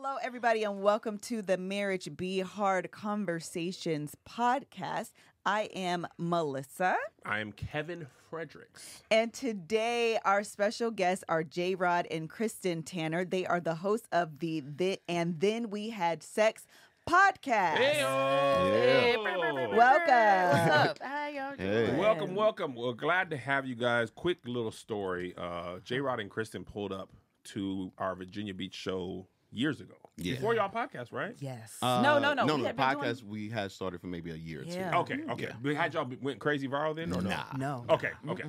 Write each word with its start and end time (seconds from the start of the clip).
Hello, 0.00 0.16
everybody, 0.22 0.62
and 0.62 0.80
welcome 0.80 1.18
to 1.18 1.42
the 1.42 1.56
Marriage 1.58 2.08
Be 2.16 2.38
Hard 2.38 2.90
Conversations 2.92 4.14
podcast. 4.28 5.10
I 5.44 5.62
am 5.74 6.06
Melissa, 6.18 6.96
I 7.24 7.40
am 7.40 7.50
Kevin 7.52 8.06
Fredericks. 8.30 9.02
and 9.10 9.32
today 9.32 10.18
our 10.24 10.44
special 10.44 10.92
guests 10.92 11.24
are 11.28 11.42
J 11.42 11.74
Rod 11.74 12.06
and 12.12 12.30
Kristen 12.30 12.82
Tanner. 12.84 13.24
They 13.24 13.44
are 13.44 13.58
the 13.60 13.74
hosts 13.74 14.06
of 14.12 14.38
the, 14.38 14.60
the 14.60 15.00
And 15.08 15.40
Then 15.40 15.68
We 15.70 15.90
Had 15.90 16.22
Sex 16.22 16.64
podcast. 17.08 17.76
Hey, 17.78 19.16
Welcome. 19.16 19.76
What's 19.76 20.10
up? 20.10 20.98
How 21.02 21.28
y'all 21.28 21.54
Hey. 21.58 21.86
doing? 21.86 21.96
Welcome, 21.98 22.34
welcome. 22.36 22.74
Well, 22.76 22.92
glad 22.92 23.30
to 23.30 23.36
have 23.36 23.66
you 23.66 23.74
guys. 23.74 24.10
Quick 24.14 24.38
little 24.46 24.70
story. 24.70 25.34
Uh, 25.36 25.78
J 25.82 25.98
Rod 26.00 26.20
and 26.20 26.30
Kristen 26.30 26.64
pulled 26.64 26.92
up 26.92 27.10
to 27.44 27.90
our 27.98 28.14
Virginia 28.14 28.54
Beach 28.54 28.74
show 28.74 29.26
years 29.50 29.80
ago. 29.80 29.94
Yeah. 30.16 30.34
Before 30.34 30.54
y'all 30.54 30.68
podcast, 30.68 31.12
right? 31.12 31.34
Yes. 31.38 31.76
Uh, 31.80 32.00
no, 32.02 32.18
no, 32.18 32.34
no. 32.34 32.44
No, 32.44 32.56
we 32.56 32.62
no. 32.62 32.68
The 32.68 32.74
been 32.74 32.88
doing- 32.90 33.04
podcast 33.04 33.22
we 33.22 33.48
had 33.48 33.70
started 33.70 34.00
for 34.00 34.08
maybe 34.08 34.30
a 34.30 34.34
year 34.34 34.62
or 34.62 34.64
two. 34.64 34.72
Yeah. 34.72 34.98
Okay, 34.98 35.18
okay. 35.30 35.44
Yeah. 35.44 35.52
But 35.62 35.74
had 35.76 35.94
y'all 35.94 36.10
went 36.20 36.38
crazy 36.40 36.66
viral 36.68 36.96
then 36.96 37.12
or 37.12 37.22
no? 37.22 37.30
Nah. 37.30 37.44
No. 37.56 37.84
Okay, 37.88 38.10
okay. 38.28 38.44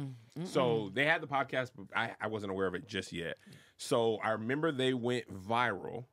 So 0.46 0.90
they 0.94 1.06
had 1.06 1.22
the 1.22 1.28
podcast, 1.28 1.72
but 1.76 1.86
I, 1.96 2.16
I 2.20 2.28
wasn't 2.28 2.52
aware 2.52 2.66
of 2.68 2.74
it 2.76 2.88
just 2.88 3.12
yet. 3.14 3.38
So 3.78 4.18
I 4.24 4.32
remember 4.32 4.72
they 4.72 4.94
went 4.94 5.26
viral 5.32 6.06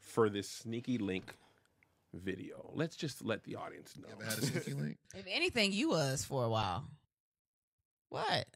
for 0.00 0.28
this 0.28 0.48
sneaky 0.50 0.98
link 0.98 1.34
video. 2.12 2.70
Let's 2.74 2.96
just 2.96 3.24
let 3.24 3.44
the 3.44 3.56
audience 3.56 3.94
know. 3.96 4.08
Ever 4.12 4.24
had 4.24 4.38
a 4.38 4.46
sneaky 4.46 4.74
link? 4.74 4.98
If 5.14 5.26
anything, 5.28 5.72
you 5.72 5.90
was 5.90 6.24
for 6.24 6.44
a 6.44 6.48
while. 6.48 6.84
What? 8.10 8.46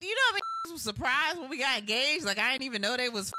You 0.00 0.08
know, 0.14 0.38
I 0.68 0.72
was 0.72 0.82
surprised 0.82 1.38
when 1.38 1.50
we 1.50 1.58
got 1.58 1.78
engaged. 1.78 2.24
Like 2.24 2.38
I 2.38 2.52
didn't 2.52 2.64
even 2.64 2.80
know 2.82 2.96
they 2.96 3.08
was 3.08 3.32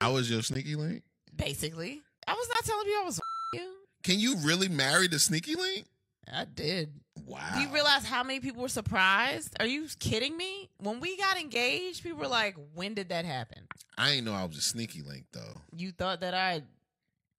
I 0.00 0.08
was 0.08 0.30
your 0.30 0.42
sneaky 0.42 0.74
link. 0.76 1.02
basically. 1.36 2.02
I 2.26 2.34
was 2.34 2.48
not 2.48 2.64
telling 2.64 2.86
you 2.86 3.00
I 3.00 3.04
was 3.04 3.20
you. 3.54 3.72
Can 4.02 4.18
you 4.18 4.36
really 4.38 4.68
marry 4.68 5.08
the 5.08 5.18
sneaky 5.18 5.54
link? 5.56 5.86
I 6.32 6.44
did. 6.44 6.92
Wow. 7.26 7.40
Do 7.54 7.60
you 7.60 7.68
realize 7.70 8.04
how 8.04 8.22
many 8.22 8.40
people 8.40 8.62
were 8.62 8.68
surprised? 8.68 9.56
Are 9.60 9.66
you 9.66 9.86
kidding 9.98 10.36
me? 10.36 10.70
When 10.78 11.00
we 11.00 11.16
got 11.16 11.38
engaged, 11.38 12.02
people 12.02 12.18
were 12.18 12.28
like, 12.28 12.56
"When 12.74 12.94
did 12.94 13.08
that 13.08 13.24
happen?" 13.24 13.66
I 13.98 14.10
ain't 14.12 14.24
know 14.24 14.32
I 14.32 14.44
was 14.44 14.56
a 14.56 14.60
sneaky 14.62 15.02
link 15.02 15.24
though. 15.32 15.54
You 15.76 15.92
thought 15.92 16.20
that 16.20 16.34
I 16.34 16.62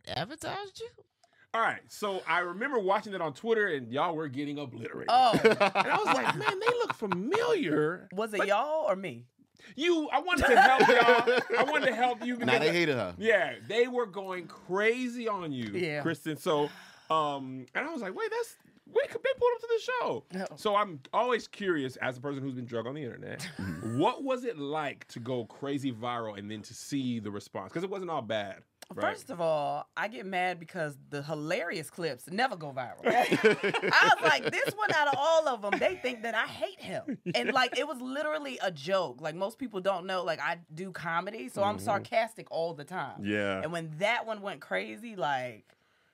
advertised 0.07 0.79
you? 0.79 0.87
All 1.53 1.61
right, 1.61 1.81
so 1.89 2.21
I 2.27 2.39
remember 2.39 2.79
watching 2.79 3.13
it 3.13 3.21
on 3.21 3.33
Twitter, 3.33 3.67
and 3.67 3.91
y'all 3.91 4.15
were 4.15 4.29
getting 4.29 4.57
obliterated. 4.57 5.07
Oh, 5.09 5.31
and 5.43 5.57
I 5.61 5.97
was 5.97 6.05
like, 6.05 6.35
man, 6.37 6.59
they 6.59 6.73
look 6.79 6.93
familiar. 6.93 8.07
Was 8.13 8.33
it 8.33 8.37
But 8.37 8.47
y'all 8.47 8.89
or 8.89 8.95
me? 8.95 9.25
You, 9.75 10.09
I 10.11 10.19
wanted 10.19 10.47
to 10.47 10.59
help 10.59 10.87
y'all. 10.87 11.39
I 11.59 11.63
wanted 11.63 11.87
to 11.87 11.95
help 11.95 12.25
you. 12.25 12.37
Nah, 12.41 12.45
because- 12.45 12.59
they 12.61 12.71
hated 12.73 12.95
her. 12.95 13.15
Yeah, 13.17 13.53
they 13.67 13.87
were 13.87 14.05
going 14.05 14.47
crazy 14.47 15.27
on 15.27 15.51
you, 15.51 15.71
Yeah. 15.73 16.01
Kristen. 16.01 16.37
So, 16.37 16.69
um, 17.09 17.65
and 17.75 17.87
I 17.87 17.91
was 17.91 18.01
like, 18.01 18.15
wait, 18.15 18.29
that's 18.31 18.55
wait, 18.93 19.09
could 19.09 19.21
they 19.23 19.29
pulled 19.37 19.51
up 19.55 19.61
to 19.61 19.67
the 19.67 19.81
show. 19.81 20.23
No. 20.33 20.45
So 20.57 20.75
I'm 20.75 20.99
always 21.13 21.47
curious, 21.47 21.95
as 21.97 22.17
a 22.17 22.21
person 22.21 22.41
who's 22.41 22.53
been 22.55 22.65
drug 22.65 22.87
on 22.87 22.95
the 22.95 23.03
internet, 23.03 23.47
what 23.95 24.23
was 24.23 24.43
it 24.43 24.57
like 24.57 25.07
to 25.09 25.19
go 25.19 25.45
crazy 25.45 25.91
viral 25.93 26.37
and 26.37 26.49
then 26.51 26.61
to 26.63 26.73
see 26.73 27.19
the 27.19 27.31
response? 27.31 27.69
Because 27.71 27.83
it 27.83 27.89
wasn't 27.89 28.11
all 28.11 28.21
bad. 28.21 28.57
Right? 28.93 29.15
First 29.15 29.29
of 29.29 29.41
all, 29.41 29.87
I 29.95 30.07
get 30.07 30.25
mad 30.25 30.59
because 30.59 30.97
the 31.09 31.21
hilarious 31.21 31.89
clips 31.89 32.29
never 32.29 32.55
go 32.55 32.71
viral. 32.71 33.01
I 33.05 34.13
was 34.15 34.23
like, 34.23 34.51
this 34.51 34.73
one 34.75 34.91
out 34.93 35.07
of 35.07 35.15
all 35.17 35.47
of 35.47 35.61
them, 35.61 35.79
they 35.79 35.95
think 35.95 36.23
that 36.23 36.35
I 36.35 36.45
hate 36.45 36.79
him. 36.79 37.17
And 37.35 37.53
like, 37.53 37.77
it 37.77 37.87
was 37.87 38.01
literally 38.01 38.59
a 38.61 38.71
joke. 38.71 39.21
Like, 39.21 39.35
most 39.35 39.57
people 39.57 39.81
don't 39.81 40.05
know, 40.05 40.23
like, 40.23 40.39
I 40.39 40.59
do 40.73 40.91
comedy, 40.91 41.49
so 41.49 41.63
I'm 41.63 41.75
mm-hmm. 41.77 41.85
sarcastic 41.85 42.47
all 42.51 42.73
the 42.73 42.83
time. 42.83 43.23
yeah. 43.23 43.61
And 43.61 43.71
when 43.71 43.91
that 43.99 44.25
one 44.25 44.41
went 44.41 44.61
crazy, 44.61 45.15
like, 45.15 45.65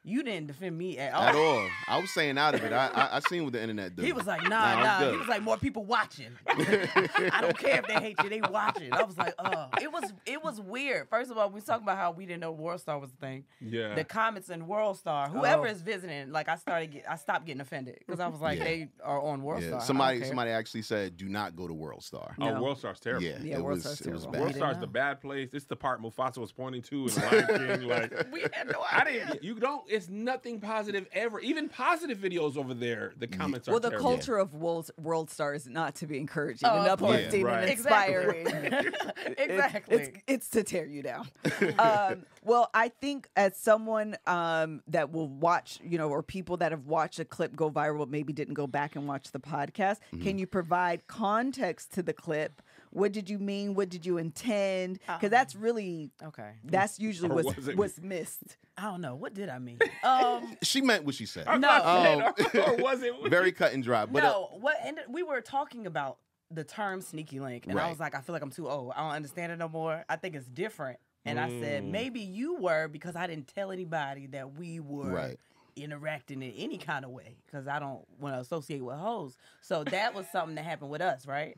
you 0.07 0.23
didn't 0.23 0.47
defend 0.47 0.77
me 0.77 0.97
at 0.97 1.13
all. 1.13 1.23
At 1.23 1.35
all. 1.35 1.67
I 1.87 1.99
was 1.99 2.11
saying 2.11 2.37
out 2.37 2.55
of 2.55 2.63
it. 2.63 2.71
I 2.73 2.87
I, 2.87 3.17
I 3.17 3.19
seen 3.19 3.43
what 3.43 3.53
the 3.53 3.61
internet 3.61 3.95
did. 3.95 4.05
He 4.05 4.13
was 4.13 4.25
like, 4.25 4.41
nah, 4.43 4.47
Nah, 4.75 4.83
nah. 4.99 5.11
He 5.11 5.17
was 5.17 5.27
like, 5.27 5.41
more 5.41 5.57
people 5.57 5.83
watching. 5.85 6.31
I 6.47 7.39
don't 7.41 7.57
care 7.57 7.79
if 7.79 7.87
they 7.87 7.93
hate 7.95 8.15
you, 8.23 8.29
they 8.29 8.41
watching. 8.41 8.91
I 8.93 9.03
was 9.03 9.17
like, 9.17 9.33
oh, 9.39 9.67
it 9.81 9.91
was 9.91 10.13
it 10.25 10.43
was 10.43 10.59
weird. 10.61 11.09
First 11.09 11.31
of 11.31 11.37
all, 11.37 11.49
we 11.49 11.55
was 11.55 11.63
talking 11.63 11.83
about 11.83 11.97
how 11.97 12.11
we 12.11 12.25
didn't 12.25 12.41
know 12.41 12.51
World 12.51 12.79
Star 12.81 12.99
was 12.99 13.09
a 13.11 13.15
thing. 13.15 13.43
yeah. 13.61 13.95
The 13.95 14.03
comments 14.03 14.49
in 14.49 14.67
World 14.67 14.97
Star, 14.97 15.27
whoever 15.29 15.67
Oh. 15.67 15.71
is 15.71 15.81
visiting, 15.81 16.31
like 16.31 16.49
I 16.49 16.55
started, 16.55 16.91
get, 16.91 17.05
I 17.09 17.15
stopped 17.15 17.45
getting 17.45 17.61
offended 17.61 17.97
because 17.99 18.19
I 18.19 18.27
was 18.27 18.39
like, 18.41 18.59
Yeah. 18.59 18.63
they 18.63 18.87
are 19.03 19.21
on 19.21 19.43
World 19.43 19.61
Yeah. 19.63 19.69
Star. 19.69 19.81
Somebody 19.81 20.23
somebody 20.23 20.51
actually 20.51 20.83
said, 20.83 21.17
"Do 21.17 21.27
not 21.29 21.55
go 21.55 21.67
to 21.67 21.73
World 21.73 22.03
Star." 22.03 22.35
oh, 22.39 22.45
No. 22.53 22.61
World 22.61 22.77
Star's 22.77 22.99
terrible. 22.99 23.23
Yeah, 23.25 23.37
Yeah, 23.41 23.55
it 23.57 23.61
World 23.63 23.75
was 23.75 23.83
Star's 23.83 24.01
it 24.01 24.11
was 24.13 24.21
terrible. 24.23 24.31
bad. 24.31 24.41
World 24.41 24.55
Star's 24.55 24.77
the 24.77 24.87
bad 24.87 25.21
place. 25.21 25.49
It's 25.53 25.65
the 25.65 25.75
part 25.75 26.01
Mufasa 26.01 26.37
was 26.37 26.51
pointing 26.51 26.81
to 26.83 27.07
in 27.07 27.15
Lion 27.15 27.77
King. 27.79 27.87
Like, 27.87 28.27
we 28.31 28.41
had 28.53 28.71
no 28.71 28.83
I 28.91 29.03
didn't. 29.03 29.43
You 29.43 29.55
don't. 29.55 29.83
It's 29.97 30.09
nothing 30.09 30.59
positive 30.61 31.07
ever. 31.11 31.39
Even 31.39 31.69
positive 31.69 32.17
videos 32.19 32.55
over 32.55 32.73
there, 32.73 33.13
the 33.17 33.27
comments 33.27 33.67
are 33.67 33.71
Well, 33.71 33.79
the 33.79 33.89
terrible. 33.89 34.09
culture 34.11 34.37
of 34.37 34.53
World, 34.53 34.91
World 34.97 35.29
Star 35.31 35.53
is 35.55 35.67
not 35.67 35.95
to 35.95 36.07
be 36.07 36.17
encouraging 36.17 36.69
Oh, 36.69 36.79
and 36.81 36.87
of 36.87 36.99
course. 36.99 37.15
uplifting 37.15 37.43
Right. 37.43 37.63
and 37.63 37.71
Exactly. 37.71 38.39
inspiring. 38.41 38.93
exactly. 39.37 39.97
It's, 39.97 40.19
it's 40.27 40.49
to 40.51 40.63
tear 40.63 40.85
you 40.85 41.01
down. 41.03 41.27
um, 41.79 42.25
well, 42.43 42.69
I 42.73 42.89
think 42.89 43.27
as 43.35 43.57
someone 43.57 44.15
um, 44.27 44.81
that 44.87 45.11
will 45.11 45.27
watch, 45.27 45.79
you 45.83 45.97
know, 45.97 46.09
or 46.09 46.21
people 46.23 46.57
that 46.57 46.71
have 46.71 46.85
watched 46.85 47.19
a 47.19 47.25
clip 47.25 47.55
go 47.55 47.69
viral, 47.71 47.99
but 47.99 48.09
maybe 48.09 48.33
didn't 48.33 48.53
go 48.53 48.67
back 48.67 48.95
and 48.95 49.07
watch 49.07 49.31
the 49.31 49.39
podcast, 49.39 49.97
Mm-hmm. 50.13 50.21
can 50.23 50.37
you 50.37 50.45
provide 50.47 51.07
context 51.07 51.93
to 51.93 52.03
the 52.03 52.13
clip? 52.13 52.61
What 52.91 53.11
did 53.11 53.29
you 53.29 53.39
mean? 53.39 53.73
What 53.73 53.89
did 53.89 54.05
you 54.05 54.17
intend? 54.17 54.99
Because 54.99 55.23
Um, 55.25 55.29
that's 55.29 55.55
really 55.55 56.11
okay. 56.23 56.51
that's 56.63 56.99
usually 56.99 57.29
Or 57.29 57.35
what's 57.35 57.55
was 57.57 57.75
what's 57.75 57.99
missed. 57.99 58.57
I 58.77 58.83
don't 58.83 59.01
know. 59.01 59.15
What 59.15 59.33
did 59.33 59.49
I 59.49 59.57
mean? 59.59 59.79
Um, 60.03 60.55
She 60.63 60.81
meant 60.81 61.03
what 61.03 61.15
she 61.15 61.25
said. 61.25 61.45
I'm 61.47 61.59
No. 61.61 61.67
not 61.67 62.03
saying, 62.03 62.21
Oh. 62.65 62.71
or 62.73 62.77
was 62.77 63.01
it 63.01 63.13
Very 63.29 63.51
cut 63.51 63.73
and 63.73 63.83
dry. 63.83 64.05
But 64.05 64.23
uh, 64.23 64.27
no, 64.29 64.49
what 64.59 64.77
ended? 64.83 65.05
We 65.09 65.23
were 65.23 65.41
talking 65.41 65.87
about 65.87 66.17
the 66.51 66.63
term 66.63 67.01
sneaky 67.01 67.39
link, 67.39 67.65
and 67.67 67.77
I 67.79 67.89
was 67.89 67.99
like, 67.99 68.15
I 68.15 68.21
feel 68.21 68.33
like 68.33 68.41
I'm 68.43 68.51
too 68.51 68.69
old. 68.69 68.93
I 68.95 69.01
don't 69.01 69.11
understand 69.15 69.51
it 69.51 69.57
no 69.57 69.67
more. 69.67 70.05
I 70.07 70.15
think 70.15 70.35
it's 70.35 70.47
different. 70.47 70.99
And 71.25 71.39
I 71.39 71.49
said, 71.49 71.83
Mm. 71.83 71.91
maybe 71.91 72.21
you 72.21 72.55
were 72.55 72.87
because 72.87 73.15
I 73.17 73.27
didn't 73.27 73.47
tell 73.53 73.71
anybody 73.71 74.27
that 74.27 74.53
we 74.57 74.79
were 74.79 75.11
Right. 75.11 75.39
interacting 75.75 76.41
in 76.41 76.51
any 76.51 76.77
kind 76.77 77.03
of 77.03 77.11
way 77.11 77.35
because 77.45 77.67
I 77.67 77.79
don't 77.79 78.05
want 78.19 78.35
to 78.35 78.39
associate 78.39 78.81
with 78.81 78.95
hoes. 78.95 79.35
So 79.61 79.83
that 79.85 80.13
was 80.13 80.25
something 80.31 80.55
that 80.55 80.63
happened 80.65 80.89
with 80.89 81.01
us, 81.01 81.25
right? 81.27 81.57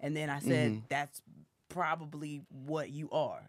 And 0.00 0.14
then 0.14 0.28
I 0.28 0.40
said, 0.40 0.72
Mm-hmm. 0.72 0.80
that's 0.90 1.22
probably 1.70 2.42
what 2.50 2.90
you 2.90 3.08
are. 3.10 3.42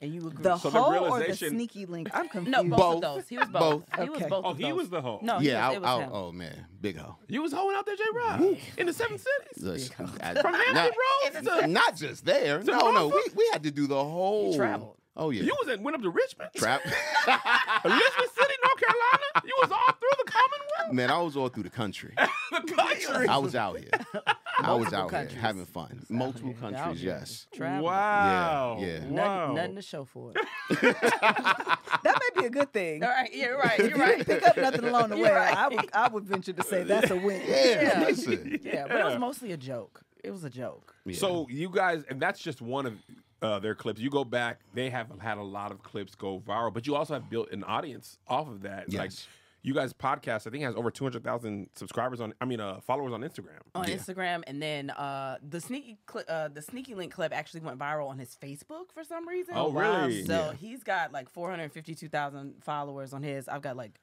And 0.00 0.14
you 0.14 0.20
agree. 0.28 0.42
The 0.44 0.56
So 0.58 0.70
the 0.70 0.80
hoe 0.80 1.08
or 1.08 1.18
the 1.24 1.34
sneaky 1.34 1.84
link? 1.86 2.08
I'm 2.14 2.28
confused. 2.28 2.52
no, 2.56 2.62
both, 2.62 2.78
Both. 2.78 2.94
of 2.96 3.00
those. 3.16 3.28
He 3.28 3.36
was 3.38 3.48
both. 3.48 3.84
Both. 3.90 4.00
He 4.04 4.08
was 4.10 4.20
Okay. 4.20 4.28
both. 4.28 4.44
Oh, 4.44 4.50
of 4.50 4.56
he 4.56 4.62
those. 4.64 4.74
was 4.74 4.90
the 4.90 5.00
hoe. 5.02 5.18
No, 5.22 5.40
yeah, 5.40 5.68
was, 5.68 5.74
I, 5.74 5.76
it 5.76 5.80
was 5.80 5.88
I, 5.88 6.08
oh 6.12 6.32
man, 6.32 6.66
big 6.80 6.96
hoe. 6.98 7.16
You 7.26 7.42
was 7.42 7.52
hoeing 7.52 7.76
out 7.76 7.84
there, 7.84 7.96
J. 7.96 8.02
Rod, 8.14 8.56
in 8.76 8.86
the 8.86 8.92
seven 8.92 9.18
cities. 9.18 9.64
Listen, 9.64 10.08
I- 10.22 10.34
From 10.40 10.54
Hampton 10.54 10.74
not, 10.74 10.92
Roads 11.34 11.62
to 11.62 11.66
not 11.66 11.96
just 11.96 12.24
there. 12.24 12.62
No, 12.62 12.92
no, 12.92 13.08
we, 13.08 13.22
we 13.34 13.48
had 13.52 13.64
to 13.64 13.72
do 13.72 13.88
the 13.88 14.02
whole. 14.02 14.54
traveled. 14.54 14.94
Oh 15.16 15.30
yeah. 15.30 15.42
You 15.42 15.56
was 15.60 15.68
at, 15.68 15.80
went 15.80 15.96
up 15.96 16.02
to 16.02 16.10
Richmond, 16.10 16.50
Trap. 16.54 16.80
Elizabeth 16.86 18.34
City, 18.38 18.54
North 18.62 18.80
Carolina. 18.80 19.24
You 19.44 19.54
was 19.60 19.70
all 19.72 19.94
through 19.98 20.24
the 20.24 20.30
Commonwealth, 20.30 20.92
Man, 20.94 21.10
I 21.10 21.20
was 21.20 21.36
all 21.36 21.48
through 21.48 21.64
the 21.64 21.70
country. 21.70 22.14
the 22.52 22.72
country. 22.72 23.26
I 23.26 23.36
was 23.38 23.56
out 23.56 23.78
here. 23.78 23.90
I 24.60 24.72
was 24.74 24.90
Multiple 24.90 24.98
out 24.98 25.10
countries. 25.10 25.32
here 25.32 25.40
having 25.40 25.64
fun. 25.66 26.06
Multiple 26.08 26.50
Out 26.64 26.72
countries, 26.74 27.02
yes. 27.04 27.46
Travel. 27.54 27.84
Wow. 27.84 28.78
Yeah, 28.80 28.86
yeah. 28.86 28.92
Nothing, 29.00 29.14
Wow. 29.14 29.52
nothing 29.54 29.74
to 29.76 29.82
show 29.82 30.04
for 30.04 30.32
it. 30.34 30.36
that 30.82 32.18
may 32.34 32.40
be 32.40 32.46
a 32.46 32.50
good 32.50 32.72
thing. 32.72 33.02
All 33.02 33.08
right, 33.08 33.32
you're 33.32 33.58
right. 33.58 33.78
You're 33.78 33.96
right. 33.96 34.18
didn't 34.26 34.26
pick 34.40 34.48
up 34.48 34.56
nothing 34.56 34.84
along 34.84 35.10
the 35.10 35.16
way, 35.16 35.30
right. 35.30 35.56
I 35.56 35.68
would 35.68 35.88
I 35.92 36.08
would 36.08 36.24
venture 36.24 36.52
to 36.52 36.62
say 36.64 36.82
that's 36.84 37.10
a 37.10 37.16
win. 37.16 37.40
Yeah, 37.46 37.82
Yeah. 37.82 38.04
listen. 38.06 38.58
Yeah, 38.62 38.86
but 38.88 38.96
it 39.00 39.04
was 39.04 39.18
mostly 39.18 39.52
a 39.52 39.56
joke. 39.56 40.02
It 40.24 40.30
was 40.30 40.44
a 40.44 40.50
joke. 40.50 40.94
Yeah. 41.04 41.16
So 41.16 41.46
you 41.48 41.70
guys, 41.70 42.04
and 42.10 42.20
that's 42.20 42.40
just 42.40 42.60
one 42.60 42.86
of 42.86 42.94
uh, 43.40 43.58
their 43.60 43.74
clips. 43.76 44.00
You 44.00 44.10
go 44.10 44.24
back; 44.24 44.60
they 44.74 44.90
have 44.90 45.06
had 45.20 45.38
a 45.38 45.42
lot 45.42 45.70
of 45.70 45.82
clips 45.82 46.14
go 46.16 46.40
viral, 46.40 46.74
but 46.74 46.86
you 46.86 46.96
also 46.96 47.14
have 47.14 47.30
built 47.30 47.52
an 47.52 47.62
audience 47.64 48.18
off 48.26 48.48
of 48.48 48.62
that. 48.62 48.92
Like 48.92 49.10
Yes. 49.10 49.26
You 49.62 49.74
guys' 49.74 49.92
podcast, 49.92 50.46
I 50.46 50.50
think 50.50 50.62
has 50.64 50.74
over 50.74 50.90
two 50.90 51.04
hundred 51.04 51.24
thousand 51.24 51.68
subscribers 51.74 52.20
on. 52.20 52.32
I 52.40 52.44
mean, 52.44 52.60
uh, 52.60 52.80
followers 52.80 53.12
on 53.12 53.22
Instagram. 53.22 53.58
on 53.74 53.88
Yeah. 53.88 53.96
Instagram, 53.96 54.42
and 54.46 54.62
then 54.62 54.90
uh, 54.90 55.38
the 55.46 55.60
sneaky 55.60 55.98
cli 56.06 56.22
uh, 56.28 56.48
the 56.48 56.62
sneaky 56.62 56.94
link 56.94 57.12
clip 57.12 57.32
actually 57.34 57.60
went 57.60 57.78
viral 57.78 58.08
on 58.08 58.18
his 58.18 58.36
Facebook 58.40 58.92
for 58.94 59.04
some 59.04 59.26
reason. 59.28 59.54
Oh, 59.56 59.70
really? 59.70 60.24
So 60.24 60.32
Yeah. 60.32 60.52
he's 60.54 60.82
got 60.82 61.12
like 61.12 61.28
four 61.28 61.50
hundred 61.50 61.72
fifty 61.72 61.94
two 61.94 62.08
thousand 62.08 62.62
followers 62.62 63.12
on 63.12 63.22
his. 63.22 63.48
I've 63.48 63.62
got 63.62 63.76
like 63.76 64.00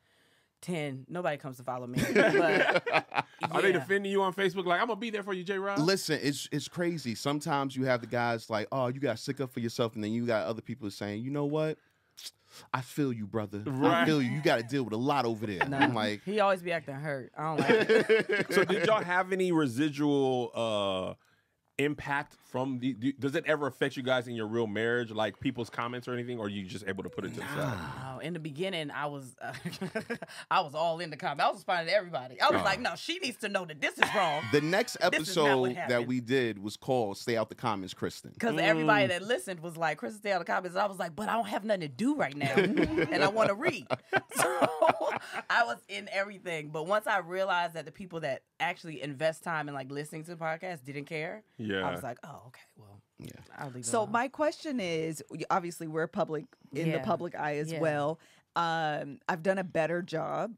ten. 0.61 1.05
Nobody 1.07 1.37
comes 1.37 1.57
to 1.57 1.63
follow 1.63 1.87
me. 1.87 1.99
But 2.13 2.83
Are 3.51 3.61
they 3.61 3.71
defending 3.71 4.11
you 4.11 4.21
on 4.23 4.33
Facebook? 4.33 4.65
Like, 4.65 4.81
I'm 4.81 4.87
gonna 4.87 4.99
be 4.99 5.09
there 5.09 5.23
for 5.23 5.33
you, 5.33 5.43
J. 5.43 5.57
Rod. 5.59 5.79
Listen, 5.79 6.19
it's 6.21 6.49
it's 6.51 6.67
crazy. 6.67 7.15
Sometimes 7.15 7.75
you 7.75 7.85
have 7.85 8.01
the 8.01 8.07
guys 8.07 8.49
like, 8.49 8.67
oh, 8.71 8.87
you 8.87 8.99
got 8.99 9.19
sick 9.19 9.35
stick 9.35 9.41
up 9.41 9.51
for 9.53 9.59
yourself, 9.59 9.95
and 9.95 10.03
then 10.03 10.11
you 10.11 10.25
got 10.25 10.45
other 10.47 10.61
people 10.61 10.89
saying, 10.89 11.23
you 11.23 11.29
know 11.31 11.45
what? 11.45 11.77
I 12.73 12.81
feel 12.81 13.11
you, 13.11 13.27
brother. 13.27 13.63
I 13.83 14.05
feel 14.05 14.21
you. 14.21 14.31
You 14.31 14.41
got 14.41 14.57
to 14.57 14.63
deal 14.63 14.83
with 14.83 14.93
a 14.93 14.97
lot 14.97 15.25
over 15.25 15.45
there. 15.45 15.67
Nah, 15.67 15.77
I'm 15.79 15.93
like, 15.93 16.21
he 16.23 16.39
always 16.39 16.61
be 16.61 16.71
acting 16.71 16.95
hurt. 16.95 17.31
I 17.37 17.43
don't 17.43 17.59
like 17.59 17.89
it. 17.89 18.53
so 18.53 18.63
did 18.63 18.85
y'all 18.87 19.03
have 19.03 19.31
any 19.33 19.51
residual 19.51 20.51
uh 20.53 21.13
impact 21.77 22.35
from 22.49 22.79
the? 22.79 22.93
Do, 22.93 23.11
does 23.13 23.35
it 23.35 23.43
ever 23.47 23.67
affect 23.67 23.97
you 23.97 24.03
guys 24.03 24.27
in 24.27 24.35
your 24.35 24.47
real 24.47 24.67
marriage, 24.67 25.11
like 25.11 25.39
people's 25.39 25.69
comments 25.69 26.07
or 26.07 26.13
anything, 26.13 26.39
or 26.39 26.45
are 26.45 26.49
you 26.49 26.65
just 26.65 26.85
able 26.87 27.03
to 27.03 27.09
put 27.09 27.25
it 27.25 27.33
to 27.33 27.39
the 27.39 27.45
side? 27.47 28.19
In 28.23 28.33
the 28.33 28.39
beginning, 28.39 28.91
I 28.91 29.05
was 29.07 29.35
uh, 29.41 29.51
I 30.51 30.61
was 30.61 30.73
all 30.75 30.99
in 30.99 31.09
the 31.09 31.17
comments 31.17 31.43
I 31.43 31.47
was 31.49 31.57
responding 31.57 31.87
to 31.87 31.93
everybody. 31.93 32.39
I 32.41 32.49
was 32.49 32.61
Oh. 32.61 32.63
like, 32.63 32.79
no, 32.79 32.95
she 32.95 33.19
needs 33.19 33.37
to 33.37 33.49
know 33.49 33.65
that 33.65 33.81
this 33.81 33.97
is 33.97 34.15
wrong. 34.15 34.41
The 34.51 34.61
next 34.61 34.97
This 35.11 35.29
is 35.29 35.35
not 35.35 35.59
what 35.59 35.71
episode 35.71 35.89
that 35.89 36.07
we 36.07 36.19
did 36.21 36.59
was 36.61 36.77
called 36.77 37.17
"Stay 37.17 37.35
Out 37.37 37.49
the 37.49 37.55
Comments," 37.55 37.93
Kristen. 37.93 38.31
Because 38.33 38.55
Mm. 38.55 38.61
everybody 38.61 39.07
that 39.07 39.21
listened 39.21 39.59
was 39.59 39.75
like, 39.77 39.97
kristen 39.97 40.19
stay 40.19 40.31
out 40.31 40.39
the 40.39 40.45
comments. 40.45 40.75
And 40.75 40.81
I 40.83 40.87
was 40.87 40.97
like, 40.99 41.15
but 41.15 41.27
I 41.29 41.33
don't 41.33 41.47
have 41.47 41.63
nothing 41.65 41.81
to 41.81 41.87
do 41.87 42.15
right 42.15 42.35
now. 42.35 42.53
and 42.55 43.23
I 43.23 43.27
want 43.27 43.49
to 43.49 43.55
read. 43.55 43.87
So 44.35 44.67
I 45.49 45.63
was 45.63 45.77
in 45.87 46.09
everything. 46.11 46.69
But 46.69 46.87
once 46.87 47.07
I 47.07 47.19
realized 47.19 47.73
that 47.75 47.85
the 47.85 47.91
people 47.91 48.19
that 48.21 48.41
actually 48.59 49.01
invest 49.01 49.43
time 49.43 49.67
in 49.69 49.73
like 49.73 49.89
listening 49.89 50.23
to 50.25 50.31
the 50.31 50.37
podcast 50.37 50.83
didn't 50.83 51.05
care, 51.05 51.43
Yeah. 51.57 51.64
I 51.73 51.91
was 51.91 52.03
like, 52.03 52.17
oh, 52.23 52.43
okay, 52.47 52.61
well, 52.77 53.01
Yeah. 53.19 53.29
I'll 53.57 53.69
leave 53.71 53.85
So 53.85 54.01
alone. 54.01 54.11
my 54.11 54.27
question 54.27 54.79
is, 54.79 55.23
obviously 55.49 55.87
we're 55.87 56.07
public 56.07 56.45
in 56.73 56.91
the 56.91 56.99
public 56.99 57.35
eye 57.35 57.57
as 57.57 57.71
Yeah. 57.71 57.79
well. 57.79 58.19
Um, 58.55 59.19
I've 59.27 59.43
done 59.43 59.57
a 59.57 59.63
better 59.63 60.01
job 60.01 60.53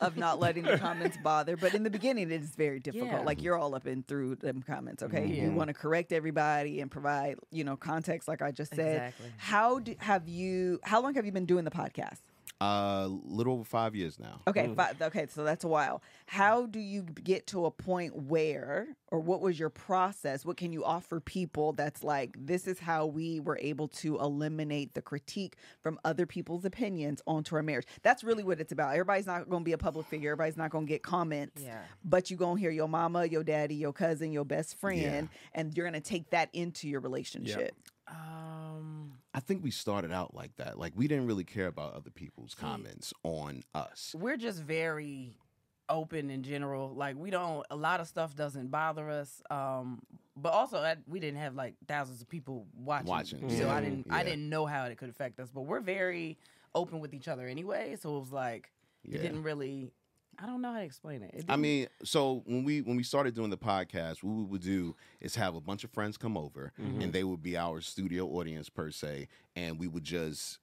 of 0.00 0.16
not 0.16 0.38
letting 0.38 0.62
the 0.64 0.76
comments 0.78 1.16
bother, 1.24 1.56
but 1.56 1.74
in 1.74 1.82
the 1.84 1.90
beginning 1.90 2.30
it 2.30 2.42
is 2.42 2.54
very 2.54 2.78
difficult. 2.80 3.10
Yeah. 3.10 3.20
Like 3.20 3.42
you're 3.42 3.56
all 3.56 3.74
up 3.74 3.86
in 3.86 4.02
through 4.02 4.36
them 4.36 4.62
comments, 4.62 5.02
okay? 5.02 5.26
You 5.26 5.50
want 5.52 5.68
to 5.68 5.74
correct 5.74 6.12
everybody 6.12 6.80
and 6.80 6.90
provide, 6.90 7.38
you 7.50 7.64
know, 7.64 7.76
context, 7.76 8.28
like 8.28 8.42
I 8.42 8.50
just 8.52 8.74
said. 8.74 8.96
Exactly. 9.08 9.32
How 9.38 9.78
do, 9.78 9.94
have 9.98 10.28
you? 10.28 10.80
How 10.84 11.00
long 11.02 11.14
have 11.14 11.24
you 11.26 11.32
been 11.32 11.46
doing 11.46 11.64
the 11.64 11.70
podcast? 11.70 12.20
Uh, 12.60 13.08
little 13.24 13.54
over 13.54 13.64
five 13.64 13.94
years 13.94 14.18
now. 14.18 14.42
Okay, 14.46 14.70
fi- 14.74 14.92
okay, 15.00 15.26
so 15.30 15.44
that's 15.44 15.64
a 15.64 15.68
while. 15.68 16.02
How 16.26 16.66
do 16.66 16.78
you 16.78 17.02
get 17.02 17.46
to 17.48 17.64
a 17.64 17.70
point 17.70 18.14
where, 18.14 18.88
or 19.10 19.18
what 19.18 19.40
was 19.40 19.58
your 19.58 19.70
process? 19.70 20.44
What 20.44 20.58
can 20.58 20.70
you 20.70 20.84
offer 20.84 21.20
people 21.20 21.72
that's 21.72 22.04
like, 22.04 22.36
this 22.38 22.66
is 22.66 22.78
how 22.78 23.06
we 23.06 23.40
were 23.40 23.58
able 23.62 23.88
to 23.88 24.18
eliminate 24.18 24.92
the 24.92 25.00
critique 25.00 25.56
from 25.82 25.98
other 26.04 26.26
people's 26.26 26.66
opinions 26.66 27.22
onto 27.26 27.56
our 27.56 27.62
marriage? 27.62 27.86
That's 28.02 28.22
really 28.22 28.44
what 28.44 28.60
it's 28.60 28.72
about. 28.72 28.92
Everybody's 28.92 29.26
not 29.26 29.48
going 29.48 29.62
to 29.62 29.64
be 29.64 29.72
a 29.72 29.78
public 29.78 30.06
figure. 30.06 30.32
Everybody's 30.32 30.58
not 30.58 30.68
going 30.68 30.84
to 30.84 30.90
get 30.90 31.02
comments. 31.02 31.62
Yeah. 31.62 31.80
But 32.04 32.30
you're 32.30 32.38
going 32.38 32.56
to 32.56 32.60
hear 32.60 32.70
your 32.70 32.88
mama, 32.88 33.24
your 33.24 33.42
daddy, 33.42 33.76
your 33.76 33.94
cousin, 33.94 34.32
your 34.32 34.44
best 34.44 34.78
friend, 34.78 35.30
and 35.54 35.74
you're 35.74 35.88
going 35.88 36.00
to 36.00 36.06
take 36.06 36.28
that 36.30 36.50
into 36.52 36.88
your 36.90 37.00
relationship. 37.00 37.74
Um, 38.10 39.12
I 39.32 39.40
think 39.40 39.62
we 39.62 39.70
started 39.70 40.12
out 40.12 40.34
like 40.34 40.56
that. 40.56 40.78
Like 40.78 40.92
we 40.96 41.06
didn't 41.08 41.26
really 41.26 41.44
care 41.44 41.66
about 41.68 41.94
other 41.94 42.10
people's 42.10 42.54
comments 42.54 43.12
on 43.22 43.62
us. 43.74 44.14
we're 44.18 44.36
just 44.36 44.62
very 44.62 45.36
open 45.88 46.30
in 46.30 46.42
general. 46.42 46.94
Like 46.94 47.16
we 47.16 47.30
don't 47.30 47.64
a 47.70 47.76
lot 47.76 48.00
of 48.00 48.06
stuff 48.08 48.34
doesn't 48.34 48.68
bother 48.70 49.08
us. 49.10 49.42
Um, 49.50 50.00
but 50.36 50.52
also 50.52 50.78
I, 50.78 50.96
we 51.06 51.20
didn't 51.20 51.38
have 51.40 51.54
like 51.54 51.74
thousands 51.86 52.22
of 52.22 52.28
people 52.28 52.66
watching. 52.76 53.08
Watching, 53.08 53.50
so 53.50 53.66
yeah. 53.66 53.74
I 53.74 53.80
didn't 53.80 54.06
I 54.10 54.22
didn't 54.24 54.48
know 54.48 54.66
how 54.66 54.84
it 54.84 54.96
could 54.98 55.08
affect 55.10 55.38
us. 55.40 55.50
But 55.50 55.62
we're 55.62 55.80
very 55.80 56.38
open 56.74 57.00
with 57.00 57.14
each 57.14 57.28
other 57.28 57.46
anyway. 57.46 57.96
So 58.00 58.16
it 58.16 58.20
was 58.20 58.32
like 58.32 58.70
Yeah. 59.04 59.18
it 59.18 59.22
didn't 59.22 59.42
really. 59.42 59.92
I 60.42 60.46
don't 60.46 60.62
know 60.62 60.72
how 60.72 60.78
to 60.78 60.84
explain 60.84 61.22
it. 61.22 61.34
It 61.34 61.44
I 61.48 61.56
mean, 61.56 61.86
so 62.04 62.42
when 62.46 62.64
we 62.64 62.80
when 62.82 62.96
we 62.96 63.02
started 63.02 63.34
doing 63.34 63.50
the 63.50 63.58
podcast, 63.58 64.22
what 64.22 64.34
we 64.36 64.44
would 64.44 64.62
do 64.62 64.96
is 65.20 65.34
have 65.36 65.54
a 65.54 65.60
bunch 65.60 65.84
of 65.84 65.90
friends 65.90 66.16
come 66.16 66.36
over, 66.36 66.72
mm-hmm. 66.80 67.00
and 67.02 67.12
they 67.12 67.24
would 67.24 67.42
be 67.42 67.56
our 67.56 67.80
studio 67.80 68.26
audience 68.26 68.68
per 68.68 68.90
se, 68.90 69.28
and 69.56 69.78
we 69.78 69.86
would 69.86 70.04
just 70.04 70.58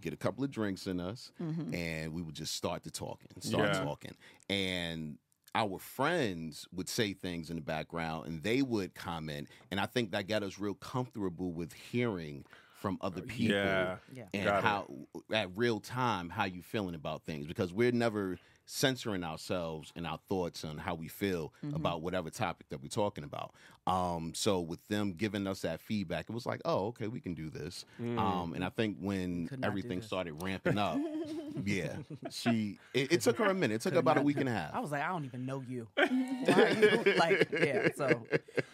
get 0.00 0.12
a 0.12 0.16
couple 0.16 0.44
of 0.44 0.50
drinks 0.50 0.86
in 0.86 1.00
us, 1.00 1.32
mm-hmm. 1.42 1.74
and 1.74 2.12
we 2.12 2.20
would 2.20 2.34
just 2.34 2.54
start 2.54 2.82
to 2.84 2.90
talking, 2.90 3.28
start 3.40 3.74
Yeah. 3.74 3.84
talking, 3.84 4.14
and 4.50 5.16
our 5.54 5.78
friends 5.78 6.68
would 6.72 6.88
say 6.88 7.12
things 7.14 7.48
in 7.50 7.56
the 7.56 7.62
background, 7.62 8.26
and 8.26 8.42
they 8.42 8.60
would 8.62 8.94
comment, 8.94 9.48
and 9.70 9.80
I 9.80 9.86
think 9.86 10.10
that 10.12 10.28
got 10.28 10.42
us 10.42 10.58
real 10.58 10.74
comfortable 10.74 11.52
with 11.52 11.72
hearing 11.72 12.44
from 12.74 12.98
other 13.02 13.20
people 13.20 13.56
Yeah. 13.56 13.96
Yeah. 14.12 14.24
and 14.32 14.44
Got 14.44 14.58
it. 14.58 14.64
how 14.64 14.90
at 15.32 15.50
real 15.54 15.80
time 15.80 16.30
how 16.30 16.44
you 16.44 16.62
feeling 16.62 16.94
about 16.94 17.24
things 17.24 17.46
because 17.46 17.74
we're 17.74 17.92
never 17.92 18.38
censoring 18.70 19.24
ourselves 19.24 19.92
and 19.96 20.06
our 20.06 20.18
thoughts 20.28 20.64
on 20.64 20.78
how 20.78 20.94
we 20.94 21.08
feel 21.08 21.52
Mm-hmm. 21.64 21.74
about 21.76 22.02
whatever 22.02 22.30
topic 22.30 22.68
that 22.70 22.80
we're 22.82 22.88
talking 22.88 23.24
about 23.24 23.52
um 23.86 24.32
so 24.34 24.60
with 24.60 24.86
them 24.88 25.12
giving 25.12 25.46
us 25.46 25.60
that 25.62 25.80
feedback 25.80 26.26
it 26.28 26.32
was 26.32 26.46
like 26.46 26.60
oh 26.64 26.86
okay 26.88 27.06
we 27.08 27.18
can 27.20 27.34
do 27.34 27.50
this 27.50 27.84
Mm. 28.00 28.18
um 28.18 28.54
and 28.54 28.64
i 28.64 28.68
think 28.68 28.96
when 29.00 29.48
could 29.48 29.60
not 29.60 29.66
do 29.66 29.68
everything 29.68 30.00
started 30.02 30.40
ramping 30.42 30.78
up 30.78 30.98
yeah 31.64 31.96
she 32.30 32.78
it, 32.94 33.12
it 33.12 33.20
took 33.22 33.36
her 33.38 33.46
a 33.46 33.54
minute 33.54 33.76
it 33.76 33.80
took 33.80 33.94
about 33.94 34.18
a 34.18 34.22
week 34.22 34.38
and 34.38 34.48
a 34.48 34.52
half 34.52 34.72
I 34.74 34.80
was 34.80 34.92
like, 34.92 35.02
I 35.02 35.08
don't 35.08 35.24
even 35.24 35.44
know 35.46 35.62
you. 35.66 35.88
Why 35.94 36.04
are 36.06 36.70
you 37.04 37.14
like 37.18 37.48
yeah? 37.52 37.88
So 37.96 38.22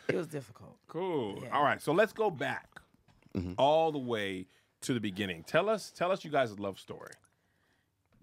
it 0.08 0.14
was 0.14 0.26
difficult. 0.26 0.76
Cool. 0.88 1.38
Yeah. 1.42 1.56
All 1.56 1.62
right, 1.64 1.80
so 1.80 1.92
let's 1.92 2.12
go 2.12 2.30
back 2.30 2.68
Mm-hmm. 3.36 3.52
all 3.58 3.92
the 3.92 3.98
way 3.98 4.46
to 4.82 4.94
the 4.94 5.00
beginning. 5.00 5.42
Tell 5.46 5.68
us, 5.68 5.90
tell 5.90 6.10
us 6.10 6.24
you 6.24 6.30
guys' 6.30 6.58
love 6.58 6.78
story. 6.78 7.12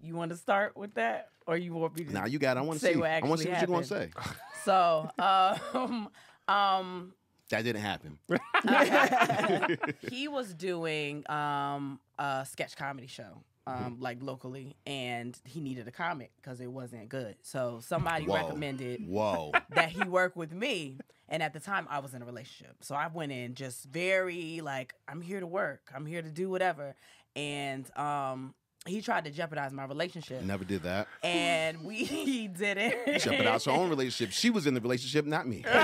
You 0.04 0.14
want 0.14 0.30
to 0.32 0.36
start 0.36 0.76
with 0.76 0.94
that, 0.94 1.30
or 1.46 1.56
you 1.56 1.72
want 1.74 1.96
me 1.98 2.04
to? 2.04 2.12
now 2.12 2.26
you 2.26 2.38
got 2.38 2.56
it. 2.56 2.60
i 2.60 2.62
want 2.62 2.78
to 2.80 2.86
see 2.86 2.96
what 2.96 3.10
i 3.10 3.20
want 3.26 3.40
to 3.40 3.44
see 3.46 3.50
what 3.50 3.58
you're 3.58 3.66
going 3.66 3.82
to 3.82 3.88
say 3.88 4.10
So, 4.64 5.10
um, 5.18 6.08
um, 6.48 7.12
that 7.50 7.62
didn't 7.64 7.82
happen 7.82 8.18
he 10.10 10.26
was 10.28 10.54
doing 10.54 11.22
um 11.30 12.00
a 12.18 12.46
sketch 12.50 12.76
comedy 12.76 13.06
show 13.06 13.42
Mm-hmm. 13.66 13.84
um 13.86 13.96
like 13.98 14.18
locally 14.20 14.76
and 14.86 15.40
he 15.44 15.58
needed 15.58 15.88
a 15.88 15.90
comic 15.90 16.32
because 16.36 16.60
it 16.60 16.66
wasn't 16.70 17.08
good 17.08 17.36
so 17.40 17.80
somebody 17.82 18.26
Whoa. 18.26 18.34
recommended 18.34 19.00
whoa 19.08 19.52
that 19.70 19.88
he 19.88 20.04
work 20.04 20.36
with 20.36 20.52
me 20.52 20.98
and 21.30 21.42
at 21.42 21.54
the 21.54 21.60
time 21.60 21.86
i 21.88 21.98
was 22.00 22.12
in 22.12 22.20
a 22.20 22.26
relationship 22.26 22.76
so 22.82 22.94
i 22.94 23.06
went 23.06 23.32
in 23.32 23.54
just 23.54 23.86
very 23.86 24.60
like 24.60 24.92
i'm 25.08 25.22
here 25.22 25.40
to 25.40 25.46
work 25.46 25.80
i'm 25.96 26.04
here 26.04 26.20
to 26.20 26.28
do 26.28 26.50
whatever 26.50 26.94
and 27.36 27.86
um 27.96 28.52
he 28.86 29.00
tried 29.00 29.24
to 29.24 29.30
jeopardize 29.30 29.72
my 29.72 29.84
relationship 29.84 30.42
never 30.42 30.64
did 30.64 30.82
that 30.82 31.08
and 31.22 31.82
we 31.84 32.48
did 32.58 32.78
it 32.78 33.20
jeopardize 33.20 33.64
her 33.64 33.72
own 33.72 33.88
relationship 33.88 34.32
she 34.32 34.50
was 34.50 34.66
in 34.66 34.74
the 34.74 34.80
relationship 34.80 35.24
not 35.24 35.46
me 35.46 35.64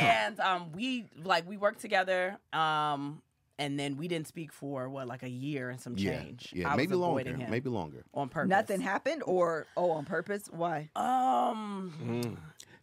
and 0.00 0.40
um, 0.40 0.72
we 0.72 1.06
like 1.24 1.48
we 1.48 1.56
worked 1.56 1.80
together. 1.80 2.38
Um, 2.52 3.22
and 3.58 3.78
then 3.78 3.98
we 3.98 4.08
didn't 4.08 4.26
speak 4.26 4.52
for 4.52 4.88
what 4.88 5.06
like 5.06 5.22
a 5.22 5.28
year 5.28 5.68
and 5.68 5.78
some 5.78 5.94
change. 5.94 6.50
yeah 6.54 6.72
I 6.72 6.76
maybe 6.76 6.92
was 6.92 7.00
longer 7.00 7.20
avoiding 7.20 7.40
him 7.40 7.50
maybe 7.50 7.68
longer 7.68 8.04
on 8.14 8.28
purpose. 8.28 8.48
Nothing 8.48 8.80
happened, 8.80 9.22
or 9.26 9.66
oh, 9.76 9.90
on 9.90 10.04
purpose? 10.06 10.48
Why? 10.50 10.88
Um, 10.96 12.38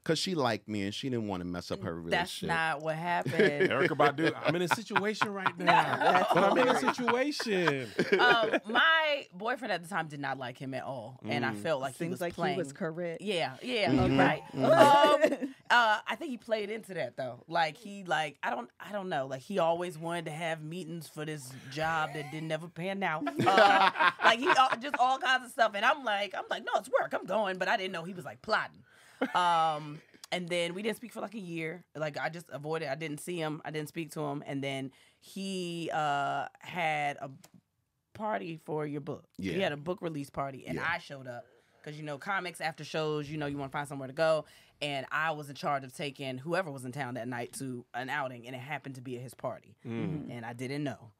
Because 0.08 0.20
she 0.20 0.36
liked 0.36 0.70
me 0.70 0.84
and 0.84 0.94
she 0.96 1.10
didn't 1.10 1.28
want 1.28 1.42
to 1.42 1.46
mess 1.46 1.70
up 1.70 1.84
her 1.84 1.94
relationship. 2.00 2.48
that's 2.50 2.78
not 2.78 2.82
what 2.82 2.96
happened. 3.14 3.70
Erykah 3.70 3.90
Badu, 3.90 4.34
I'm 4.42 4.56
in 4.56 4.62
a 4.62 4.68
situation 4.70 5.34
right 5.34 5.58
now. 5.60 5.98
That's 5.98 6.34
but 6.34 6.44
I'm 6.46 6.58
in 6.58 6.68
a 6.70 6.80
situation. 6.80 7.88
um, 8.20 8.52
my 8.70 9.26
boyfriend 9.34 9.74
at 9.74 9.84
the 9.84 9.90
time 9.90 10.08
did 10.08 10.22
not 10.22 10.38
like 10.38 10.58
him 10.58 10.74
at 10.74 10.84
all, 10.84 11.20
and 11.28 11.46
I 11.46 11.54
felt 11.56 11.82
like 11.82 11.98
he 11.98 12.08
was 12.08 12.22
like 12.22 12.36
playing. 12.36 12.54
he 12.56 12.58
was 12.58 12.72
correct. 12.72 13.22
Yeah, 13.22 13.56
yeah, 13.62 13.92
Mm-hmm. 13.92 14.18
right. 14.18 14.44
Um, 14.56 15.50
uh, 15.70 16.00
I 16.08 16.16
think 16.16 16.32
he 16.32 16.38
played 16.38 16.70
into 16.70 16.94
that 16.94 17.18
though. 17.18 17.44
Like 17.50 17.76
he, 17.76 18.06
like 18.06 18.38
I 18.42 18.50
don't, 18.52 18.70
I 18.80 18.94
don't 18.94 19.10
know. 19.10 19.28
Like 19.28 19.42
he 19.42 19.60
always 19.60 19.98
wanted 19.98 20.24
to 20.26 20.32
have 20.32 20.64
meetings 20.64 21.10
for 21.10 21.26
this 21.26 21.52
job 21.70 22.12
that 22.14 22.32
didn't 22.32 22.52
ever 22.54 22.70
pan 22.70 23.04
out. 23.04 23.24
Uh, 23.46 23.92
like 24.24 24.40
he 24.40 24.48
uh, 24.48 24.76
just 24.78 24.96
all 25.00 25.18
kinds 25.18 25.48
of 25.48 25.52
stuff, 25.52 25.74
and 25.76 25.84
I'm 25.84 26.06
like, 26.06 26.34
I'm 26.34 26.46
like, 26.50 26.64
no, 26.64 26.72
it's 26.80 26.90
work. 26.90 27.14
I'm 27.14 27.26
going, 27.26 27.58
but 27.58 27.68
I 27.68 27.76
didn't 27.76 27.92
know 27.92 28.04
he 28.04 28.14
was 28.14 28.24
like 28.24 28.42
plotting. 28.42 28.84
Um, 29.34 30.00
and 30.32 30.48
then 30.50 30.74
we 30.74 30.82
didn't 30.82 30.98
speak 30.98 31.12
for 31.14 31.22
like 31.22 31.34
a 31.36 31.40
year. 31.40 31.84
Like 31.96 32.18
I 32.18 32.30
just 32.30 32.48
avoided. 32.52 32.90
I 32.90 32.96
didn't 32.96 33.20
see 33.20 33.38
him. 33.38 33.62
I 33.66 33.72
didn't 33.72 33.90
speak 33.90 34.12
to 34.12 34.22
him, 34.22 34.44
and 34.46 34.64
then 34.64 34.92
he 35.20 35.90
uh 35.94 36.48
had 36.60 37.18
a 37.18 37.30
party 38.14 38.60
for 38.66 38.86
your 38.86 39.02
book. 39.02 39.26
Yeah. 39.38 39.54
He 39.54 39.62
had 39.62 39.72
a 39.72 39.78
book 39.78 40.02
release 40.02 40.30
party, 40.30 40.66
and 40.68 40.76
Yeah. 40.76 40.88
I 40.90 40.98
showed 41.00 41.28
up 41.28 41.46
because 41.82 41.98
you 41.98 42.04
know 42.06 42.18
comics 42.18 42.62
after 42.62 42.84
shows, 42.84 43.30
you 43.30 43.38
know 43.38 43.46
you 43.46 43.58
want 43.58 43.72
to 43.72 43.78
find 43.78 43.88
somewhere 43.88 44.08
to 44.08 44.14
go, 44.14 44.46
and 44.82 45.06
I 45.12 45.32
was 45.32 45.50
in 45.50 45.56
charge 45.56 45.84
of 45.84 45.94
taking 45.94 46.38
whoever 46.38 46.72
was 46.72 46.84
in 46.86 46.92
town 46.92 47.14
that 47.16 47.28
night 47.28 47.54
to 47.60 47.86
an 47.94 48.10
outing, 48.10 48.48
and 48.48 48.56
it 48.56 48.60
happened 48.60 48.96
to 48.96 49.02
be 49.02 49.16
at 49.18 49.22
his 49.22 49.34
party, 49.34 49.76
and 49.84 50.46
I 50.46 50.54
didn't 50.54 50.84
know. 50.84 51.12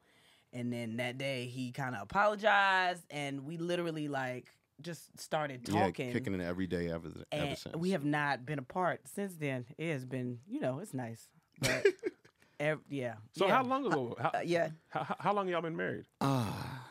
And 0.52 0.72
then 0.72 0.96
that 0.96 1.18
day 1.18 1.44
he 1.46 1.72
kind 1.72 1.94
of 1.94 2.02
apologized, 2.02 3.04
and 3.10 3.44
we 3.44 3.58
literally 3.58 4.08
like 4.08 4.46
just 4.82 5.18
started 5.20 5.64
talking. 5.66 6.06
Yeah, 6.08 6.12
kicking 6.12 6.34
it 6.34 6.40
every 6.40 6.66
day 6.66 6.88
ever, 6.88 7.08
ever 7.08 7.24
and 7.32 7.58
since. 7.58 7.76
we 7.76 7.90
have 7.90 8.04
not 8.04 8.46
been 8.46 8.58
apart 8.58 9.00
since 9.14 9.34
then. 9.34 9.64
It 9.76 9.92
has 9.92 10.04
been, 10.04 10.38
you 10.48 10.60
know, 10.60 10.78
it's 10.78 10.94
nice, 10.94 11.28
but 11.60 11.84
ev- 12.60 12.80
yeah. 12.88 13.14
So 13.32 13.46
yeah. 13.46 13.56
how 13.56 13.64
long 13.64 13.86
ago? 13.86 14.16
How, 14.20 14.28
Uh, 14.30 14.40
yeah. 14.44 14.68
how, 14.88 15.16
how 15.18 15.32
long 15.34 15.48
y'all 15.48 15.62
been 15.62 15.76
married? 15.76 16.04
Ah, 16.20 16.86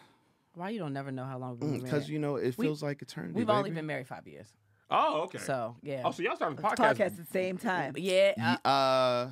Why 0.55 0.69
you 0.69 0.79
don't 0.79 0.93
never 0.93 1.11
know 1.11 1.25
how 1.25 1.37
long 1.37 1.59
we've 1.59 1.71
been 1.71 1.81
because 1.83 2.09
you 2.09 2.19
know 2.19 2.35
it 2.35 2.57
We- 2.57 2.65
feels 2.65 2.83
like 2.83 3.01
eternity. 3.01 3.33
We've 3.35 3.49
only 3.49 3.71
been 3.71 3.85
married 3.85 4.07
five 4.07 4.27
years, 4.27 4.47
Oh, 4.91 5.21
okay. 5.23 5.37
so 5.39 5.75
yeah. 5.81 6.01
oh, 6.05 6.11
so 6.11 6.23
y'all 6.23 6.35
started 6.35 6.57
the 6.57 6.63
podcast. 6.63 6.75
Podcast 6.95 6.99
at 7.05 7.17
the 7.17 7.25
same 7.31 7.57
time. 7.57 7.93
yeah. 7.97 8.33
Ye- 8.37 8.57
Uh, 8.65 9.29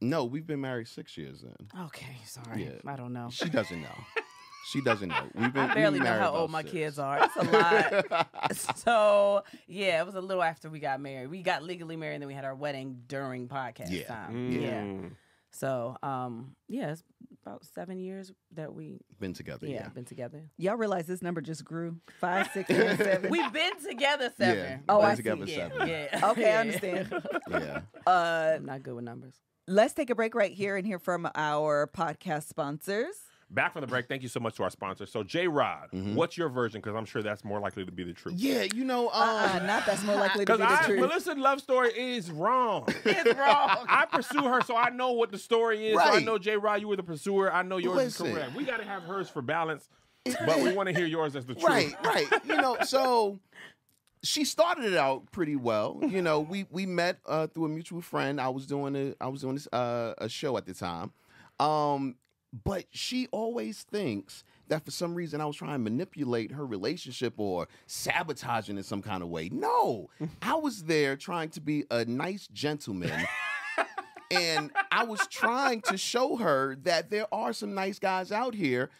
no, 0.00 0.24
we've 0.24 0.46
been 0.46 0.60
married 0.60 0.88
six 0.88 1.16
years. 1.16 1.42
Then 1.42 1.68
uh, 1.78 1.84
okay, 1.84 2.16
sorry. 2.24 2.64
Yeah. 2.64 2.90
I 2.92 2.96
don't 2.96 3.12
know. 3.12 3.28
she 3.30 3.48
doesn't 3.48 3.80
know. 3.82 3.88
She 4.70 4.80
doesn't 4.80 5.08
know. 5.08 5.28
We've 5.34 5.52
been 5.52 5.70
I 5.70 5.74
barely 5.74 5.98
we 5.98 6.04
know 6.04 6.18
how 6.18 6.32
old 6.34 6.50
my 6.50 6.60
six. 6.62 6.72
kids 6.72 6.98
are. 6.98 7.18
It's 7.24 7.36
a 7.36 7.42
lot. 7.50 8.28
so 8.78 9.42
yeah, 9.66 10.00
it 10.00 10.06
was 10.06 10.14
a 10.14 10.20
little 10.20 10.42
after 10.42 10.70
we 10.70 10.78
got 10.78 11.00
married. 11.00 11.28
We 11.28 11.42
got 11.42 11.62
legally 11.62 11.96
married, 11.96 12.14
and 12.14 12.22
then 12.22 12.28
we 12.28 12.34
had 12.34 12.44
our 12.44 12.54
wedding 12.54 13.02
during 13.08 13.48
podcast 13.48 13.90
Yeah. 13.90 14.06
time. 14.06 14.52
Yeah. 14.52 14.82
Mm. 14.82 15.10
So 15.50 15.96
um, 16.02 16.54
yeah, 16.68 16.92
it's 16.92 17.02
about 17.42 17.64
seven 17.74 17.98
years 17.98 18.32
that 18.52 18.72
we 18.72 19.00
Been 19.20 19.34
together. 19.34 19.66
yeah, 19.66 19.74
Yeah. 19.82 19.88
been 19.88 20.04
together. 20.04 20.48
Y'all 20.56 20.76
realize 20.76 21.06
this 21.06 21.20
number 21.22 21.40
just 21.40 21.64
grew 21.64 21.96
five, 22.20 22.48
six, 22.54 22.68
seven, 22.68 22.96
seven. 23.04 23.30
We've 23.30 23.52
been 23.52 23.78
together 23.84 24.32
Yeah. 24.38 24.46
seven. 24.46 24.84
Oh, 24.88 24.98
Been 25.00 25.06
I 25.06 25.10
see. 25.10 25.16
together 25.16 25.44
yeah, 25.46 25.68
seven. 25.68 25.88
yeah. 25.88 26.30
Okay, 26.30 26.52
I 26.52 26.60
understand. 26.60 27.22
Yeah. 27.50 27.80
uh, 28.06 28.52
I'm 28.56 28.64
not 28.64 28.82
good 28.82 28.94
with 28.94 29.04
numbers. 29.04 29.34
let's 29.68 29.92
take 29.92 30.08
a 30.10 30.14
break 30.14 30.34
right 30.34 30.52
here 30.52 30.76
and 30.76 30.86
hear 30.86 30.98
from 30.98 31.28
our 31.34 31.86
podcast 31.88 32.44
sponsors. 32.48 33.16
Back 33.52 33.74
from 33.74 33.82
the 33.82 33.86
break. 33.86 34.08
Thank 34.08 34.22
you 34.22 34.28
so 34.28 34.40
much 34.40 34.56
to 34.56 34.62
our 34.62 34.70
sponsor. 34.70 35.04
So, 35.04 35.22
J 35.22 35.46
Rod, 35.46 35.90
Mhm. 35.92 36.14
what's 36.14 36.38
your 36.38 36.48
version? 36.48 36.80
Because 36.80 36.96
I'm 36.96 37.04
sure 37.04 37.22
that's 37.22 37.44
more 37.44 37.60
likely 37.60 37.84
to 37.84 37.92
be 37.92 38.02
the 38.02 38.14
truth. 38.14 38.36
Yeah, 38.38 38.62
you 38.74 38.82
know, 38.84 39.08
um, 39.10 39.22
Uh-uh, 39.22 39.58
not 39.66 39.84
that's 39.84 40.02
more 40.04 40.16
likely 40.16 40.46
to 40.46 40.52
Because 40.56 40.58
be 40.58 40.74
the 40.74 40.82
I 40.82 40.86
truth. 40.86 41.00
Melissa's 41.00 41.36
love 41.36 41.60
story 41.60 41.90
is 41.90 42.30
wrong. 42.30 42.86
It's 43.04 43.38
wrong. 43.38 43.84
I 43.88 44.06
pursue 44.10 44.44
her, 44.44 44.62
so 44.62 44.74
I 44.74 44.88
know 44.88 45.12
what 45.12 45.30
the 45.30 45.38
story 45.38 45.88
is. 45.88 45.94
So 45.94 46.00
I 46.04 46.20
know 46.20 46.38
J 46.38 46.56
Rod, 46.56 46.80
you 46.80 46.88
were 46.88 46.96
the 46.96 47.02
pursuer. 47.02 47.52
I 47.52 47.62
know 47.62 47.76
yours 47.76 47.96
Listen. 47.96 48.26
is 48.28 48.34
correct. 48.34 48.56
We 48.56 48.64
got 48.64 48.78
to 48.78 48.84
have 48.84 49.02
hers 49.02 49.28
for 49.28 49.42
balance, 49.42 49.88
but 50.46 50.60
we 50.62 50.72
want 50.72 50.88
to 50.88 50.94
hear 50.94 51.06
yours 51.06 51.36
as 51.36 51.44
the 51.44 51.54
truth. 51.54 51.64
Right, 51.68 51.94
right. 52.06 52.26
You 52.46 52.56
know, 52.56 52.78
so 52.84 53.38
she 54.22 54.44
started 54.44 54.84
it 54.84 54.96
out 54.96 55.30
pretty 55.30 55.56
well. 55.56 56.00
You 56.02 56.22
know, 56.22 56.40
we 56.40 56.64
we 56.70 56.86
met 56.86 57.18
uh, 57.26 57.48
through 57.48 57.66
a 57.66 57.68
mutual 57.68 58.00
friend. 58.00 58.40
I 58.40 58.48
was 58.48 58.66
doing 58.66 58.96
a 58.96 59.14
I 59.22 59.28
was 59.28 59.42
doing 59.42 59.56
this 59.56 59.68
uh, 59.72 60.14
a 60.18 60.28
show 60.30 60.56
at 60.56 60.64
the 60.64 60.72
time. 60.74 61.12
Um, 61.60 62.16
but 62.64 62.84
she 62.90 63.28
always 63.32 63.82
thinks 63.82 64.44
that 64.68 64.84
for 64.84 64.90
some 64.90 65.14
reason 65.14 65.40
I 65.40 65.46
was 65.46 65.56
trying 65.56 65.72
to 65.72 65.78
manipulate 65.78 66.52
her 66.52 66.64
relationship 66.66 67.34
or 67.38 67.68
sabotaging 67.86 68.76
in 68.76 68.82
some 68.82 69.02
kind 69.02 69.22
of 69.22 69.28
way. 69.28 69.48
No, 69.50 70.10
I 70.42 70.54
was 70.54 70.84
there 70.84 71.16
trying 71.16 71.48
to 71.50 71.60
be 71.60 71.84
a 71.90 72.04
nice 72.04 72.46
gentleman. 72.48 73.26
and 74.30 74.70
I 74.90 75.04
was 75.04 75.26
trying 75.28 75.82
to 75.82 75.96
show 75.96 76.36
her 76.36 76.76
that 76.84 77.10
there 77.10 77.26
are 77.32 77.52
some 77.52 77.74
nice 77.74 77.98
guys 77.98 78.32
out 78.32 78.54
here. 78.54 78.90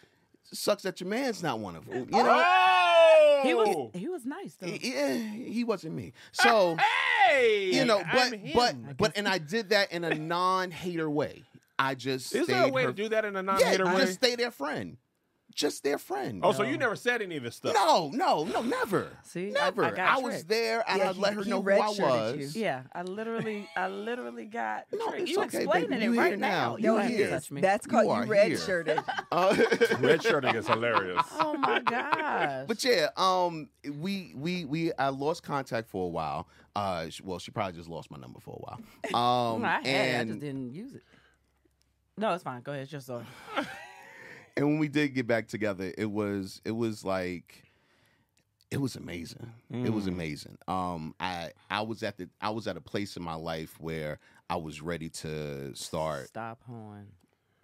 Sucks 0.51 0.83
that 0.83 0.99
your 0.99 1.09
man's 1.09 1.41
not 1.41 1.59
one 1.59 1.75
of 1.75 1.85
them. 1.87 2.07
You 2.11 2.23
know, 2.23 2.43
Oh! 2.45 3.39
He 3.43 3.53
was 3.53 3.89
he 3.93 4.07
was 4.09 4.25
nice 4.25 4.55
though. 4.55 4.67
yeah, 4.67 5.15
he 5.17 5.63
wasn't 5.63 5.95
me. 5.95 6.13
So 6.31 6.77
Hey! 7.27 7.71
you 7.73 7.85
know, 7.85 8.01
but 8.13 8.33
but 8.53 8.97
but, 8.97 9.11
and 9.17 9.27
I 9.27 9.37
did 9.37 9.69
that 9.69 9.91
in 9.91 10.03
a 10.03 10.13
non-hater 10.13 11.09
way. 11.09 11.43
I 11.83 11.95
just 11.95 12.33
Is 12.33 12.43
stayed 12.45 12.53
there 12.55 12.65
a 12.65 12.71
way 12.71 12.83
her, 12.83 12.89
to 12.89 12.93
do 12.93 13.09
that 13.09 13.25
in 13.25 13.35
a 13.35 13.39
yeah, 13.39 13.41
non-hater 13.41 13.85
way? 13.85 13.97
just 13.97 14.13
stay 14.13 14.35
their 14.35 14.51
friend, 14.51 14.97
just 15.53 15.83
their 15.83 15.97
friend. 15.97 16.39
oh, 16.43 16.51
so 16.53 16.63
you 16.63 16.77
never 16.77 16.95
said 16.95 17.21
any 17.21 17.37
of 17.37 17.43
this 17.43 17.55
stuff? 17.57 17.73
no, 17.73 18.09
no, 18.13 18.45
no, 18.45 18.61
never. 18.61 19.09
See, 19.23 19.49
I- 19.49 19.51
never. 19.65 19.83
I 19.85 19.91
got 19.91 20.23
was 20.23 20.45
there 20.45 20.83
and 20.87 20.99
Yeah, 20.99 21.09
I 21.09 21.13
he- 21.13 21.19
let 21.19 21.33
her 21.33 21.43
he 21.43 21.49
know 21.49 21.61
who 21.61 21.71
I 21.71 21.89
was. 21.89 22.55
you. 22.55 22.61
Yeah, 22.61 22.83
I 22.93 23.01
literally, 23.03 23.67
I 23.75 23.87
literally 23.89 24.45
got. 24.45 24.85
No, 24.93 25.09
tricked. 25.09 25.21
it's 25.23 25.31
you 25.31 25.41
okay, 25.43 25.57
explaining 25.63 25.89
baby. 25.89 26.05
it 26.05 26.09
You 26.11 26.17
right 26.19 26.27
here 26.29 26.37
now. 26.37 26.47
now. 26.49 26.77
You 26.77 26.77
You 26.77 26.83
no, 26.83 26.87
don't 26.93 26.97
are 26.99 27.01
have 27.03 27.11
he 27.11 27.17
to 27.17 27.23
here. 27.25 27.35
is. 27.35 27.43
touch 27.43 27.51
me. 27.51 27.61
That's 27.61 27.85
called 27.85 28.03
You 28.05 28.09
you, 28.11 28.15
are 28.15 28.25
red 28.25 28.47
here. 28.47 29.03
Uh, 29.31 29.55
Red 29.99 30.23
shirting 30.23 30.55
is 30.55 30.67
hilarious. 30.67 31.25
Oh 31.39 31.55
my 31.57 31.79
gosh. 31.79 32.65
But 32.67 32.83
yeah, 32.83 33.07
um, 33.17 33.67
we 33.99 34.33
we 34.35 34.63
we 34.65 34.93
I 34.93 35.09
lost 35.09 35.43
contact 35.43 35.89
for 35.89 36.05
a 36.05 36.09
while. 36.09 36.47
Uh, 36.75 37.07
well, 37.23 37.37
she 37.39 37.51
probably 37.51 37.73
just 37.77 37.89
lost 37.89 38.09
my 38.09 38.17
number 38.17 38.39
for 38.39 38.51
a 38.51 38.61
while. 38.63 38.79
Um, 39.53 39.61
No, 39.61 39.67
I 39.67 39.81
had 39.81 39.85
it, 39.85 40.19
I 40.21 40.23
just 40.25 40.39
didn't 40.39 40.73
use 40.73 40.93
it. 40.95 41.03
No, 42.17 42.33
it's 42.33 42.43
fine. 42.43 42.61
Go 42.61 42.71
ahead. 42.71 42.83
It's 42.83 42.91
your 42.91 43.01
story. 43.01 43.25
and 44.57 44.65
when 44.67 44.79
we 44.79 44.87
did 44.87 45.09
get 45.15 45.27
back 45.27 45.47
together, 45.47 45.91
it 45.97 46.09
was 46.11 46.61
it 46.65 46.71
was 46.71 47.03
like 47.03 47.63
it 48.71 48.79
was 48.81 48.95
amazing. 48.95 49.51
It 49.71 49.91
was 49.93 50.05
Mm. 50.05 50.09
amazing. 50.09 50.57
Um, 50.67 51.15
I 51.19 51.51
I 51.69 51.81
was 51.81 52.03
at 52.03 52.17
the 52.17 52.29
I 52.41 52.49
was 52.51 52.67
at 52.67 52.77
a 52.77 52.81
place 52.81 53.17
in 53.17 53.23
my 53.23 53.35
life 53.35 53.79
where 53.79 54.19
I 54.49 54.55
was 54.57 54.81
ready 54.81 55.09
to 55.09 55.75
start. 55.75 56.27
Stop 56.27 56.61
horn. 56.67 57.07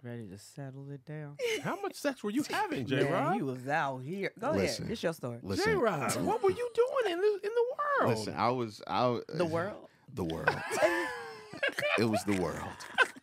Ready 0.02 0.26
to 0.28 0.38
settle 0.38 0.90
it 0.90 1.04
down. 1.04 1.36
How 1.62 1.78
much 1.80 1.94
sex 1.94 2.24
were 2.24 2.30
you 2.30 2.42
having, 2.50 2.86
J 2.86 3.02
Man, 3.04 3.12
Rod? 3.12 3.34
he 3.34 3.42
was 3.42 3.68
out 3.68 3.98
here. 3.98 4.32
Go 4.40 4.52
Listen. 4.52 4.84
ahead. 4.84 4.92
It's 4.92 5.02
your 5.02 5.12
story. 5.12 5.38
J 5.62 5.74
Rod, 5.74 6.16
what 6.22 6.42
were 6.42 6.50
you 6.50 6.70
doing 6.74 7.12
in 7.12 7.18
the, 7.20 7.40
in 7.44 7.50
the 7.54 7.64
world? 8.06 8.18
listen. 8.18 8.34
I 8.34 8.48
was 8.48 8.80
I 8.86 9.20
The 9.34 9.44
world. 9.44 9.88
the 10.14 10.24
world. 10.24 10.48
it 11.98 12.04
was 12.04 12.24
the 12.24 12.40
world. 12.40 12.56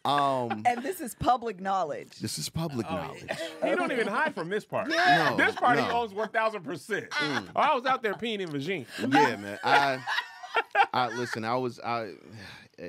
Um, 0.07 0.63
And 0.65 0.81
this 0.83 1.01
is 1.01 1.15
public 1.15 1.59
knowledge. 1.59 2.19
this 2.19 2.37
is 2.39 2.49
public 2.49 2.85
Oh, 2.89 2.95
knowledge. 2.95 3.25
He 3.63 3.69
don't 3.75 3.91
even 3.91 4.07
hide 4.07 4.33
from 4.33 4.49
this 4.49 4.65
part. 4.65 4.87
No, 4.87 5.35
this 5.37 5.55
part 5.55 5.79
he 5.79 5.85
owns 5.85 6.13
one 6.13 6.29
thousand 6.29 6.63
percent. 6.63 7.07
Oh, 7.19 7.45
I 7.55 7.75
was 7.75 7.85
out 7.85 8.01
there 8.03 8.13
peeing 8.13 8.39
in 8.39 8.49
Virginia. 8.49 8.85
yeah, 8.99 9.35
man. 9.35 9.59
I, 9.63 9.99
I 10.93 11.07
listen. 11.09 11.43
I 11.43 11.55
was. 11.55 11.79
I. 11.79 12.13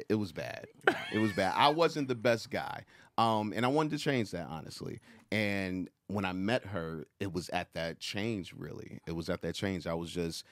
It 0.09 0.17
was 0.17 0.33
bad. 0.33 0.67
It 1.13 1.19
was 1.19 1.33
bad. 1.33 1.55
I 1.57 1.71
wasn't 1.71 2.09
the 2.09 2.15
best 2.15 2.51
guy. 2.51 2.85
Um, 3.17 3.53
and 3.57 3.65
I 3.65 3.69
wanted 3.69 3.93
to 3.93 3.99
change 3.99 4.31
that 4.33 4.47
honestly. 4.49 5.01
And 5.33 5.89
when 6.09 6.25
I 6.25 6.33
met 6.33 6.65
her, 6.67 7.07
it 7.21 7.33
was 7.33 7.49
at 7.51 7.73
that 7.75 7.99
change. 7.99 8.53
Really, 8.57 9.01
it 9.07 9.13
was 9.13 9.29
at 9.31 9.41
that 9.43 9.55
change. 9.55 9.87
I 9.87 9.95
was 9.95 10.11
just 10.11 10.45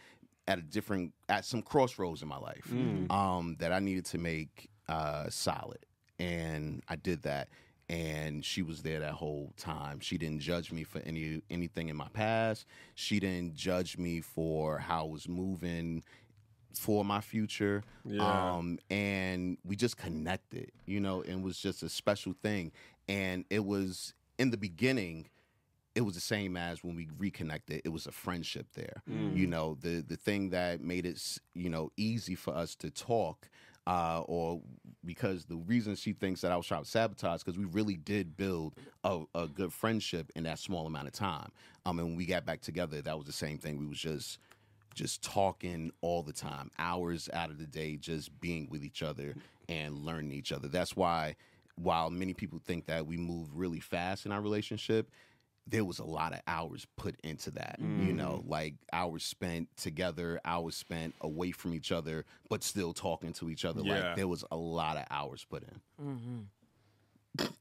at 0.49 0.58
a 0.58 0.62
different, 0.62 1.12
at 1.28 1.44
some 1.44 1.61
crossroads 1.61 2.23
in 2.23 2.28
my 2.28 2.38
life. 2.38 2.73
Um, 3.11 3.56
that 3.58 3.73
I 3.73 3.78
needed 3.78 4.04
to 4.06 4.18
make 4.18 4.68
uh 4.88 5.28
solid, 5.28 5.85
and 6.18 6.82
I 6.88 6.96
did 6.96 7.23
that. 7.23 7.49
and 7.88 8.44
she 8.44 8.62
was 8.62 8.82
there 8.82 8.99
that 9.00 9.12
whole 9.14 9.52
time. 9.56 10.00
She 10.00 10.18
didn't 10.18 10.40
judge 10.40 10.73
me 10.73 10.82
for 10.85 10.99
any 11.00 11.42
anything 11.50 11.88
in 11.88 11.96
my 11.96 12.08
past. 12.12 12.66
She 12.96 13.20
didn't 13.20 13.54
judge 13.54 13.96
me 13.96 14.20
for 14.20 14.78
how 14.78 15.06
I 15.06 15.08
was 15.08 15.28
moving 15.28 16.02
for 16.75 17.04
my 17.04 17.20
future. 17.20 17.82
Yeah. 18.04 18.23
Um, 18.56 18.78
and 18.90 19.56
we 19.64 19.76
just 19.76 19.96
connected, 19.96 20.73
you 20.85 21.00
know, 21.00 21.23
and 21.23 21.40
it 21.40 21.42
was 21.42 21.58
just 21.58 21.82
a 21.82 21.88
special 21.88 22.35
thing. 22.42 22.73
And 23.08 23.44
it 23.50 23.64
was 23.64 24.14
in 24.38 24.50
the 24.50 24.56
beginning, 24.58 25.28
it 25.94 26.00
was 26.02 26.14
the 26.14 26.20
same 26.20 26.56
as 26.56 26.82
when 26.85 26.96
we 26.96 27.08
reconnected. 27.16 27.82
It 27.85 27.90
was 27.90 28.06
a 28.06 28.12
friendship 28.12 28.66
there. 28.75 29.02
You 29.06 29.46
know, 29.46 29.76
the 29.80 30.02
the 30.02 30.16
thing 30.16 30.50
that 30.50 30.80
made 30.80 31.06
it, 31.06 31.38
you 31.54 31.70
know, 31.70 31.92
easy 31.96 32.35
for 32.35 32.52
us 32.54 32.75
to 32.76 32.90
talk, 32.90 33.49
uh, 33.87 34.20
or 34.26 34.61
because 35.07 35.45
the 35.45 35.57
reason 35.57 35.95
she 35.97 36.13
thinks 36.13 36.41
that 36.41 36.53
I 36.53 36.57
was 36.57 36.67
trying 36.67 36.83
to 36.83 36.91
sabotage 36.91 37.43
because 37.43 37.59
we 37.59 37.65
really 37.65 37.97
did 37.97 38.37
build 38.37 38.75
a, 39.05 39.23
a 39.35 39.47
good 39.47 39.73
friendship 39.73 40.31
in 40.35 40.45
that 40.45 40.59
small 40.59 40.87
amount 40.87 41.07
of 41.07 41.13
time. 41.13 41.51
Um, 41.85 41.99
and 41.99 42.09
when 42.09 42.17
we 42.17 42.27
got 42.27 42.45
back 42.45 42.61
together, 42.61 43.01
that 43.01 43.17
was 43.17 43.27
the 43.27 43.33
same 43.33 43.59
thing. 43.59 43.79
We 43.79 43.87
was 43.87 43.99
just 43.99 44.39
just 44.95 45.23
talking 45.23 45.93
all 46.01 46.23
the 46.23 46.33
time, 46.33 46.71
hours 46.79 47.29
out 47.35 47.51
of 47.51 47.59
the 47.59 47.67
day, 47.67 47.97
just 47.97 48.41
being 48.41 48.67
with 48.71 48.83
each 48.83 49.03
other 49.03 49.35
and 49.69 49.99
learning 49.99 50.33
each 50.33 50.53
other. 50.53 50.69
That's 50.69 50.97
why, 50.97 51.37
while 51.77 52.09
many 52.09 52.33
people 52.33 52.59
think 52.65 52.87
that 52.87 53.07
we 53.07 53.19
move 53.19 53.49
really 53.55 53.79
fast 53.79 54.25
in 54.25 54.33
our 54.33 54.41
relationship, 54.41 55.11
there 55.66 55.85
was 55.85 55.99
a 55.99 56.04
lot 56.04 56.32
of 56.32 56.40
hours 56.46 56.87
put 56.96 57.16
into 57.25 57.50
that. 57.52 57.76
You 57.80 58.12
know, 58.12 58.44
like 58.46 58.75
hours 58.92 59.25
spent 59.25 59.68
together, 59.76 60.40
hours 60.44 60.76
spent 60.76 61.14
away 61.20 61.50
from 61.50 61.75
each 61.75 61.90
other, 61.92 62.25
but 62.49 62.62
still 62.62 62.92
talking 62.92 63.32
to 63.35 63.50
each 63.50 63.64
other. 63.64 63.82
Yeah. 63.82 64.08
Like 64.08 64.16
there 64.16 64.28
was 64.28 64.44
a 64.50 64.56
lot 64.56 64.96
of 64.96 65.04
hours 65.11 65.44
put 65.49 65.64
in. 65.64 66.06
Mm-hmm. 66.06 66.40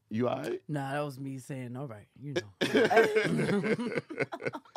You 0.10 0.30
all 0.30 0.38
right? 0.38 0.62
Nah, 0.68 0.94
that 0.94 1.04
was 1.04 1.20
me 1.20 1.38
saying, 1.40 1.76
all 1.76 1.88
right, 1.88 2.08
you 2.18 2.34
know. 2.74 3.86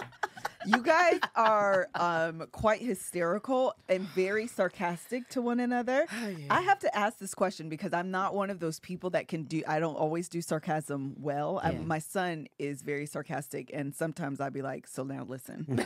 You 0.66 0.82
guys 0.82 1.20
are 1.36 1.88
um, 1.94 2.46
quite 2.52 2.80
hysterical 2.82 3.74
and 3.88 4.02
very 4.08 4.46
sarcastic 4.46 5.28
to 5.30 5.40
one 5.40 5.60
another. 5.60 6.04
I 6.50 6.60
have 6.62 6.78
to 6.80 6.96
ask 6.96 7.18
this 7.18 7.34
question 7.34 7.68
because 7.68 7.92
I'm 7.92 8.10
not 8.10 8.34
one 8.34 8.50
of 8.50 8.58
those 8.58 8.80
people 8.80 9.10
that 9.10 9.28
can 9.28 9.44
do. 9.44 9.62
I 9.68 9.78
don't 9.78 9.94
always 9.94 10.28
do 10.28 10.42
sarcasm 10.42 11.14
well. 11.18 11.60
I, 11.62 11.72
my 11.72 12.00
son 12.00 12.48
is 12.58 12.82
very 12.82 13.06
sarcastic, 13.06 13.70
and 13.72 13.94
sometimes 13.94 14.40
I'd 14.40 14.52
be 14.52 14.62
like, 14.62 14.86
"So 14.88 15.04
now 15.04 15.24
listen, 15.28 15.64
could 15.68 15.76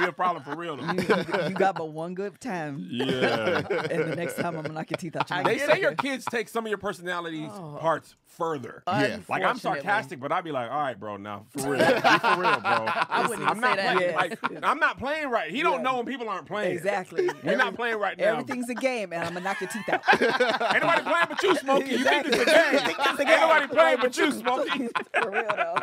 be 0.00 0.04
a 0.06 0.12
problem 0.14 0.44
for 0.44 0.54
real 0.56 0.76
though. 0.76 0.92
you, 0.92 1.48
you 1.48 1.54
got 1.54 1.76
but 1.76 1.90
one 1.92 2.14
good 2.14 2.38
time, 2.40 2.86
Yeah. 2.90 3.62
and 3.90 4.12
the 4.12 4.16
next 4.16 4.34
time 4.36 4.56
I'm 4.56 4.62
gonna 4.62 4.74
knock 4.74 4.90
your 4.90 4.98
teeth 4.98 5.16
out 5.16 5.28
your 5.30 5.38
I 5.38 5.42
mouth." 5.42 5.52
They 5.52 5.58
say 5.58 5.80
your 5.80 5.94
kids 5.94 6.24
take 6.30 6.48
some 6.48 6.64
of 6.64 6.68
your 6.68 6.78
personality 6.78 7.48
Oh. 7.50 7.78
parts 7.80 8.14
further. 8.26 8.82
Yeah. 8.86 9.18
Like 9.28 9.42
I'm 9.42 9.58
sarcastic, 9.58 10.20
but 10.20 10.30
I'd 10.30 10.44
be 10.44 10.52
like, 10.52 10.70
all 10.70 10.78
right, 10.78 10.98
bro, 10.98 11.16
now 11.16 11.46
for 11.56 11.70
real, 11.72 11.78
be 11.78 12.00
for 12.00 12.36
real, 12.40 12.60
bro. 12.60 12.86
I 13.10 13.22
wouldn't 13.22 13.40
even 13.42 13.48
I'm 13.48 13.60
not 13.60 13.78
say 13.78 13.84
that. 13.84 13.96
playing. 13.96 14.10
Yeah. 14.10 14.16
Like 14.16 14.38
I'm 14.64 14.78
not 14.78 14.98
playing 14.98 15.30
right. 15.30 15.50
He 15.50 15.62
don't 15.62 15.82
know 15.82 15.96
when 15.96 16.06
people 16.06 16.28
aren't 16.28 16.46
playing. 16.46 16.76
Exactly. 16.76 17.28
We're 17.44 17.56
not 17.56 17.74
playing 17.74 17.98
right 17.98 18.16
now. 18.18 18.32
Everything's 18.32 18.68
a 18.68 18.74
game, 18.74 19.12
and 19.12 19.22
I'm 19.22 19.34
gonna 19.34 19.44
knock 19.44 19.60
your 19.60 19.70
teeth 19.70 19.88
out. 19.88 20.02
Ain't 20.12 20.82
nobody 20.82 21.02
playing 21.02 21.26
but 21.28 21.42
you, 21.42 21.56
Smokey. 21.56 21.90
You 21.90 22.04
think 22.04 22.26
it's 22.26 22.36
a 22.36 22.44
game? 22.44 22.72
You 22.72 22.78
think 22.80 22.98
it's 22.98 23.20
a 23.20 23.24
game. 23.24 23.28
Ain't 23.28 23.40
nobody 23.40 23.66
playing 23.68 23.98
but 24.00 24.16
you, 24.16 24.32
Smokey. 24.32 24.88
For 25.22 25.30
real 25.30 25.46
though. 25.48 25.76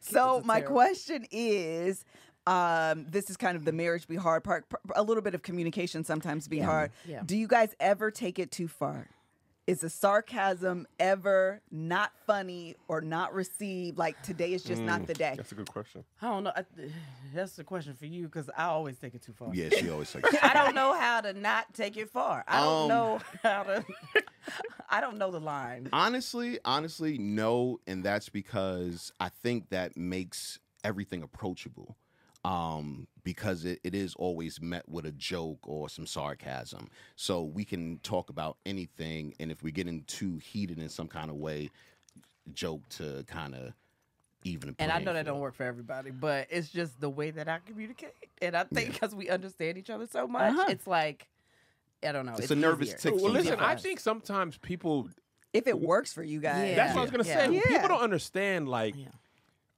so 0.00 0.42
my 0.44 0.60
terrible. 0.60 0.76
question 0.76 1.26
is. 1.30 2.04
Um, 2.46 3.06
this 3.08 3.30
is 3.30 3.38
kind 3.38 3.56
of 3.56 3.64
the 3.64 3.72
marriage 3.72 4.06
be 4.06 4.16
hard 4.16 4.44
part. 4.44 4.66
A 4.94 5.02
little 5.02 5.22
bit 5.22 5.34
of 5.34 5.40
communication 5.40 6.04
sometimes 6.04 6.46
be 6.46 6.58
hard. 6.58 6.90
Yeah. 7.08 7.22
Do 7.24 7.38
you 7.38 7.48
guys 7.48 7.74
ever 7.80 8.10
take 8.10 8.38
it 8.38 8.50
too 8.50 8.68
far? 8.68 9.08
Is 9.66 9.80
the 9.80 9.88
sarcasm 9.90 10.86
ever 10.98 11.60
not 11.70 12.12
funny 12.26 12.76
or 12.88 13.00
not 13.00 13.32
received? 13.34 13.96
Like 13.98 14.20
today 14.22 14.52
is 14.52 14.62
just 14.62 14.82
not 14.82 15.06
the 15.06 15.14
day. 15.14 15.34
That's 15.36 15.52
a 15.52 15.54
good 15.54 15.70
question. 15.70 16.04
I 16.20 16.26
don't 16.28 16.44
know. 16.44 16.52
I, 16.54 16.64
that's 17.34 17.56
the 17.56 17.64
question 17.64 17.94
for 17.94 18.06
you 18.06 18.24
because 18.24 18.50
I 18.56 18.64
always 18.64 18.98
take 18.98 19.14
it 19.14 19.22
too 19.22 19.32
far. 19.32 19.54
Yeah, 19.54 19.70
she 19.70 19.88
always 19.90 20.14
like. 20.14 20.26
I 20.44 20.52
don't 20.52 20.74
know 20.74 20.92
how 20.98 21.20
to 21.22 21.32
not 21.32 21.72
take 21.74 21.96
it 21.96 22.10
far. 22.10 22.44
I 22.46 22.60
don't 22.60 22.82
Um, 22.82 22.88
know 22.88 23.20
how 23.42 23.62
to. 23.62 23.84
I 24.90 25.00
don't 25.00 25.16
know 25.18 25.30
the 25.30 25.40
line. 25.40 25.88
Honestly, 25.92 26.58
honestly, 26.64 27.16
no, 27.18 27.80
and 27.86 28.04
that's 28.04 28.28
because 28.28 29.12
I 29.18 29.30
think 29.30 29.70
that 29.70 29.96
makes 29.96 30.58
everything 30.84 31.22
approachable. 31.22 31.96
Um, 32.44 33.06
because 33.22 33.64
it, 33.64 33.80
it 33.82 33.94
is 33.94 34.14
always 34.16 34.60
met 34.60 34.86
with 34.86 35.06
a 35.06 35.12
joke 35.12 35.60
or 35.62 35.88
some 35.88 36.06
sarcasm. 36.06 36.88
So 37.16 37.42
we 37.42 37.64
can 37.64 37.98
talk 38.02 38.28
about 38.28 38.58
anything, 38.66 39.34
and 39.40 39.50
if 39.50 39.62
we 39.62 39.72
get 39.72 39.88
in 39.88 40.02
too 40.02 40.36
heated 40.36 40.78
in 40.78 40.88
some 40.90 41.08
kind 41.08 41.30
of 41.30 41.36
way, 41.36 41.70
joke 42.52 42.86
to 42.90 43.24
kind 43.26 43.54
of 43.54 43.72
even. 44.44 44.76
And 44.78 44.92
I 44.92 44.98
know 44.98 45.14
that 45.14 45.24
don't 45.24 45.40
work 45.40 45.54
for 45.54 45.62
everybody, 45.64 46.10
but 46.10 46.46
it's 46.50 46.68
just 46.68 47.00
the 47.00 47.08
way 47.08 47.30
that 47.30 47.48
I 47.48 47.60
communicate. 47.64 48.12
And 48.42 48.54
I 48.54 48.64
think 48.64 48.92
because 48.92 49.14
we 49.14 49.30
understand 49.30 49.78
each 49.78 49.88
other 49.88 50.06
so 50.06 50.26
much, 50.26 50.52
Uh-huh. 50.52 50.66
it's 50.68 50.86
like 50.86 51.26
I 52.06 52.12
don't 52.12 52.26
know. 52.26 52.34
It's 52.36 52.50
a 52.50 52.54
nervous 52.54 52.92
tick 52.94 53.14
Well, 53.16 53.32
listen, 53.32 53.58
I 53.58 53.76
think 53.76 54.00
sometimes 54.00 54.58
people. 54.58 55.08
If 55.54 55.66
it 55.66 55.80
works 55.80 56.12
for 56.12 56.22
you 56.22 56.40
guys, 56.40 56.70
Yeah. 56.70 56.74
That's 56.74 56.94
what 56.94 57.00
I 57.00 57.02
was 57.02 57.10
gonna 57.10 57.24
Yeah. 57.24 57.46
say. 57.46 57.54
Yeah. 57.54 57.60
People 57.68 57.88
don't 57.88 58.02
understand. 58.02 58.68
Like, 58.68 58.96
Yeah. 58.96 59.06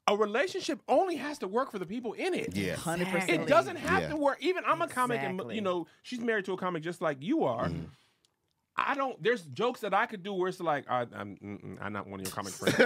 A 0.09 0.17
relationship 0.17 0.81
only 0.89 1.17
has 1.17 1.39
to 1.39 1.49
work 1.49 1.71
for 1.73 1.79
the 1.79 1.87
people 1.87 2.13
in 2.13 2.33
it. 2.35 2.55
Yeah. 2.57 2.77
hundred 2.77 3.09
Exactly. 3.09 3.21
percent. 3.21 3.43
It 3.43 3.49
doesn't 3.49 3.77
have 3.77 4.03
Yeah. 4.03 4.09
to 4.11 4.17
work. 4.17 4.39
Even 4.41 4.65
I'm 4.67 4.81
a 4.83 4.89
comic, 4.89 5.21
and 5.23 5.41
you 5.53 5.61
know, 5.61 5.87
she's 6.03 6.21
married 6.21 6.45
to 6.47 6.53
a 6.53 6.57
comic 6.57 6.83
just 6.83 7.01
like 7.03 7.19
you 7.21 7.45
are. 7.45 7.67
Mm-hmm. 7.67 7.85
I 8.79 8.95
don't. 8.95 9.21
There's 9.23 9.43
jokes 9.47 9.81
that 9.81 9.95
I 9.95 10.05
could 10.05 10.23
do 10.23 10.35
where 10.35 10.49
it's 10.51 10.61
like, 10.61 10.85
I, 10.91 11.07
I'm, 11.15 11.79
I'm 11.81 11.93
not 11.95 12.07
one 12.07 12.21
of 12.21 12.27
your 12.27 12.35
comic 12.35 12.53
friends, 12.53 12.79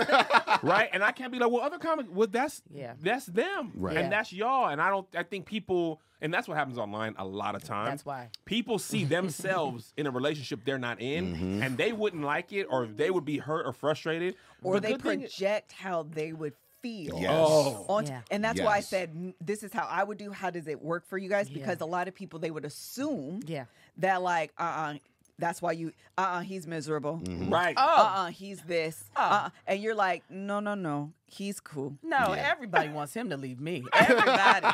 right? 0.63 0.89
And 0.93 1.03
I 1.03 1.11
can't 1.11 1.33
be 1.33 1.41
like, 1.41 1.51
well, 1.51 1.63
other 1.63 1.79
comic, 1.79 2.07
well, 2.09 2.29
that's 2.31 2.63
Yeah. 2.73 2.95
that's 3.03 3.27
them, 3.27 3.73
Right. 3.75 3.97
And 3.97 4.05
Yeah. 4.05 4.11
that's 4.11 4.33
y'all. 4.33 4.69
And 4.69 4.81
I 4.81 4.89
don't. 4.89 5.07
I 5.17 5.25
think 5.25 5.47
people, 5.47 6.01
and 6.21 6.33
that's 6.33 6.47
what 6.47 6.57
happens 6.57 6.79
online 6.79 7.17
a 7.19 7.25
lot 7.27 7.57
of 7.57 7.65
times. 7.65 7.91
That's 7.91 8.07
why. 8.07 8.29
people 8.45 8.79
see 8.79 9.05
themselves 9.05 9.93
in 9.97 10.07
a 10.07 10.13
relationship 10.13 10.61
they're 10.65 10.79
not 10.79 11.01
in, 11.01 11.35
Mm-hmm. 11.35 11.63
and 11.65 11.77
they 11.77 11.93
wouldn't 11.93 12.23
like 12.23 12.53
it, 12.53 12.69
or 12.71 12.87
they 12.87 13.11
would 13.11 13.25
be 13.25 13.39
hurt 13.39 13.67
or 13.67 13.73
frustrated, 13.73 14.37
or 14.63 14.75
The 14.77 14.81
they 14.81 14.93
good 14.93 15.03
thing 15.03 15.21
is- 15.23 15.35
project 15.35 15.73
how 15.73 16.05
they 16.05 16.33
would 16.33 16.55
feel. 16.83 17.19
Yes. 17.19 17.31
Oh. 17.33 17.85
On- 17.89 18.07
Yeah. 18.07 18.21
And 18.31 18.43
that's 18.45 18.61
why 18.61 18.77
I 18.77 18.81
said 18.81 19.35
this 19.41 19.63
is 19.63 19.73
how 19.73 19.87
I 19.91 20.03
would 20.05 20.19
do. 20.19 20.31
How 20.33 20.51
does 20.51 20.67
it 20.69 20.83
work 20.83 21.07
for 21.07 21.19
you 21.19 21.29
guys? 21.29 21.49
Yeah. 21.51 21.55
Because 21.59 21.81
a 21.81 21.87
lot 21.87 22.09
of 22.09 22.15
people 22.15 22.39
they 22.39 22.51
would 22.51 22.65
assume 22.65 23.41
Yeah. 23.47 23.65
that 23.99 24.23
like 24.23 24.53
uh 24.59 24.63
uh 24.63 24.95
that's 25.39 25.63
why 25.63 25.73
you 25.73 25.93
uh 26.19 26.21
uh 26.21 26.41
he's 26.41 26.67
miserable. 26.67 27.21
Mm-hmm. 27.25 27.51
right? 27.53 27.75
Uh 27.77 27.81
uh 27.81 28.27
he's 28.27 28.61
this. 28.63 29.05
Oh. 29.17 29.23
Uh 29.23 29.25
uh 29.47 29.51
and 29.67 29.83
you're 29.83 29.95
like 29.95 30.23
no 30.31 30.61
no 30.61 30.75
no 30.75 31.13
he's 31.33 31.61
cool. 31.61 31.97
No, 32.03 32.35
Yeah. 32.35 32.51
everybody 32.53 32.89
wants 32.91 33.15
him 33.15 33.31
to 33.31 33.37
leave 33.37 33.61
me. 33.61 33.85
Everybody, 33.95 34.67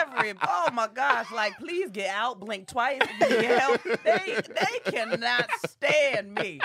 every 0.00 0.34
oh 0.46 0.68
my 0.72 0.88
gosh, 0.92 1.30
like 1.32 1.56
please 1.58 1.90
get 1.90 2.10
out, 2.14 2.40
blink 2.40 2.66
twice, 2.68 3.00
get 3.20 3.60
help. 3.60 3.82
They 4.04 4.40
they 4.48 4.90
cannot 4.90 5.48
stand 5.66 6.34
me. 6.34 6.60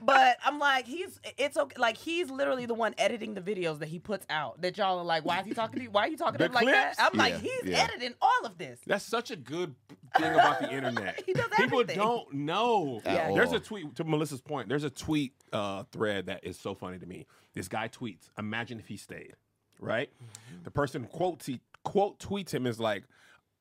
But 0.00 0.36
I'm 0.44 0.58
like, 0.58 0.86
he's 0.86 1.18
it's 1.38 1.56
okay. 1.56 1.76
Like 1.78 1.96
he's 1.96 2.30
literally 2.30 2.66
the 2.66 2.74
one 2.74 2.94
editing 2.98 3.34
the 3.34 3.40
videos 3.40 3.78
that 3.78 3.88
he 3.88 3.98
puts 3.98 4.26
out. 4.28 4.60
That 4.60 4.76
y'all 4.76 4.98
are 4.98 5.04
like, 5.04 5.24
why 5.24 5.40
is 5.40 5.46
he 5.46 5.54
talking 5.54 5.78
to 5.78 5.82
you? 5.84 5.90
Why 5.90 6.02
are 6.02 6.08
you 6.08 6.16
talking 6.16 6.34
The 6.38 6.44
to 6.48 6.50
him 6.50 6.52
like 6.52 6.66
that? 6.66 6.94
I'm 6.98 7.16
like, 7.16 7.40
he's 7.40 7.52
yeah. 7.64 7.84
editing 7.84 8.14
all 8.20 8.44
of 8.44 8.58
this. 8.58 8.80
That's 8.86 9.04
such 9.04 9.30
a 9.30 9.36
good 9.36 9.74
thing 10.16 10.32
about 10.34 10.60
the 10.60 10.72
internet. 10.72 11.22
He 11.26 11.32
does 11.32 11.46
People 11.56 11.80
everything. 11.80 11.96
don't 12.02 12.32
know. 12.34 13.00
Yeah. 13.04 13.32
There's 13.32 13.52
a 13.52 13.60
tweet 13.60 13.94
to 13.96 14.04
Melissa's 14.04 14.40
point. 14.42 14.68
There's 14.68 14.84
a 14.84 14.90
tweet 14.90 15.32
uh, 15.52 15.84
thread 15.90 16.26
that 16.26 16.44
is 16.44 16.58
so 16.58 16.74
funny 16.74 16.98
to 16.98 17.06
me. 17.06 17.26
This 17.54 17.68
guy 17.68 17.88
tweets, 17.88 18.30
"Imagine 18.38 18.78
if 18.78 18.88
he 18.88 18.96
stayed." 18.96 19.34
Right? 19.80 20.10
Mm-hmm. 20.22 20.64
The 20.64 20.70
person 20.70 21.04
quotes 21.04 21.46
he 21.46 21.60
quote 21.82 22.18
tweets 22.18 22.50
him 22.52 22.66
is 22.66 22.80
like, 22.80 23.04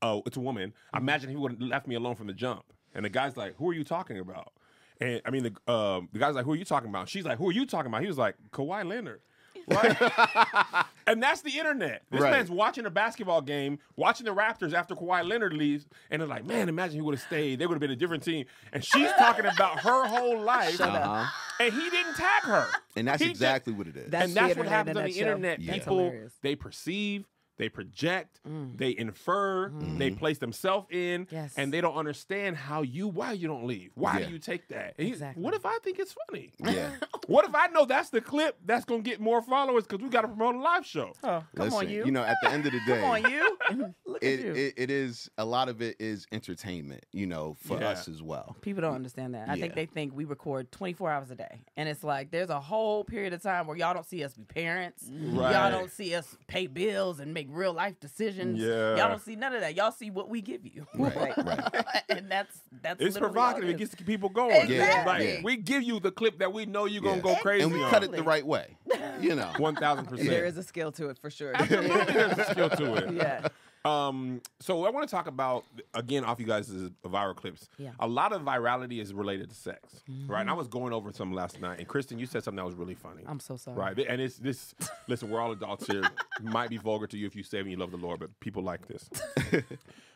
"Oh, 0.02 0.24
it's 0.26 0.38
a 0.38 0.42
woman. 0.42 0.74
Imagine 0.96 1.30
he 1.30 1.36
would 1.36 1.52
have 1.52 1.62
left 1.62 1.88
me 1.88 1.96
alone 1.96 2.16
from 2.16 2.28
the 2.28 2.34
jump." 2.34 2.66
And 2.96 3.06
the 3.06 3.10
guy's 3.10 3.38
like, 3.38 3.56
"Who 3.58 3.70
are 3.70 3.74
you 3.74 3.84
talking 3.84 4.20
about?" 4.20 4.54
And 5.00 5.22
I 5.26 5.32
mean, 5.32 5.44
the 5.44 5.74
um, 5.74 6.10
the 6.14 6.20
guy's 6.20 6.36
like, 6.36 6.46
"Who 6.46 6.54
are 6.54 6.58
you 6.58 6.66
talking 6.66 6.90
about?" 6.90 7.10
She's 7.10 7.26
like, 7.26 7.38
"Who 7.38 7.50
are 7.50 7.54
you 7.54 7.66
talking 7.66 7.88
about?" 7.88 8.02
He 8.02 8.08
was 8.08 8.18
like, 8.18 8.36
"Kawhi 8.52 8.88
Leonard." 8.88 9.22
Right? 9.68 10.86
and 11.08 11.22
that's 11.22 11.42
the 11.42 11.58
internet. 11.58 12.04
This 12.12 12.22
Right. 12.22 12.32
man's 12.32 12.50
watching 12.50 12.86
a 12.86 12.90
basketball 12.90 13.42
game, 13.42 13.80
watching 13.96 14.26
the 14.26 14.34
Raptors 14.34 14.74
after 14.74 14.96
Kawhi 14.96 15.28
Leonard 15.28 15.54
leaves, 15.54 15.86
and 16.10 16.22
they're 16.22 16.28
like, 16.28 16.46
man, 16.46 16.70
imagine 16.70 16.96
he 16.96 17.02
would 17.02 17.16
have 17.16 17.24
stayed. 17.24 17.60
They 17.60 17.66
would 17.68 17.76
have 17.76 17.82
been 17.82 17.92
a 17.92 17.96
different 17.96 18.24
team. 18.24 18.46
And 18.72 18.84
she's 18.84 19.12
talking 19.18 19.46
about 19.46 19.80
her 19.82 20.06
whole 20.08 20.40
life, 20.42 20.80
Uh-huh. 20.82 21.26
and 21.60 21.74
he 21.74 21.90
didn't 21.90 22.16
tag 22.16 22.44
her. 22.44 22.68
And 22.96 23.08
that's 23.08 23.22
He 23.24 23.30
exactly 23.30 23.74
what 23.74 23.88
it 23.88 23.96
is. 23.98 24.10
That's 24.12 24.26
and 24.28 24.34
that's 24.36 24.56
what 24.58 24.68
happens 24.68 24.98
on 24.98 25.04
the 25.04 25.10
nutshell. 25.10 25.28
internet. 25.28 25.60
Yeah. 25.60 25.74
People 25.74 26.14
they 26.42 26.56
perceive, 26.56 27.26
they 27.58 27.70
project, 27.70 28.40
mm. 28.48 28.78
they 28.78 28.96
infer, 28.98 29.70
mm-hmm. 29.70 29.98
they 29.98 30.12
place 30.12 30.40
themselves 30.40 30.88
in, 30.92 31.28
Yes. 31.32 31.54
and 31.58 31.72
they 31.74 31.82
don't 31.82 31.96
understand 31.96 32.58
how 32.58 32.82
you 32.82 33.08
why 33.08 33.32
you 33.34 33.48
don't 33.48 33.66
leave. 33.66 33.92
Why 33.96 34.20
Yeah. 34.20 34.26
do 34.26 34.34
you 34.34 34.40
take 34.40 34.68
that? 34.70 34.96
And 34.98 35.08
Exactly. 35.08 35.44
What 35.44 35.54
if 35.54 35.66
I 35.66 35.78
think 35.84 36.00
it's 36.00 36.16
funny? 36.28 36.54
yeah. 36.60 36.92
What 37.28 37.46
if 37.46 37.56
I 37.56 37.68
know 37.68 37.86
that's 37.86 38.10
the 38.10 38.20
clip 38.20 38.58
that's 38.66 38.84
gonna 38.84 39.02
get 39.02 39.22
more 39.22 39.42
followers 39.42 39.86
because 39.88 40.04
we 40.04 40.10
got 40.10 40.22
to 40.24 40.28
promote 40.28 40.56
a 40.56 40.60
live 40.60 40.86
show? 40.86 41.14
Oh, 41.24 41.44
come 41.56 41.66
Listen, 41.66 41.80
on, 41.80 41.90
you. 41.90 42.12
know, 42.12 42.22
at 42.24 42.36
the 42.44 42.50
end 42.50 42.66
of 42.66 42.74
the 42.74 42.80
day, 42.86 43.00
come 43.00 43.04
on, 43.10 43.32
you. 43.32 43.58
Look 44.14 44.24
it, 44.24 44.40
at 44.40 44.46
you. 44.46 44.54
it, 44.54 44.74
it 44.78 44.92
is 44.92 45.30
a 45.38 45.46
lot 45.46 45.70
of 45.70 45.82
it 45.82 45.96
is 46.00 46.26
entertainment, 46.32 47.06
you 47.12 47.26
know, 47.26 47.56
for 47.60 47.80
Yeah. 47.80 47.90
us 47.90 48.08
as 48.08 48.22
well. 48.22 48.56
People 48.62 48.82
don't 48.82 48.96
understand 48.96 49.34
that. 49.36 49.50
I 49.50 49.60
think 49.60 49.76
they 49.76 49.86
think 49.86 50.16
we 50.16 50.26
record 50.26 50.72
24 50.72 51.12
hours 51.12 51.32
a 51.32 51.36
day. 51.36 51.62
And 51.76 51.90
it's 51.90 52.04
like 52.04 52.32
there's 52.32 52.50
a 52.50 52.60
whole 52.60 53.04
period 53.04 53.34
of 53.34 53.42
time 53.42 53.68
where 53.68 53.76
y'all 53.76 53.94
don't 53.94 54.06
see 54.06 54.24
us 54.24 54.34
be 54.34 54.44
parents. 54.44 55.06
Right. 55.12 55.52
Y'all 55.54 55.72
don't 55.72 55.92
see 55.92 56.14
us 56.16 56.38
pay 56.48 56.68
bills 56.68 57.20
and 57.20 57.34
make 57.34 57.48
real 57.50 57.74
life 57.74 58.00
decisions. 58.00 58.60
Yeah. 58.60 58.96
Y'all 58.98 59.10
don't 59.10 59.22
see 59.22 59.36
none 59.36 59.54
of 59.54 59.62
that. 59.62 59.76
Y'all 59.76 59.92
see 59.92 60.10
what 60.12 60.30
we 60.30 60.42
give 60.42 60.66
you. 60.66 60.86
Right, 60.96 61.16
right. 61.46 61.86
and 62.10 62.30
that's 62.32 62.60
that's 62.82 63.02
It's 63.02 63.16
literally 63.16 63.38
all 63.40 63.44
provocative. 63.54 63.70
It 63.72 63.82
is. 63.82 63.90
gets 63.90 64.04
people 64.04 64.30
going. 64.30 64.56
Exactly. 64.62 65.06
Like 65.12 65.24
Yeah. 65.24 65.42
we 65.44 65.58
give 65.58 65.84
you 65.84 66.00
the 66.00 66.12
clip 66.12 66.40
that 66.40 66.54
we 66.54 66.66
know 66.66 66.86
you're 66.86 67.02
gonna 67.02 67.16
Yeah. 67.18 67.22
go 67.22 67.36
crazy 67.36 67.64
And 67.64 67.74
we 67.74 67.82
on. 67.84 67.90
cut 67.90 68.04
it 68.04 68.12
the 68.12 68.24
right 68.24 68.46
way, 68.46 68.78
you 69.20 69.36
know. 69.36 69.52
1000%. 69.58 70.28
There 70.28 70.46
is 70.46 70.58
a 70.58 70.64
skill 70.64 70.92
to 70.94 71.10
it 71.10 71.18
for 71.18 71.30
sure. 71.30 71.54
Absolutely, 71.56 72.14
there's 72.14 72.38
a 72.38 72.46
skill 72.52 72.70
to 72.70 72.94
it. 72.96 73.14
Yeah. 73.14 73.48
Um, 73.86 74.42
so 74.62 74.86
I 74.86 74.90
want 74.92 75.08
to 75.08 75.14
talk 75.14 75.28
about 75.28 75.66
again 75.94 76.24
off 76.24 76.40
you 76.40 76.46
guys' 76.46 76.70
viral 77.06 77.36
clips. 77.36 77.68
Yeah. 77.78 77.92
A 78.00 78.08
lot 78.08 78.32
of 78.32 78.42
virality 78.44 79.02
is 79.02 79.14
related 79.14 79.50
to 79.50 79.56
sex, 79.56 80.02
right? 80.26 80.42
And 80.42 80.50
I 80.50 80.54
was 80.54 80.70
going 80.70 80.94
over 80.94 81.12
some 81.12 81.34
last 81.34 81.60
night, 81.60 81.80
and 81.80 81.88
Kristen, 81.88 82.18
you 82.18 82.26
said 82.26 82.44
something 82.44 82.58
that 82.58 82.66
was 82.66 82.76
really 82.76 82.96
funny. 82.96 83.24
I'm 83.26 83.42
so 83.42 83.58
sorry. 83.58 83.78
Right, 83.78 84.00
and 84.08 84.22
it's 84.22 84.38
this. 84.38 84.74
Listen, 85.08 85.30
we're 85.30 85.42
all 85.42 85.52
adults 85.52 85.88
here. 85.88 86.04
Might 86.42 86.70
be 86.70 86.78
vulgar 86.78 87.08
to 87.08 87.18
you 87.18 87.28
if 87.28 87.36
you 87.36 87.44
say 87.44 87.60
and 87.60 87.70
you 87.70 87.76
love 87.78 87.92
the 87.92 87.98
Lord, 87.98 88.20
but 88.22 88.40
people 88.40 88.64
like 88.64 88.88
this. 88.88 89.10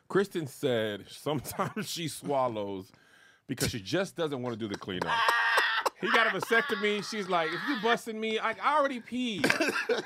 Kristen 0.07 0.47
said 0.47 1.03
sometimes 1.09 1.89
she 1.89 2.07
swallows 2.07 2.91
because 3.47 3.69
she 3.69 3.81
just 3.81 4.15
doesn't 4.15 4.41
want 4.41 4.53
to 4.53 4.59
do 4.59 4.69
the 4.69 4.77
cleanup. 4.77 5.11
He 6.01 6.11
got 6.11 6.27
a 6.27 6.39
vasectomy. 6.39 7.03
She's 7.09 7.27
like, 7.27 7.47
if 7.47 7.59
you 7.67 7.77
busting 7.81 8.19
me, 8.19 8.39
I, 8.39 8.51
I 8.61 8.77
already 8.77 8.99
peed. 9.01 9.45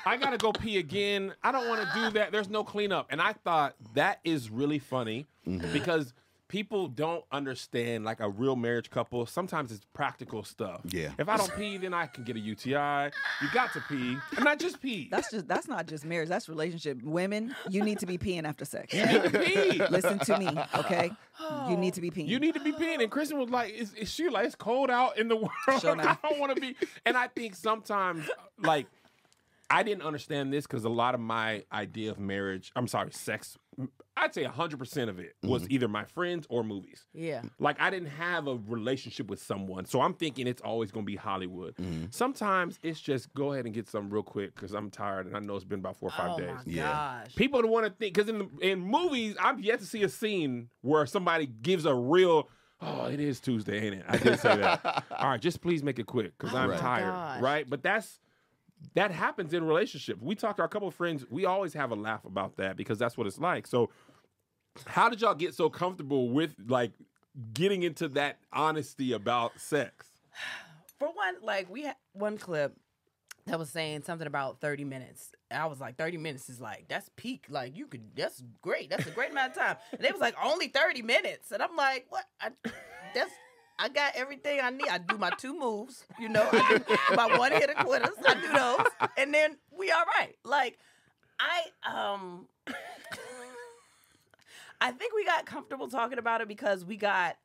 I 0.06 0.18
gotta 0.18 0.38
go 0.38 0.52
pee 0.54 0.78
again. 0.78 1.34
I 1.44 1.52
don't 1.52 1.68
want 1.68 1.88
to 1.88 1.94
do 1.94 2.10
that. 2.12 2.32
There's 2.32 2.50
no 2.50 2.64
cleanup. 2.64 3.08
And 3.10 3.22
I 3.22 3.34
thought 3.34 3.76
that 3.94 4.20
is 4.24 4.50
really 4.50 4.80
funny 4.80 5.28
mm-hmm. 5.46 5.72
because 5.74 6.14
people 6.52 6.90
don't 6.90 7.24
understand 7.32 8.04
like 8.04 8.20
a 8.20 8.30
real 8.30 8.58
marriage 8.58 8.90
couple. 8.90 9.26
Sometimes 9.26 9.72
it's 9.72 9.86
practical 9.94 10.44
stuff. 10.44 10.82
Yeah. 10.84 11.12
If 11.18 11.30
I 11.30 11.38
don't 11.38 11.56
pee, 11.56 11.78
then 11.78 11.94
I 11.94 12.08
can 12.08 12.26
get 12.26 12.36
a 12.36 12.40
UTI. 12.40 13.12
You 13.42 13.48
got 13.54 13.72
to 13.72 13.82
pee, 13.88 14.18
and 14.36 14.44
not 14.44 14.60
just 14.60 14.82
pee. 14.82 15.08
That's 15.10 15.32
just 15.32 15.48
that's 15.48 15.70
not 15.70 15.88
just 15.88 16.04
marriage. 16.04 16.28
That's 16.28 16.50
relationship. 16.50 17.02
Women, 17.04 17.56
you 17.70 17.84
need 17.84 18.00
to 18.00 18.06
be 18.06 18.18
peeing 18.18 18.44
after 18.44 18.66
sex. 18.66 18.94
you 18.94 19.06
need 19.06 19.24
to 19.24 19.40
pee. 19.40 19.82
Listen 19.90 20.20
to 20.20 20.38
me, 20.38 20.50
okay? 20.76 21.12
You 21.70 21.78
need 21.78 21.94
to 21.94 22.02
be 22.02 22.12
peeing. 22.12 22.28
You 22.28 22.40
need 22.40 22.54
to 22.56 22.60
be 22.60 22.74
peeing. 22.74 23.02
And 23.02 23.10
Kristen 23.10 23.40
was 23.40 23.50
like, 23.50 23.74
is, 23.74 23.94
is 23.94 24.12
she 24.12 24.28
like, 24.28 24.46
it's 24.46 24.56
cold 24.56 24.92
out 24.92 25.18
in 25.18 25.30
the 25.30 25.38
world. 25.38 25.52
Sure 25.80 25.92
I 26.00 26.18
don't 26.22 26.38
want 26.38 26.54
to 26.54 26.62
be. 26.62 26.76
And 27.06 27.16
I 27.16 27.28
think 27.28 27.56
sometimes, 27.56 28.30
like, 28.60 28.88
I 29.70 29.84
didn't 29.84 30.04
understand 30.04 30.52
this 30.52 30.68
because 30.68 30.84
a 30.84 30.90
lot 30.90 31.16
of 31.16 31.22
my 31.22 31.64
idea 31.72 32.12
of 32.12 32.20
marriage, 32.20 32.74
I'm 32.76 32.90
sorry, 32.90 33.12
sex, 33.12 33.58
I'd 34.22 34.36
say 34.36 34.44
100% 34.46 35.10
of 35.10 35.20
it 35.20 35.36
was 35.42 35.64
mm-hmm. 35.64 35.74
either 35.74 35.88
my 35.88 36.04
friends 36.06 36.46
or 36.50 36.64
movies. 36.64 37.06
Yeah. 37.12 37.42
Like, 37.58 37.82
I 37.82 37.90
didn't 37.90 38.10
have 38.10 38.48
a 38.48 38.56
relationship 38.68 39.28
with 39.28 39.42
someone. 39.42 39.86
So 39.86 40.00
I'm 40.00 40.14
thinking 40.14 40.46
it's 40.46 40.62
always 40.62 40.92
going 40.92 41.06
to 41.06 41.12
be 41.12 41.16
Hollywood. 41.16 41.76
Mm-hmm. 41.76 42.06
Sometimes 42.12 42.78
it's 42.84 43.02
just 43.02 43.34
go 43.34 43.54
ahead 43.54 43.66
and 43.66 43.74
get 43.74 43.90
some 43.90 44.12
real 44.12 44.22
quick 44.22 44.54
because 44.54 44.74
I'm 44.74 44.92
tired 44.92 45.26
and 45.26 45.36
I 45.36 45.40
know 45.40 45.56
it's 45.56 45.66
been 45.66 45.80
about 45.80 45.98
four 45.98 46.10
or 46.10 46.12
five 46.12 46.32
oh 46.36 46.38
days. 46.38 46.56
my 46.56 46.62
Yeah. 46.66 47.24
gosh. 47.24 47.36
People 47.36 47.64
don't 47.64 47.72
want 47.72 47.88
to 47.88 47.92
think 47.92 48.14
because 48.14 48.30
in 48.30 48.48
in 48.62 48.80
movies, 48.80 49.36
I've 49.40 49.60
yet 49.60 49.80
to 49.80 49.86
see 49.86 50.04
a 50.04 50.10
scene 50.10 50.70
where 50.82 51.06
somebody 51.08 51.48
gives 51.48 51.86
a 51.86 51.96
real. 51.96 52.48
Oh, 52.80 53.06
it 53.06 53.20
is 53.20 53.40
Tuesday, 53.40 53.86
ain't 53.86 53.96
it? 53.96 54.06
I 54.08 54.18
did 54.18 54.40
say 54.40 54.58
that. 54.58 55.04
All 55.18 55.30
right, 55.30 55.42
just 55.42 55.62
please 55.62 55.84
make 55.84 56.00
it 56.00 56.06
quick 56.06 56.38
because 56.38 56.54
oh, 56.54 56.58
I'm 56.58 56.78
tired, 56.78 57.12
Gosh. 57.12 57.42
right? 57.42 57.70
But 57.70 57.84
that's 57.84 58.20
that 58.96 59.12
happens 59.12 59.54
in 59.54 59.64
relationships. 59.64 60.22
We 60.22 60.36
talk 60.36 60.58
to 60.58 60.62
our 60.62 60.68
couple 60.68 60.88
of 60.88 60.96
friends. 60.96 61.26
We 61.30 61.46
always 61.46 61.74
have 61.74 61.92
a 61.92 61.96
laugh 61.96 62.26
about 62.26 62.58
that 62.58 62.78
because 62.78 62.98
that's 62.98 63.18
what 63.18 63.28
it's 63.28 63.40
like. 63.40 63.68
So, 63.68 63.90
how 64.86 65.10
did 65.10 65.22
y'all 65.22 65.36
get 65.36 65.54
so 65.54 65.70
comfortable 65.70 66.30
with 66.30 66.56
like 66.68 66.92
getting 67.54 67.84
into 67.84 68.08
that 68.10 68.40
honesty 68.52 69.14
about 69.14 69.60
sex? 69.60 70.08
For 71.00 71.08
one, 71.08 71.36
like 71.42 71.70
we 71.70 71.84
had 71.84 71.96
one 72.14 72.38
clip 72.38 72.76
that 73.48 73.58
was 73.58 73.70
saying 73.70 74.04
something 74.04 74.28
about 74.28 74.62
30 74.62 74.84
minutes. 74.84 75.32
I 75.50 75.66
was 75.66 75.80
like, 75.80 75.98
30 75.98 76.18
minutes 76.18 76.50
is 76.50 76.62
like, 76.62 76.86
that's 76.88 77.10
peak. 77.16 77.46
Like, 77.50 77.76
you 77.76 77.88
could, 77.88 78.02
that's 78.16 78.44
great. 78.62 78.90
That's 78.90 79.08
a 79.08 79.12
great 79.12 79.32
amount 79.32 79.54
of 79.54 79.58
time. 79.58 79.78
And 79.92 80.02
they 80.02 80.12
was 80.12 80.22
like, 80.22 80.36
only 80.44 80.68
30 80.68 81.02
minutes. 81.02 81.52
And 81.52 81.62
I'm 81.62 81.76
like, 81.76 82.06
what? 82.10 82.26
I, 82.40 82.50
that's, 83.16 83.32
I 83.80 83.90
got 83.90 84.14
everything 84.16 84.60
I 84.62 84.70
need. 84.70 84.88
I 84.88 85.00
do 85.00 85.18
my 85.18 85.32
two 85.32 85.58
moves, 85.58 86.06
you 86.20 86.30
know, 86.30 86.48
I 86.52 86.78
do 86.78 86.96
my 87.16 87.38
one 87.38 87.52
hitter 87.52 87.74
quitters. 87.74 88.10
I 88.28 88.34
do 88.36 88.52
those. 88.54 89.10
And 89.18 89.34
then 89.34 89.58
we 89.76 89.92
all 89.92 90.06
right. 90.20 90.36
Like, 90.46 90.78
I, 91.40 92.14
um, 92.14 92.48
I 94.82 94.92
think 94.92 95.14
we 95.14 95.24
got 95.24 95.46
comfortable 95.46 95.88
talking 95.88 96.18
about 96.18 96.42
it 96.42 96.48
because 96.48 96.84
we 96.84 96.98
got, 96.98 97.38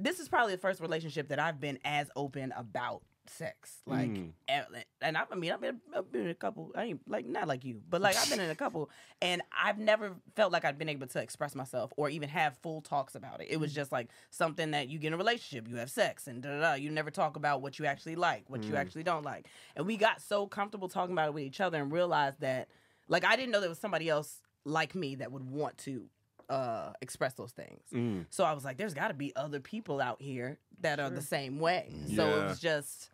this 0.00 0.18
is 0.18 0.28
probably 0.28 0.54
the 0.54 0.60
first 0.60 0.80
relationship 0.80 1.28
that 1.28 1.38
I've 1.38 1.60
been 1.60 1.78
as 1.84 2.10
open 2.16 2.52
about 2.56 3.02
sex. 3.26 3.76
Like, 3.86 4.10
Mm. 4.10 4.32
and, 4.48 4.66
and 5.00 5.16
I, 5.16 5.22
I 5.30 5.34
mean, 5.36 5.52
I've 5.52 5.60
been, 5.60 5.80
I've 5.96 6.10
been 6.10 6.22
in 6.22 6.30
a 6.30 6.34
couple. 6.34 6.72
I 6.74 6.84
ain't 6.84 7.08
like 7.08 7.24
not 7.26 7.46
like 7.48 7.64
you, 7.64 7.80
but 7.88 8.02
like 8.02 8.16
I've 8.16 8.28
been 8.28 8.40
in 8.40 8.50
a 8.50 8.54
couple, 8.56 8.90
and 9.22 9.40
I've 9.56 9.78
never 9.78 10.12
felt 10.34 10.52
like 10.52 10.64
I've 10.64 10.76
been 10.76 10.88
able 10.90 11.06
to 11.06 11.20
express 11.22 11.54
myself 11.54 11.92
or 11.96 12.10
even 12.10 12.28
have 12.28 12.58
full 12.58 12.82
talks 12.82 13.14
about 13.14 13.40
it. 13.40 13.46
It 13.48 13.58
was 13.58 13.72
just 13.72 13.92
like 13.92 14.10
something 14.30 14.72
that 14.72 14.88
you 14.88 14.98
get 14.98 15.06
in 15.08 15.14
a 15.14 15.16
relationship, 15.16 15.68
you 15.70 15.76
have 15.76 15.90
sex, 15.90 16.26
and 16.26 16.42
da 16.42 16.50
da 16.50 16.60
da. 16.60 16.74
You 16.74 16.90
never 16.90 17.10
talk 17.10 17.36
about 17.36 17.62
what 17.62 17.78
you 17.78 17.86
actually 17.86 18.16
like, 18.16 18.44
what 18.50 18.64
you 18.64 18.72
Mm. 18.74 18.78
actually 18.78 19.04
don't 19.04 19.24
like, 19.24 19.46
and 19.76 19.86
we 19.86 19.96
got 19.96 20.20
so 20.20 20.46
comfortable 20.46 20.88
talking 20.88 21.12
about 21.14 21.28
it 21.28 21.34
with 21.34 21.44
each 21.44 21.60
other 21.62 21.80
and 21.80 21.90
realized 21.92 22.40
that, 22.40 22.68
like, 23.08 23.24
I 23.24 23.36
didn't 23.36 23.52
know 23.52 23.60
there 23.60 23.68
was 23.70 23.78
somebody 23.78 24.08
else 24.10 24.42
like 24.64 24.94
me 24.94 25.14
that 25.14 25.30
would 25.32 25.48
want 25.48 25.78
to 25.78 26.08
uh 26.48 26.92
express 27.00 27.34
those 27.34 27.52
things. 27.52 27.80
Mm. 27.92 28.26
So 28.30 28.44
I 28.44 28.52
was 28.52 28.64
like, 28.64 28.76
there's 28.76 28.94
got 28.94 29.08
to 29.08 29.14
be 29.14 29.34
other 29.36 29.60
people 29.60 30.00
out 30.00 30.20
here 30.20 30.58
that 30.80 31.00
are 31.00 31.10
the 31.10 31.22
same 31.22 31.58
way. 31.58 31.92
So 32.14 32.28
it 32.28 32.44
was 32.44 32.60
just, 32.60 33.10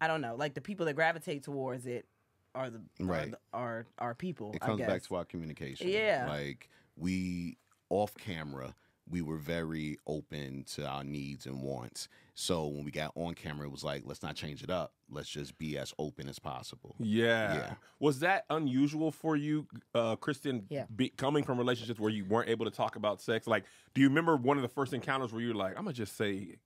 I 0.00 0.06
don't 0.06 0.20
know, 0.20 0.34
like 0.36 0.54
the 0.54 0.60
people 0.60 0.86
that 0.86 0.94
gravitate 0.94 1.42
towards 1.44 1.86
it 1.86 2.06
are 2.54 2.70
the 2.70 2.80
Right. 3.00 3.28
are, 3.28 3.30
the, 3.30 3.38
are, 3.52 3.86
are 3.98 4.14
people. 4.14 4.52
It 4.52 4.62
I 4.62 4.66
comes 4.66 4.78
guess. 4.78 4.88
back 4.88 5.02
to 5.04 5.14
our 5.16 5.24
communication. 5.24 5.88
Yeah. 5.88 6.26
Like 6.28 6.68
we 6.96 7.56
off 7.90 8.14
camera, 8.16 8.74
we 9.08 9.22
were 9.22 9.36
very 9.36 9.98
open 10.06 10.64
to 10.74 10.86
our 10.86 11.04
needs 11.04 11.46
and 11.46 11.60
wants. 11.62 12.08
So 12.34 12.66
when 12.66 12.84
we 12.84 12.90
got 12.90 13.12
on 13.14 13.34
camera, 13.34 13.66
it 13.66 13.70
was 13.70 13.84
like, 13.84 14.02
let's 14.04 14.22
not 14.22 14.34
change 14.34 14.62
it 14.62 14.70
up. 14.70 14.92
Let's 15.08 15.28
just 15.28 15.56
be 15.58 15.78
as 15.78 15.92
open 15.98 16.28
as 16.28 16.38
possible. 16.38 16.96
Yeah. 16.98 17.54
Yeah. 17.54 17.74
Was 18.00 18.20
that 18.20 18.44
unusual 18.50 19.12
for 19.12 19.36
you, 19.36 19.66
uh, 19.94 20.16
Kristen? 20.16 20.66
Yeah. 20.68 20.86
Be, 20.94 21.10
coming 21.10 21.44
from 21.44 21.58
relationships 21.58 22.00
where 22.00 22.10
you 22.10 22.24
weren't 22.24 22.48
able 22.48 22.64
to 22.64 22.70
talk 22.70 22.96
about 22.96 23.20
sex, 23.20 23.46
like, 23.46 23.64
do 23.94 24.00
you 24.00 24.08
remember 24.08 24.36
one 24.36 24.56
of 24.56 24.62
the 24.62 24.68
first 24.68 24.92
encounters 24.92 25.32
where 25.32 25.42
you're 25.42 25.54
like, 25.54 25.76
"I'm 25.76 25.84
gonna 25.84 25.92
just 25.92 26.16
say 26.16 26.56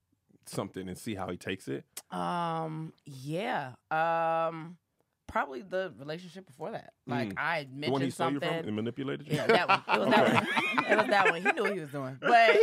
something 0.46 0.88
and 0.88 0.96
see 0.96 1.14
how 1.14 1.28
he 1.28 1.36
takes 1.36 1.68
it"? 1.68 1.84
Um, 2.10 2.94
yeah. 3.04 3.72
Um, 3.90 4.78
probably 5.28 5.62
the 5.62 5.92
relationship 5.98 6.46
before 6.46 6.72
that. 6.72 6.92
Like 7.06 7.28
Mm. 7.28 7.34
I 7.38 7.58
had 7.58 7.68
The 7.80 7.90
one 7.90 8.00
he 8.00 8.06
mentioned 8.06 8.12
stole 8.14 8.30
you 8.32 8.40
something. 8.40 8.58
from 8.60 8.66
and 8.68 8.76
manipulated 8.76 9.28
you? 9.28 9.36
Yeah, 9.36 9.46
that 9.46 9.68
one. 9.68 9.82
It 9.88 10.00
was 10.00 10.10
that 10.10 10.34
one. 10.34 10.84
It 10.90 10.96
was 10.98 11.06
that 11.08 11.30
one. 11.30 11.42
He 11.42 11.52
knew 11.52 11.62
what 11.62 11.72
he 11.74 11.80
was 11.80 11.90
doing. 11.90 12.16
But 12.20 12.56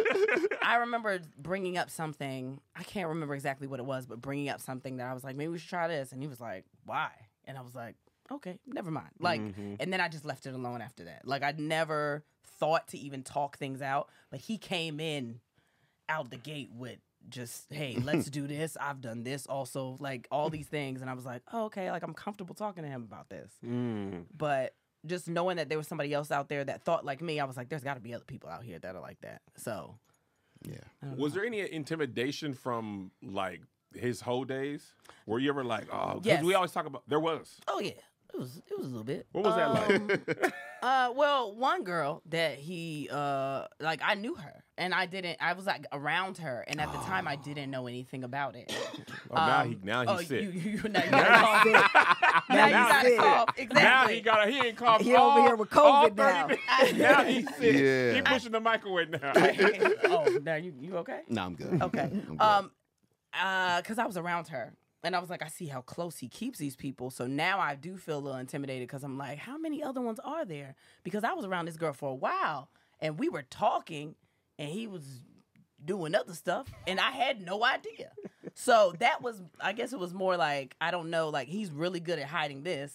I 0.62 0.75
remember 0.78 1.19
bringing 1.38 1.78
up 1.78 1.89
something. 1.89 2.60
I 2.75 2.84
can't 2.84 3.08
remember 3.10 3.34
exactly 3.36 3.67
what 3.67 3.80
it 3.80 3.86
was, 3.86 4.06
but 4.06 4.19
bringing 4.21 4.49
up 4.49 4.60
something 4.60 4.97
that 4.97 5.08
I 5.08 5.13
was 5.13 5.23
like, 5.23 5.36
maybe 5.36 5.49
we 5.49 5.58
should 5.60 5.69
try 5.69 5.88
this. 5.88 6.12
And 6.12 6.21
he 6.21 6.28
was 6.28 6.41
like, 6.41 6.65
why? 6.86 7.10
And 7.45 7.58
I 7.58 7.62
was 7.62 7.75
like, 7.75 7.95
okay, 8.32 8.58
never 8.65 8.89
mind. 8.91 9.12
Like, 9.19 9.39
Mhm. 9.41 9.78
and 9.80 9.93
then 9.93 10.01
I 10.01 10.08
just 10.10 10.25
left 10.25 10.45
it 10.47 10.54
alone 10.56 10.82
after 10.82 11.06
that. 11.06 11.28
Like, 11.28 11.43
I 11.43 11.54
never 11.58 12.23
thought 12.60 12.88
to 12.89 12.97
even 12.97 13.21
talk 13.21 13.58
things 13.58 13.82
out, 13.82 14.10
but 14.32 14.39
he 14.39 14.58
came 14.58 14.99
in 14.99 15.39
out 16.10 16.30
the 16.32 16.38
gate 16.38 16.69
with 16.71 16.97
just, 17.29 17.65
hey, 17.71 17.97
let's 18.03 18.29
do 18.29 18.47
this. 18.47 18.77
I've 18.79 19.01
done 19.01 19.23
this 19.23 19.45
also, 19.47 19.97
like 19.99 20.27
all 20.31 20.49
these 20.49 20.67
things. 20.67 21.01
And 21.01 21.09
I 21.09 21.13
was 21.13 21.25
like, 21.25 21.41
oh, 21.53 21.65
okay, 21.65 21.91
like 21.91 22.03
I'm 22.03 22.13
comfortable 22.13 22.55
talking 22.55 22.83
to 22.83 22.89
him 22.89 23.03
about 23.03 23.29
this 23.29 23.51
Mm. 23.65 24.25
but 24.35 24.73
just 25.05 25.27
knowing 25.29 25.57
that 25.57 25.69
there 25.69 25.77
was 25.77 25.88
somebody 25.88 26.11
else 26.13 26.31
out 26.31 26.49
there 26.49 26.63
that 26.63 26.83
thought 26.83 27.05
like 27.05 27.21
me, 27.21 27.39
I 27.39 27.45
was 27.45 27.55
like, 27.57 27.69
there's 27.69 27.83
got 27.83 27.93
to 27.93 27.99
be 27.99 28.13
other 28.15 28.25
people 28.25 28.49
out 28.49 28.63
here 28.63 28.79
that 28.79 28.95
are 28.95 29.01
like 29.01 29.21
that. 29.21 29.41
So, 29.55 29.99
Yeah. 30.67 30.77
Was 31.15 31.33
know. 31.33 31.39
there 31.41 31.45
any 31.45 31.71
intimidation 31.71 32.53
from 32.55 33.11
like 33.21 33.61
his 33.93 34.19
whole 34.21 34.45
days? 34.45 34.93
Were 35.27 35.38
you 35.39 35.49
ever 35.49 35.63
like, 35.63 35.93
oh, 35.93 36.21
Yes. 36.23 36.43
we 36.43 36.55
always 36.55 36.71
talk 36.71 36.88
about 36.88 37.03
there 37.07 37.19
was. 37.19 37.59
Oh 37.67 37.79
yeah, 37.79 37.91
it 38.36 38.39
was 38.39 38.58
it 38.58 38.78
was 38.78 38.88
a 38.88 38.89
little 38.89 39.04
bit. 39.04 39.28
What 39.32 39.43
was 39.45 39.56
that 39.56 39.74
like? 39.74 39.89
Um, 40.41 40.52
uh, 40.84 41.13
well, 41.15 41.56
one 41.56 41.84
girl 41.84 42.21
that 42.30 42.56
he 42.58 43.10
uh 43.12 43.65
like 43.80 44.02
I 44.04 44.15
knew 44.15 44.36
her 44.36 44.63
and 44.78 44.93
I 44.93 45.06
didn't. 45.06 45.38
I 45.39 45.54
was 45.54 45.65
like 45.65 45.86
around 45.91 46.38
her, 46.39 46.65
and 46.67 46.82
at 46.82 46.91
the 46.91 46.98
time 47.00 47.28
I 47.28 47.38
didn't 47.38 47.71
know 47.71 47.88
anything 47.88 48.24
about 48.24 48.56
it. 48.56 48.74
Oh, 49.32 49.36
now 49.38 49.62
Um, 49.62 49.69
he 49.69 49.78
now 49.82 50.02
he's 50.02 50.10
oh, 50.10 50.17
sick. 50.17 50.41
you, 50.43 50.50
you, 50.52 50.82
now 50.89 51.04
you 51.04 51.12
Now 51.12 52.69
got 52.69 53.06
he's 53.06 53.15
to 53.15 53.17
cough. 53.17 53.50
Now 53.58 53.58
you 53.58 53.62
got 53.62 53.63
to 53.63 53.63
he's 53.63 53.67
cough. 53.67 53.84
Now 53.84 54.08
he 54.08 54.21
got 54.21 54.48
a, 54.48 54.52
he 54.52 54.58
ain't 54.67 54.78
coughed. 54.78 55.04
He 55.04 55.15
over 55.15 55.41
here 55.41 55.56
with 55.56 55.69
COVID 55.71 56.15
now. 56.15 56.48
minutes. 56.48 56.93
now 56.98 57.24
he's 57.24 57.56
sick. 57.58 57.76
Yeah. 57.76 58.13
He 58.13 58.21
pushing 58.21 58.52
the 58.52 58.60
microwave 58.60 59.10
now. 59.10 59.34
oh, 60.06 60.39
now 60.43 60.56
you 60.56 60.74
you 60.80 60.98
okay? 60.98 61.21
no, 61.28 61.41
I'm 61.43 61.56
good. 61.56 61.82
Okay. 61.82 62.02
I'm 62.02 62.19
good. 62.38 62.41
Um, 62.41 62.71
uh, 63.34 63.82
cause 63.82 63.98
I 63.98 64.06
was 64.06 64.15
around 64.15 64.48
her, 64.50 64.74
and 65.06 65.15
I 65.15 65.20
was 65.20 65.30
like, 65.30 65.44
I 65.44 65.48
see 65.48 65.68
how 65.68 65.82
close 65.82 66.18
he 66.18 66.28
keeps 66.28 66.58
these 66.58 66.76
people. 66.76 67.12
So 67.12 67.28
now 67.28 67.60
I 67.60 67.76
do 67.76 67.96
feel 67.96 68.18
a 68.18 68.20
little 68.20 68.39
intimidated 68.39 68.88
because 68.88 69.04
I'm 69.04 69.18
like, 69.18 69.38
how 69.38 69.58
many 69.58 69.84
other 69.84 70.02
ones 70.02 70.20
are 70.26 70.46
there? 70.46 70.76
Because 71.04 71.24
I 71.24 71.34
was 71.34 71.46
around 71.46 71.65
this 71.65 71.78
girl 71.78 71.94
for 71.94 72.10
a 72.10 72.15
while, 72.15 72.70
and 73.00 73.20
we 73.20 73.30
were 73.30 73.44
talking, 73.44 74.15
and 74.58 74.68
he 74.68 74.88
was 74.88 75.04
doing 75.84 76.15
other 76.15 76.34
stuff, 76.34 76.68
and 76.88 77.00
I 77.00 77.12
had 77.12 77.39
no 77.39 77.63
idea. 77.63 78.12
So 78.56 78.94
that 79.00 79.22
was, 79.22 79.41
I 79.62 79.74
guess, 79.74 79.94
it 79.94 80.00
was 80.00 80.13
more 80.13 80.38
like 80.38 80.76
I 80.82 80.89
don't 80.89 81.10
know, 81.10 81.30
like 81.30 81.48
he's 81.48 81.72
really 81.72 82.00
good 82.00 82.20
at 82.20 82.26
hiding 82.26 82.63
this. 82.63 82.94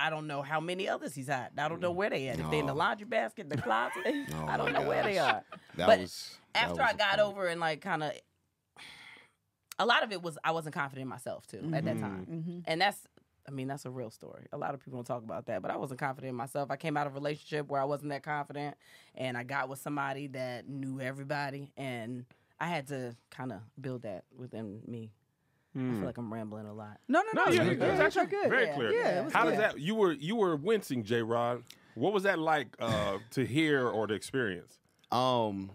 I 0.00 0.10
don't 0.10 0.28
know 0.28 0.42
how 0.42 0.60
many 0.60 0.88
others 0.88 1.14
he's 1.14 1.26
had. 1.26 1.50
I 1.58 1.68
don't 1.68 1.80
know 1.80 1.90
where 1.90 2.08
they 2.08 2.28
at. 2.28 2.38
If 2.38 2.50
they 2.50 2.60
in 2.60 2.66
the 2.66 2.74
laundry 2.74 3.06
basket, 3.06 3.48
the 3.50 3.56
closet, 3.56 4.04
Oh 4.06 4.46
I 4.46 4.56
don't 4.56 4.72
know 4.72 4.86
where 4.86 5.02
they 5.02 5.18
are 5.18 5.42
that 5.74 5.86
but 5.86 5.98
was 5.98 6.36
after 6.54 6.82
I 6.82 6.92
got 6.92 7.18
over 7.18 7.48
and 7.48 7.60
like 7.60 7.80
kind 7.80 8.04
of 8.04 8.12
a 9.78 9.86
lot 9.86 10.02
of 10.02 10.12
it 10.12 10.22
was 10.22 10.38
I 10.44 10.50
wasn't 10.52 10.74
confident 10.74 11.02
in 11.02 11.08
myself 11.08 11.46
too 11.46 11.70
at 11.74 11.84
that 11.84 11.98
time. 11.98 12.26
Mm-hmm. 12.30 12.58
And 12.66 12.80
that's 12.80 13.06
I 13.46 13.50
mean 13.50 13.68
that's 13.68 13.84
a 13.86 13.90
real 13.90 14.10
story. 14.10 14.46
A 14.52 14.58
lot 14.58 14.74
of 14.74 14.80
people 14.80 14.98
don't 14.98 15.06
talk 15.06 15.22
about 15.22 15.46
that, 15.46 15.62
but 15.62 15.70
I 15.70 15.76
wasn't 15.76 16.00
confident 16.00 16.30
in 16.30 16.34
myself. 16.36 16.70
I 16.70 16.76
came 16.76 16.96
out 16.96 17.06
of 17.06 17.12
a 17.12 17.14
relationship 17.14 17.68
where 17.68 17.80
I 17.80 17.84
wasn't 17.84 18.10
that 18.10 18.22
confident 18.22 18.76
and 19.14 19.36
I 19.36 19.42
got 19.44 19.68
with 19.68 19.78
somebody 19.78 20.26
that 20.28 20.68
knew 20.68 21.00
everybody 21.00 21.72
and 21.76 22.24
I 22.60 22.66
had 22.68 22.88
to 22.88 23.16
kind 23.30 23.52
of 23.52 23.60
build 23.80 24.02
that 24.02 24.24
within 24.36 24.80
me. 24.86 25.12
I 25.74 25.78
Hmm. 25.78 25.96
feel 25.98 26.06
like 26.06 26.18
I'm 26.18 26.32
rambling 26.32 26.66
a 26.66 26.72
lot. 26.72 26.98
No, 27.08 27.20
no, 27.20 27.26
no. 27.34 27.44
No, 27.44 27.52
yeah, 27.52 27.62
you're 27.62 27.72
it 27.74 27.90
was 27.92 28.00
actually 28.00 28.26
good. 28.26 28.48
very 28.50 28.66
Yeah. 28.66 28.74
clear. 28.74 28.90
Yeah, 28.92 29.20
it 29.20 29.24
was 29.26 29.32
How 29.32 29.44
good. 29.44 29.50
does 29.50 29.58
that? 29.60 29.78
You 29.78 29.94
were 29.94 30.12
you 30.12 30.34
were 30.34 30.56
wincing, 30.56 31.04
J. 31.04 31.22
Rod. 31.22 31.62
What 31.94 32.12
was 32.12 32.24
that 32.24 32.38
like 32.38 32.68
uh, 32.80 33.18
to 33.32 33.44
hear 33.46 33.86
or 33.88 34.06
to 34.06 34.14
experience? 34.14 34.78
Um, 35.12 35.70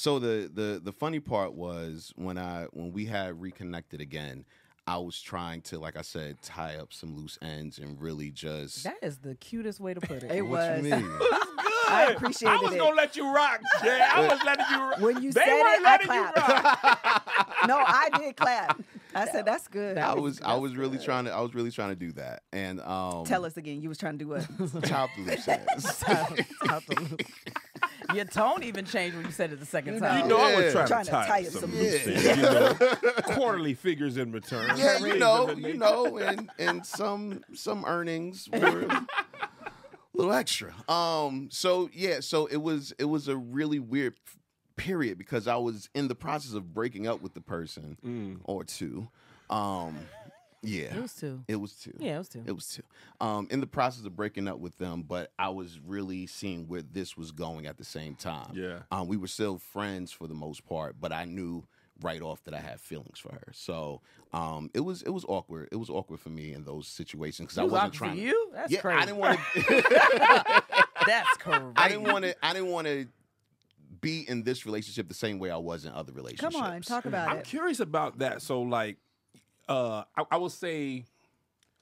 so 0.00 0.18
the 0.18 0.50
the 0.52 0.80
the 0.82 0.92
funny 0.92 1.20
part 1.20 1.52
was 1.52 2.14
when 2.16 2.38
I 2.38 2.64
when 2.72 2.90
we 2.90 3.04
had 3.04 3.38
reconnected 3.38 4.00
again, 4.00 4.46
I 4.86 4.96
was 4.96 5.20
trying 5.20 5.60
to, 5.62 5.78
like 5.78 5.94
I 5.94 6.00
said, 6.00 6.40
tie 6.40 6.76
up 6.76 6.94
some 6.94 7.14
loose 7.14 7.38
ends 7.42 7.78
and 7.78 8.00
really 8.00 8.30
just. 8.30 8.84
That 8.84 8.96
is 9.02 9.18
the 9.18 9.34
cutest 9.34 9.78
way 9.78 9.92
to 9.92 10.00
put 10.00 10.22
it. 10.22 10.32
It 10.32 10.40
What 10.40 10.80
was. 10.80 10.90
you 11.90 11.96
mean? 11.96 12.08
I 12.08 12.14
Good. 12.14 12.42
it. 12.42 12.46
I 12.46 12.56
was 12.56 12.74
gonna 12.76 12.96
let 12.96 13.16
you 13.16 13.34
rock, 13.34 13.60
Jay. 13.82 14.00
I 14.00 14.20
was 14.28 14.38
letting 14.44 14.66
you 14.70 14.78
rock. 14.78 15.00
When 15.00 15.22
you 15.22 15.32
they 15.32 15.40
said 15.40 15.52
weren't 15.52 15.80
it, 15.82 15.86
I 15.86 15.90
letting 15.90 16.12
you 16.12 16.22
rock. 16.22 17.46
no, 17.68 17.76
I 17.78 18.08
did 18.18 18.36
clap. 18.36 18.80
I 19.14 19.26
said 19.26 19.44
that's 19.44 19.66
good. 19.68 19.98
I 19.98 20.14
was 20.14 20.40
I 20.42 20.54
was 20.56 20.76
really 20.76 20.98
trying 20.98 21.24
to 21.24 21.32
I 21.32 21.40
was 21.40 21.54
really 21.54 21.70
trying 21.70 21.90
to 21.90 21.96
do 21.96 22.12
that 22.12 22.42
and 22.52 22.80
um 22.80 23.24
Tell 23.24 23.44
us 23.44 23.56
again. 23.56 23.80
You 23.80 23.88
was 23.88 23.98
trying 23.98 24.18
to 24.18 24.24
do 24.24 24.28
what? 24.28 24.42
tie 24.84 25.04
up 25.04 25.10
the 25.16 25.22
loose 25.30 25.48
ends. 25.48 25.88
Stop- 25.88 26.38
stop 26.62 26.84
the 26.86 27.00
loop. 27.00 27.22
Your 28.14 28.24
tone 28.24 28.62
even 28.64 28.84
changed 28.84 29.16
when 29.16 29.24
you 29.26 29.32
said 29.32 29.52
it 29.52 29.60
the 29.60 29.66
second 29.66 30.00
time. 30.00 30.22
You 30.22 30.28
know, 30.28 30.38
I 30.38 30.56
was 30.56 30.72
trying, 30.72 30.86
Trying 30.88 31.04
to 31.04 31.10
to 31.10 31.16
tie, 31.16 31.26
tie 31.28 31.40
up 31.40 31.46
up 31.46 31.52
some 31.52 31.60
some 31.60 31.74
loose 31.74 32.06
loose 32.06 32.26
ends, 32.26 32.36
you 32.38 32.42
know, 32.42 32.74
quarterly 33.34 33.74
figures 33.74 34.16
in 34.16 34.32
return. 34.32 34.72
yeah, 34.76 34.98
you 34.98 35.16
know, 35.18 35.50
you 35.52 35.74
know, 35.76 36.18
and 36.18 36.50
and 36.58 36.84
some 36.84 37.44
some 37.54 37.84
earnings 37.86 38.48
were 38.52 38.80
a 38.82 39.06
little 40.14 40.32
extra. 40.32 40.74
Um, 40.88 41.48
so 41.50 41.88
yeah, 41.92 42.20
so 42.20 42.46
it 42.46 42.58
was 42.58 42.92
it 42.98 43.04
was 43.04 43.28
a 43.28 43.36
really 43.36 43.78
weird 43.78 44.14
period 44.76 45.18
because 45.18 45.46
I 45.46 45.56
was 45.56 45.88
in 45.94 46.08
the 46.08 46.14
process 46.14 46.54
of 46.54 46.72
breaking 46.74 47.06
up 47.06 47.20
with 47.22 47.34
the 47.34 47.40
person 47.40 47.96
Mm. 48.04 48.40
or 48.44 48.64
two. 48.64 49.08
Um, 49.50 49.98
yeah, 50.62 50.94
It 50.94 51.02
was 51.02 51.14
two. 51.14 51.42
it 51.48 51.56
was 51.56 51.72
two. 51.74 51.94
Yeah, 51.98 52.16
it 52.16 52.18
was 52.18 52.28
two. 52.28 52.42
It 52.46 52.52
was 52.52 52.68
two. 52.68 52.82
Um, 53.20 53.48
in 53.50 53.60
the 53.60 53.66
process 53.66 54.04
of 54.04 54.14
breaking 54.14 54.46
up 54.46 54.58
with 54.58 54.76
them, 54.78 55.02
but 55.02 55.32
I 55.38 55.48
was 55.48 55.80
really 55.86 56.26
seeing 56.26 56.68
where 56.68 56.82
this 56.82 57.16
was 57.16 57.30
going 57.32 57.66
at 57.66 57.78
the 57.78 57.84
same 57.84 58.14
time. 58.14 58.52
Yeah. 58.54 58.80
Um, 58.90 59.08
we 59.08 59.16
were 59.16 59.26
still 59.26 59.58
friends 59.58 60.12
for 60.12 60.26
the 60.26 60.34
most 60.34 60.66
part, 60.66 60.96
but 61.00 61.12
I 61.12 61.24
knew 61.24 61.64
right 62.02 62.22
off 62.22 62.42
that 62.44 62.54
I 62.54 62.60
had 62.60 62.80
feelings 62.80 63.18
for 63.18 63.32
her. 63.32 63.48
So 63.52 64.00
um, 64.32 64.70
it 64.74 64.80
was 64.80 65.02
it 65.02 65.10
was 65.10 65.24
awkward. 65.28 65.68
It 65.72 65.76
was 65.76 65.90
awkward 65.90 66.20
for 66.20 66.30
me 66.30 66.52
in 66.52 66.64
those 66.64 66.86
situations 66.86 67.48
because 67.48 67.58
I 67.58 67.64
was 67.64 67.72
wasn't 67.72 67.94
awkward 67.94 67.98
trying. 67.98 68.10
for 68.12 68.16
to- 68.16 68.22
you? 68.22 68.50
That's 68.54 68.72
yeah, 68.72 68.80
crazy. 68.80 68.98
I 68.98 69.04
didn't 69.06 69.18
want 69.18 69.40
to. 69.54 70.62
That's 71.06 71.36
crazy. 71.38 71.64
I 71.76 71.88
didn't 71.88 72.04
want 72.04 72.24
to. 72.24 72.34
I 72.44 72.52
didn't 72.52 72.70
want 72.70 72.86
to 72.86 73.06
be 74.00 74.28
in 74.28 74.42
this 74.42 74.64
relationship 74.64 75.08
the 75.08 75.14
same 75.14 75.38
way 75.38 75.50
I 75.50 75.56
was 75.56 75.84
in 75.84 75.92
other 75.92 76.12
relationships. 76.12 76.54
Come 76.54 76.62
on, 76.64 76.80
talk 76.82 77.04
about 77.04 77.28
it. 77.28 77.30
I'm 77.38 77.42
curious 77.42 77.80
about 77.80 78.18
that. 78.20 78.40
So, 78.42 78.62
like, 78.62 78.96
uh, 79.68 80.04
I, 80.16 80.24
I 80.32 80.36
will 80.36 80.48
say, 80.50 81.04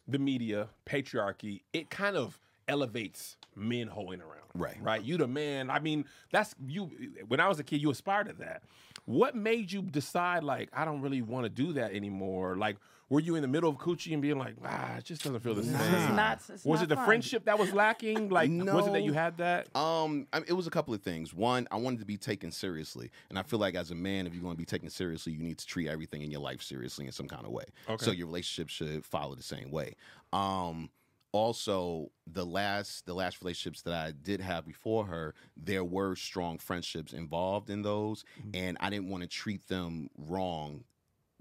the 0.09 0.19
media 0.19 0.69
patriarchy 0.87 1.61
it 1.73 1.91
kind 1.91 2.17
of 2.17 2.41
elevates 2.67 3.37
men 3.55 3.89
hoeing 3.89 4.21
around. 4.21 4.35
Right. 4.55 4.77
Right. 4.81 5.03
You 5.03 5.19
the 5.19 5.29
man. 5.29 5.71
I 5.71 5.79
mean, 5.79 6.07
that's 6.33 6.55
you. 6.67 6.91
When 7.29 7.41
I 7.41 7.49
was 7.49 7.59
a 7.59 7.65
kid, 7.65 7.81
you 7.81 7.91
aspired 7.91 8.29
to 8.29 8.33
that. 8.35 8.63
What 9.09 9.35
made 9.35 9.73
you 9.73 9.81
decide 9.81 10.45
like 10.45 10.69
I 10.75 10.85
don't 10.85 11.01
really 11.01 11.23
want 11.23 11.45
to 11.45 11.49
do 11.49 11.73
that 11.73 11.93
anymore? 11.95 12.57
Like, 12.59 12.77
were 13.09 13.21
you 13.21 13.37
in 13.37 13.41
the 13.43 13.49
middle 13.49 13.71
of 13.71 13.77
coochie 13.79 14.13
and 14.13 14.21
being 14.21 14.37
like, 14.39 14.55
ah, 14.63 14.97
it 14.99 15.05
just 15.05 15.25
doesn't 15.25 15.41
feel 15.41 15.55
the 15.55 15.63
It's 15.63 15.71
same? 15.71 16.15
not- 16.15 16.43
it's 16.47 16.63
was 16.63 16.83
it 16.83 16.91
the 16.91 16.97
fun. 16.97 17.07
friendship 17.07 17.47
that 17.47 17.59
was 17.59 17.73
lacking? 17.73 18.29
Like, 18.29 18.51
no. 18.51 18.75
was 18.75 18.87
it 18.87 18.93
that 18.93 19.05
you 19.05 19.15
had 19.15 19.39
that? 19.39 19.75
Um, 19.75 20.27
I 20.31 20.43
it 20.47 20.53
was 20.53 20.67
a 20.67 20.71
couple 20.71 20.93
of 20.93 21.01
things. 21.01 21.33
One, 21.33 21.67
I 21.71 21.77
wanted 21.77 22.01
to 22.01 22.05
be 22.05 22.19
taken 22.19 22.53
seriously, 22.53 23.11
and 23.31 23.39
I 23.39 23.43
feel 23.45 23.59
like 23.59 23.77
as 23.77 23.91
a 23.91 23.95
man, 23.95 24.27
if 24.27 24.35
you're 24.35 24.43
going 24.43 24.55
to 24.55 24.59
be 24.59 24.67
taken 24.67 24.91
seriously, 24.91 25.33
you 25.33 25.41
need 25.43 25.57
to 25.57 25.67
treat 25.67 25.89
everything 25.89 26.21
in 26.21 26.31
your 26.31 26.43
life 26.43 26.61
seriously 26.63 27.07
in 27.07 27.13
some 27.13 27.29
kind 27.29 27.47
of 27.47 27.51
way. 27.51 27.65
Okay. 27.89 28.05
So 28.05 28.11
your 28.11 28.27
relationship 28.27 28.69
should 28.69 29.07
follow 29.07 29.35
the 29.35 29.43
same 29.43 29.71
way. 29.71 29.95
Um, 30.35 30.91
also, 31.33 32.11
the 32.27 32.47
last 32.47 33.07
the 33.07 33.15
last 33.15 33.41
relationships 33.43 33.83
that 33.83 33.95
I 33.95 34.13
did 34.13 34.41
have 34.41 34.65
before 34.67 35.07
her, 35.07 35.35
there 35.57 35.85
were 35.85 36.17
strong 36.17 36.59
friendships 36.59 37.13
involved 37.13 37.71
in 37.71 37.83
those, 37.83 38.25
Mm-hmm. 38.41 38.51
and 38.55 38.77
I 38.81 38.91
didn't 38.91 39.09
want 39.11 39.23
to 39.23 39.29
treat 39.29 39.69
them 39.69 40.09
wrong 40.17 40.85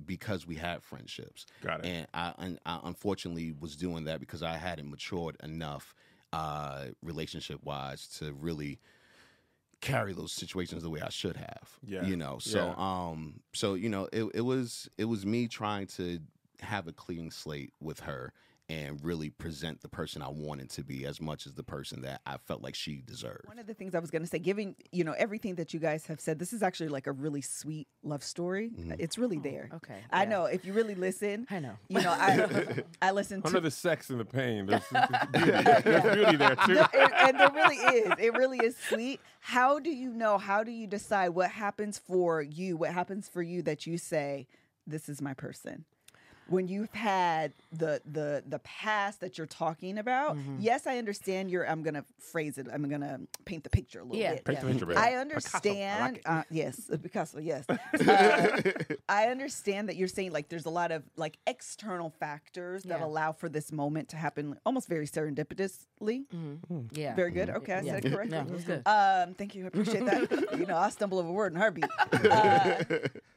because 0.05 0.45
we 0.47 0.55
had 0.55 0.83
friendships. 0.83 1.45
Got 1.61 1.81
it. 1.81 1.87
And 1.87 2.07
I, 2.13 2.33
and 2.37 2.59
I 2.65 2.79
unfortunately 2.83 3.53
was 3.53 3.75
doing 3.75 4.05
that 4.05 4.19
because 4.19 4.43
I 4.43 4.57
hadn't 4.57 4.89
matured 4.89 5.37
enough, 5.43 5.95
uh, 6.33 6.87
relationship 7.01 7.63
wise, 7.63 8.07
to 8.19 8.33
really 8.33 8.79
carry 9.81 10.13
those 10.13 10.31
situations 10.31 10.83
the 10.83 10.89
way 10.89 11.01
I 11.01 11.09
should 11.09 11.37
have. 11.37 11.79
Yeah. 11.85 12.01
You 12.01 12.17
know. 12.17 12.39
So 12.39 12.69
Yeah. 12.69 12.75
um 12.75 13.41
so 13.53 13.73
you 13.75 13.89
know 13.89 14.09
it, 14.11 14.23
it 14.33 14.41
was 14.41 14.89
it 14.97 15.05
was 15.05 15.25
me 15.25 15.47
trying 15.47 15.87
to 15.87 16.19
have 16.61 16.87
a 16.87 16.93
clean 16.93 17.29
slate 17.29 17.73
with 17.79 18.01
her 18.01 18.33
and 18.69 18.99
really 19.03 19.29
present 19.29 19.81
the 19.81 19.87
person 19.87 20.21
I 20.21 20.27
wanted 20.27 20.69
to 20.71 20.83
be 20.83 21.05
as 21.05 21.21
much 21.21 21.45
as 21.45 21.53
the 21.53 21.63
person 21.63 22.01
that 22.01 22.21
I 22.25 22.37
felt 22.37 22.61
like 22.61 22.75
she 22.75 23.01
deserved. 23.05 23.47
One 23.47 23.59
of 23.59 23.67
the 23.67 23.73
things 23.73 23.95
I 23.95 23.99
was 23.99 24.11
going 24.11 24.23
to 24.23 24.27
say, 24.27 24.39
giving 24.39 24.75
you 24.91 25.03
know 25.03 25.13
everything 25.17 25.55
that 25.55 25.73
you 25.73 25.79
guys 25.79 26.05
have 26.07 26.19
said, 26.19 26.39
this 26.39 26.51
is 26.51 26.61
actually 26.61 26.89
like 26.89 27.07
a 27.07 27.11
really 27.11 27.41
sweet 27.41 27.87
love 28.03 28.23
story. 28.23 28.69
Mm-hmm. 28.69 28.93
It's 28.99 29.17
really 29.17 29.37
oh, 29.37 29.41
there. 29.41 29.69
okay, 29.75 29.99
I 30.11 30.23
yeah. 30.23 30.29
know 30.29 30.45
if 30.45 30.65
you 30.65 30.73
really 30.73 30.95
listen. 30.95 31.47
I 31.49 31.59
know. 31.59 31.77
You 31.87 32.01
know, 32.01 32.11
I 32.11 32.83
I 33.01 33.11
listen 33.11 33.41
to 33.41 33.47
Under 33.47 33.59
the 33.61 33.71
sex 33.71 34.09
and 34.09 34.19
the 34.19 34.25
pain, 34.25 34.65
there's, 34.65 34.83
there's 34.91 35.07
beauty. 35.31 35.63
There's 35.87 36.15
beauty 36.15 36.35
there 36.35 36.55
too. 36.55 36.73
No, 36.73 36.87
it- 36.93 37.11
and 37.17 37.39
there 37.39 37.51
really 37.51 37.75
is. 37.75 38.13
It 38.19 38.33
really 38.33 38.59
is 38.59 38.75
sweet. 38.77 39.19
How 39.39 39.79
do 39.79 39.89
you 39.89 40.11
know? 40.11 40.37
How 40.37 40.63
do 40.63 40.71
you 40.71 40.87
decide 40.87 41.29
what 41.29 41.51
happens 41.51 41.97
for 41.97 42.41
you? 42.41 42.75
What 42.77 42.91
happens 42.91 43.29
for 43.29 43.41
you 43.41 43.61
that 43.63 43.87
you 43.87 43.97
say, 43.97 44.47
"This 44.85 45.07
is 45.07 45.21
my 45.21 45.33
person." 45.33 45.85
When 46.49 46.67
you've 46.67 46.93
had 46.93 47.53
the 47.71 48.01
the 48.05 48.43
the 48.47 48.59
past 48.59 49.19
that 49.21 49.37
you're 49.37 49.47
talking 49.47 49.97
about, 49.97 50.35
Mm-hmm. 50.37 50.57
yes, 50.59 50.87
I 50.87 50.97
understand. 50.97 51.49
You're. 51.51 51.67
I'm 51.69 51.83
gonna 51.83 52.05
phrase 52.19 52.57
it. 52.57 52.67
I'm 52.71 52.87
gonna 52.89 53.19
paint 53.45 53.63
the 53.63 53.69
picture 53.69 53.99
a 53.99 54.03
little 54.03 54.17
Yeah, 54.17 54.35
bit. 54.35 54.45
Paint 54.45 54.61
the 54.61 54.67
picture, 54.67 54.85
baby. 54.85 54.97
I 54.97 55.03
Picasso. 55.09 55.21
understand. 55.21 56.03
I 56.03 56.07
like 56.07 56.21
uh, 56.25 56.43
yes, 56.49 56.89
Picasso. 57.03 57.39
Yes, 57.39 57.65
uh, 58.07 58.61
I 59.09 59.25
understand 59.27 59.89
that 59.89 59.95
you're 59.95 60.07
saying 60.07 60.31
like 60.31 60.49
there's 60.49 60.65
a 60.65 60.69
lot 60.69 60.91
of 60.91 61.03
like 61.15 61.37
external 61.47 62.09
factors 62.19 62.83
that 62.83 62.99
Yeah. 62.99 63.05
allow 63.05 63.31
for 63.31 63.49
this 63.49 63.71
moment 63.71 64.09
to 64.09 64.17
happen 64.17 64.57
almost 64.65 64.87
very 64.87 65.07
serendipitously. 65.07 66.25
Yeah. 66.91 67.15
Very 67.15 67.31
good. 67.31 67.49
Okay, 67.49 67.73
I 67.73 67.81
said 67.83 68.05
it 68.05 68.11
correctly. 68.13 68.37
No, 68.37 68.43
good. 68.65 68.81
Um, 68.85 69.33
thank 69.33 69.55
you. 69.55 69.63
I 69.65 69.67
appreciate 69.67 70.05
that. 70.05 70.49
you 70.59 70.65
know, 70.65 70.77
I 70.77 70.89
stumble 70.89 71.19
over 71.19 71.29
a 71.29 71.31
word 71.31 71.53
in 71.53 71.57
a 71.57 71.59
heartbeat. 71.59 71.85
Uh, 72.31 72.83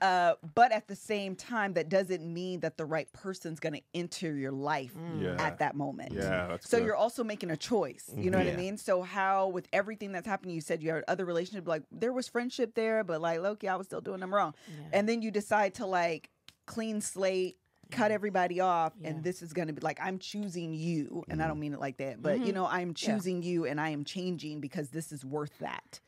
uh, 0.05 0.35
but 0.55 0.73
at 0.73 0.89
the 0.89 0.97
same 0.97 1.35
time, 1.37 1.73
that 1.75 1.89
doesn't 1.89 2.23
mean 2.23 2.61
that 2.61 2.77
the 2.77 2.85
right 2.85 3.00
person's 3.13 3.61
going 3.61 3.75
to 3.75 3.81
enter 3.95 4.35
your 4.37 4.53
life 4.53 4.95
Yeah. 5.21 5.37
at 5.39 5.59
that 5.59 5.75
moment. 5.75 6.13
Yeah, 6.13 6.47
that's 6.49 6.69
so 6.69 6.79
good. 6.79 6.87
you're 6.87 6.97
also 6.97 7.23
making 7.25 7.51
a 7.51 7.57
choice. 7.57 8.11
You 8.17 8.31
know 8.31 8.39
what 8.39 8.47
I 8.47 8.57
mean? 8.57 8.77
So 8.77 9.03
how, 9.03 9.49
with 9.49 9.67
everything 9.73 10.13
that's 10.13 10.27
happening, 10.27 10.55
you 10.55 10.61
said 10.61 10.83
you 10.83 10.91
had 10.91 11.05
other 11.09 11.25
relationships, 11.25 11.67
like 11.67 11.83
there 11.93 12.13
was 12.13 12.29
friendship 12.29 12.75
there, 12.75 13.03
but 13.05 13.21
like, 13.21 13.41
Loki, 13.41 13.69
I 13.69 13.77
was 13.77 13.87
still 13.87 14.01
doing 14.01 14.21
them 14.21 14.35
wrong. 14.35 14.55
And 14.93 15.09
then 15.09 15.23
you 15.23 15.31
decide 15.31 15.75
to 15.75 15.87
like 15.87 16.31
clean 16.67 17.01
slate. 17.01 17.57
Cut 17.91 18.13
everybody 18.13 18.61
off, 18.61 18.93
Yeah. 19.01 19.09
and 19.09 19.25
this 19.25 19.43
is 19.43 19.53
going 19.53 19.67
to 19.67 19.75
be 19.75 19.81
like 19.81 19.99
I'm 20.01 20.21
choosing 20.21 20.75
you, 20.75 21.25
and 21.29 21.43
I 21.43 21.49
don't 21.49 21.59
mean 21.59 21.75
it 21.75 21.81
like 21.81 21.97
that, 21.97 22.23
but 22.23 22.37
Mm-hmm. 22.37 22.47
you 22.47 22.53
know 22.53 22.65
I'm 22.67 22.95
choosing 22.95 23.43
you, 23.43 23.67
and 23.67 23.81
I 23.81 23.89
am 23.89 24.05
changing 24.05 24.61
because 24.61 24.91
this 24.91 25.11
is 25.11 25.25
worth 25.25 25.59
that. 25.59 25.99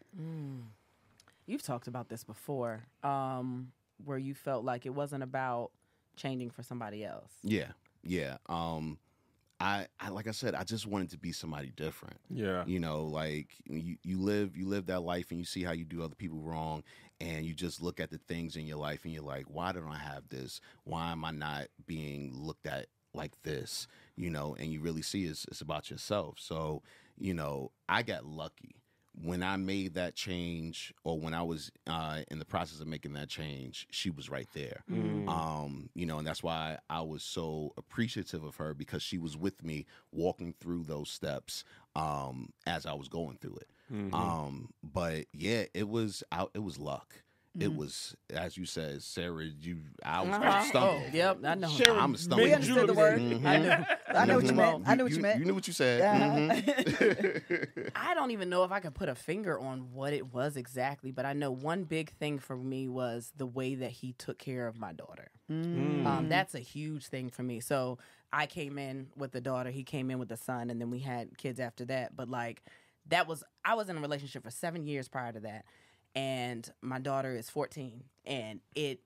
You've 1.47 1.63
talked 1.63 1.89
about 1.89 2.09
this 2.09 2.23
before, 2.23 2.85
um, 3.03 3.73
where 4.05 4.17
you 4.19 4.33
felt 4.35 4.65
like 4.65 4.87
it 4.87 4.91
wasn't 4.91 5.25
about 5.25 5.73
changing 6.23 6.51
for 6.51 6.63
somebody 6.63 7.05
else. 7.05 7.33
Yeah, 7.43 7.73
yeah. 8.03 8.37
Um, 8.49 8.99
I, 9.63 9.87
I 10.01 10.09
like 10.09 10.27
I 10.27 10.33
said, 10.33 10.55
I 10.55 10.65
just 10.65 10.87
wanted 10.87 11.11
to 11.11 11.19
be 11.19 11.33
somebody 11.33 11.73
different. 11.77 12.19
Yeah. 12.31 12.65
You 12.67 12.81
know, 12.81 13.05
like 13.05 13.49
you, 13.65 13.97
you 14.03 14.21
live 14.21 14.57
you 14.57 14.67
live 14.67 14.87
that 14.87 15.03
life 15.03 15.31
and 15.31 15.39
you 15.39 15.45
see 15.45 15.63
how 15.63 15.73
you 15.73 15.85
do 15.85 16.03
other 16.03 16.17
people 16.17 16.41
wrong 16.41 16.83
and 17.21 17.47
you 17.47 17.55
just 17.55 17.81
look 17.81 18.01
at 18.01 18.11
the 18.11 18.19
things 18.19 18.57
in 18.57 18.67
your 18.67 18.79
life 18.79 19.05
and 19.05 19.13
you're 19.13 19.23
like, 19.23 19.45
why 19.47 19.71
don't 19.73 19.87
I 19.87 19.99
have 19.99 20.29
this? 20.29 20.61
Why 20.85 21.13
am 21.13 21.25
I 21.25 21.31
not 21.31 21.69
being 21.87 22.33
looked 22.35 22.67
at 22.67 22.87
like 23.15 23.41
this? 23.45 23.87
You 24.17 24.31
know, 24.31 24.57
and 24.59 24.73
you 24.73 24.81
really 24.81 25.03
see 25.03 25.27
it's, 25.27 25.45
it's 25.45 25.61
about 25.61 25.91
yourself. 25.91 26.39
So, 26.41 26.83
you 27.17 27.35
know, 27.35 27.71
I 27.89 28.03
got 28.03 28.27
lucky. 28.27 28.82
When 29.21 29.43
I 29.43 29.57
made 29.57 29.95
that 29.95 30.15
change, 30.15 30.95
or 31.05 31.19
when 31.19 31.35
I 31.35 31.43
was 31.43 31.71
uh, 31.87 32.21
in 32.31 32.39
the 32.39 32.45
process 32.45 32.81
of 32.81 32.87
making 32.87 33.13
that 33.13 33.29
change, 33.29 33.87
she 33.91 34.11
was 34.11 34.31
right 34.31 34.49
there. 34.55 34.85
Um, 35.29 35.91
you 35.95 36.07
know, 36.07 36.19
and 36.19 36.27
that's 36.27 36.43
why 36.43 36.79
I 36.89 37.03
was 37.03 37.23
so 37.23 37.73
appreciative 37.77 38.43
of 38.43 38.57
her 38.57 38.75
because 38.75 39.03
she 39.03 39.19
was 39.19 39.37
with 39.37 39.63
me 39.63 39.87
walking 40.13 40.55
through 40.59 40.85
those 40.85 41.11
steps 41.11 41.65
um, 41.95 42.53
as 42.67 42.87
I 42.87 42.95
was 42.95 43.09
going 43.09 43.37
through 43.37 43.57
it. 43.57 43.69
Mm-hmm. 43.93 44.15
Um, 44.15 44.71
but 44.83 45.27
yeah, 45.33 45.65
it 45.75 45.89
was 45.89 46.23
out. 46.33 46.51
It 46.55 46.63
was 46.63 46.79
luck. 46.79 47.23
Mm-hmm. 47.55 47.63
It 47.71 47.77
was, 47.77 48.17
as 48.31 48.57
you 48.57 48.65
said, 48.65 49.03
Sarah. 49.03 49.45
You, 49.45 49.77
I 50.03 50.23
was 50.23 50.31
Uh-huh. 50.31 50.71
gonna. 50.73 50.87
Oh, 50.87 51.03
yep, 51.13 51.39
I 51.45 51.55
know. 51.55 51.69
Sharon 51.69 51.99
I'm 51.99 52.15
a. 52.15 52.37
We 52.37 52.55
understood 52.55 52.89
the 52.89 52.95
word. 52.95 53.21
Mhm. 53.21 53.45
I 53.45 53.59
knew. 53.59 53.71
I 54.19 54.25
know 54.25 54.37
what 54.37 54.45
you 54.47 54.53
Mhm. 54.53 54.57
meant. 54.57 54.89
I 54.89 54.95
know 54.95 55.05
what 55.05 55.13
you 55.13 55.21
meant. 55.21 55.39
You 55.39 55.45
knew 55.45 55.55
what 55.55 55.67
you 55.67 55.75
said. 55.75 56.01
Yeah. 56.01 56.63
Mhm. 56.63 57.93
I 57.95 58.15
don't 58.15 58.31
even 58.31 58.49
know 58.49 58.65
if 58.65 58.73
I 58.73 58.81
could 58.81 58.95
put 58.95 59.11
a 59.11 59.15
finger 59.15 59.59
on 59.59 59.93
what 59.93 60.15
it 60.15 60.33
was 60.33 60.57
exactly, 60.57 61.11
but 61.13 61.27
I 61.27 61.35
know 61.35 61.51
one 61.51 61.85
big 61.85 62.11
thing 62.13 62.39
for 62.39 62.57
me 62.57 62.89
was 62.89 63.33
the 63.37 63.47
way 63.47 63.75
that 63.75 63.91
he 63.91 64.15
took 64.15 64.39
care 64.39 64.67
of 64.67 64.79
my 64.79 64.95
daughter. 64.95 65.29
Mm. 65.51 66.07
Um, 66.07 66.29
that's 66.31 66.55
a 66.55 66.61
huge 66.61 67.07
thing 67.09 67.29
for 67.29 67.43
me. 67.43 67.61
So 67.61 67.99
I 68.33 68.47
came 68.47 68.79
in 68.79 69.09
with 69.15 69.33
the 69.33 69.43
daughter, 69.43 69.71
he 69.71 69.85
came 69.85 70.11
in 70.11 70.19
with 70.19 70.29
the 70.31 70.39
son, 70.39 70.71
and 70.71 70.81
then 70.81 70.91
we 70.91 71.01
had 71.01 71.37
kids 71.37 71.61
after 71.61 71.85
that. 71.87 72.17
But 72.17 72.31
like 72.31 72.63
that 73.09 73.27
was 73.29 73.45
I 73.63 73.75
was 73.75 73.89
in 73.91 73.99
a 73.99 74.01
relationship 74.01 74.43
for 74.45 74.51
seven 74.51 74.87
years 74.87 75.09
prior 75.09 75.33
to 75.33 75.41
that, 75.41 75.65
and 76.15 76.71
my 76.81 76.99
daughter 76.99 77.35
is 77.35 77.49
fourteen, 77.51 78.05
and 78.25 78.61
it 78.75 79.01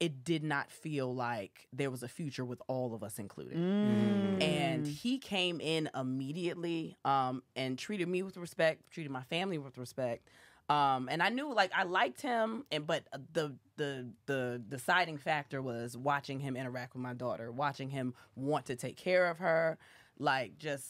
it 0.00 0.22
did 0.22 0.44
not 0.44 0.70
feel 0.70 1.12
like 1.12 1.66
there 1.72 1.90
was 1.90 2.04
a 2.04 2.08
future 2.08 2.44
with 2.44 2.62
all 2.68 2.94
of 2.94 3.02
us 3.02 3.18
included 3.18 3.56
Mm. 3.58 4.40
and 4.40 4.86
he 4.86 5.18
came 5.18 5.60
in 5.60 5.90
immediately 5.92 6.96
um, 7.04 7.42
and 7.56 7.76
treated 7.76 8.06
me 8.06 8.22
with 8.22 8.36
respect, 8.36 8.88
treated 8.92 9.10
my 9.10 9.22
family 9.24 9.58
with 9.58 9.76
respect. 9.76 10.28
Um, 10.68 11.08
and 11.10 11.20
I 11.20 11.30
knew 11.30 11.52
like 11.52 11.72
I 11.74 11.82
liked 11.82 12.20
him, 12.20 12.64
and 12.70 12.86
but 12.86 13.04
the 13.32 13.56
the 13.76 14.06
the 14.26 14.62
deciding 14.68 15.16
factor 15.18 15.60
was 15.62 15.96
watching 15.96 16.38
him 16.40 16.56
interact 16.56 16.92
with 16.94 17.02
my 17.02 17.14
daughter, 17.14 17.50
watching 17.50 17.88
him 17.90 18.14
want 18.36 18.66
to 18.66 18.76
take 18.76 18.96
care 18.96 19.28
of 19.30 19.38
her, 19.38 19.78
like 20.18 20.58
just 20.58 20.86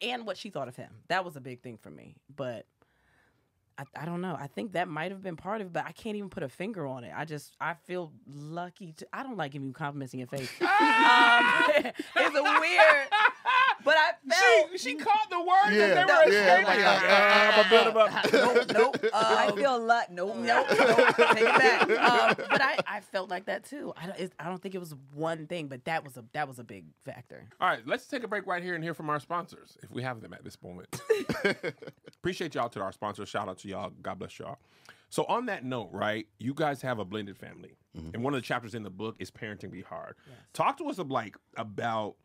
and 0.00 0.24
what 0.24 0.36
she 0.38 0.48
thought 0.48 0.68
of 0.68 0.76
him. 0.76 0.92
That 1.08 1.24
was 1.24 1.34
a 1.36 1.40
big 1.40 1.60
thing 1.60 1.76
for 1.76 1.90
me. 1.90 2.14
But 2.34 2.66
I, 3.76 3.84
I 4.02 4.04
don't 4.04 4.20
know. 4.20 4.36
I 4.38 4.46
think 4.46 4.72
that 4.72 4.88
might 4.88 5.10
have 5.10 5.22
been 5.22 5.36
part 5.36 5.60
of 5.60 5.68
it, 5.68 5.72
but 5.72 5.84
I 5.84 5.92
can't 5.92 6.16
even 6.16 6.30
put 6.30 6.42
a 6.42 6.48
finger 6.48 6.86
on 6.86 7.02
it. 7.02 7.12
I 7.14 7.24
just 7.24 7.56
I 7.60 7.74
feel 7.74 8.12
lucky 8.26 8.92
to. 8.98 9.06
I 9.12 9.22
don't 9.22 9.36
like 9.36 9.52
giving 9.52 9.66
you 9.66 9.74
compliments 9.74 10.12
in 10.14 10.20
your 10.20 10.28
face. 10.28 10.48
um, 10.60 10.68
it's 12.16 12.36
a 12.36 12.42
weird, 12.42 13.08
but 13.84 13.94
I 13.96 14.10
felt. 14.28 14.70
She, 14.72 14.78
she 14.78 14.94
caught 14.96 15.28
the 15.30 15.38
word 15.40 15.70
Yeah, 15.72 15.94
that 15.94 16.06
they 16.06 16.12
were 16.30 16.32
yeah, 16.32 16.56
escaping. 16.58 16.82
like, 16.84 16.84
Like, 16.84 17.56
but 17.56 17.70
build 17.70 17.86
'em 17.88 17.96
up. 17.96 18.32
nope, 18.72 18.96
nope. 19.02 19.10
I 19.14 19.46
Um, 19.48 19.56
feel 19.56 19.78
luck. 19.84 20.10
Nope. 20.10 20.36
Nope, 20.36 20.66
nope, 20.70 21.16
take 21.16 21.38
it 21.38 21.58
back. 21.58 21.80
Um, 22.04 22.34
but 22.50 22.60
I, 22.62 22.78
I 22.86 23.00
felt 23.00 23.30
like 23.30 23.46
that 23.46 23.64
too. 23.64 23.92
I 23.96 24.06
don't, 24.06 24.18
it, 24.18 24.32
I 24.38 24.44
don't 24.48 24.60
think 24.62 24.74
it 24.74 24.78
was 24.78 24.94
one 25.14 25.46
thing, 25.46 25.68
but 25.68 25.84
that 25.84 26.04
was 26.04 26.16
a 26.16 26.24
that 26.32 26.46
was 26.48 26.58
a 26.58 26.64
big 26.64 26.84
factor. 27.04 27.48
All 27.60 27.68
right, 27.68 27.86
let's 27.86 28.06
take 28.06 28.22
a 28.24 28.28
break 28.28 28.46
right 28.46 28.62
here 28.62 28.74
and 28.74 28.82
hear 28.84 28.94
from 28.94 29.08
our 29.10 29.20
sponsors, 29.20 29.76
if 29.82 29.90
we 29.90 30.02
have 30.02 30.20
them 30.20 30.32
at 30.34 30.44
this 30.44 30.56
moment. 30.62 31.00
Appreciate 32.18 32.54
y'all 32.54 32.68
to 32.70 32.80
our 32.80 32.92
sponsors. 32.92 33.28
Shout 33.28 33.48
out 33.48 33.58
to 33.58 33.68
y'all. 33.68 33.90
God 34.02 34.18
bless 34.18 34.38
y'all. 34.38 34.58
So 35.10 35.24
on 35.24 35.46
that 35.46 35.64
note, 35.64 35.90
right, 35.92 36.26
you 36.38 36.54
guys 36.54 36.82
have 36.82 36.98
a 36.98 37.04
blended 37.04 37.36
family, 37.36 37.76
and 37.94 38.22
one 38.24 38.34
of 38.34 38.38
the 38.38 38.46
chapters 38.46 38.74
in 38.74 38.82
the 38.82 38.90
book 38.90 39.16
is 39.20 39.30
parenting 39.30 39.70
be 39.70 39.82
hard. 39.82 40.16
Talk 40.52 40.78
to 40.78 40.84
us 40.88 40.98
of 40.98 41.10
like 41.10 41.36
about 41.56 42.16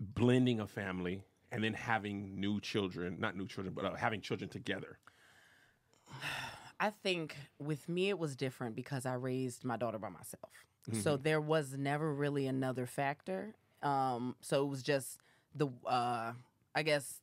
blending 0.00 0.60
a 0.60 0.66
family 0.66 1.22
and 1.50 1.62
then 1.64 1.74
having 1.74 2.38
new 2.38 2.60
children, 2.60 3.16
not 3.18 3.36
new 3.36 3.46
children, 3.46 3.74
but 3.74 3.84
uh, 3.84 3.94
having 3.94 4.20
children 4.20 4.48
together. 4.48 4.98
I 6.80 6.90
think 6.90 7.34
with 7.58 7.88
me 7.88 8.08
it 8.08 8.18
was 8.20 8.36
different 8.36 8.76
because 8.76 9.04
I 9.04 9.14
raised 9.14 9.64
my 9.64 9.76
daughter 9.76 9.98
by 9.98 10.10
myself. 10.10 10.52
So 11.02 11.16
there 11.18 11.40
was 11.40 11.74
never 11.76 12.14
really 12.14 12.46
another 12.46 12.86
factor. 12.86 13.54
Um, 13.82 14.36
so 14.40 14.64
it 14.64 14.68
was 14.68 14.82
just 14.82 15.18
the 15.54 15.68
uh, 15.86 16.32
I 16.74 16.82
guess 16.82 17.20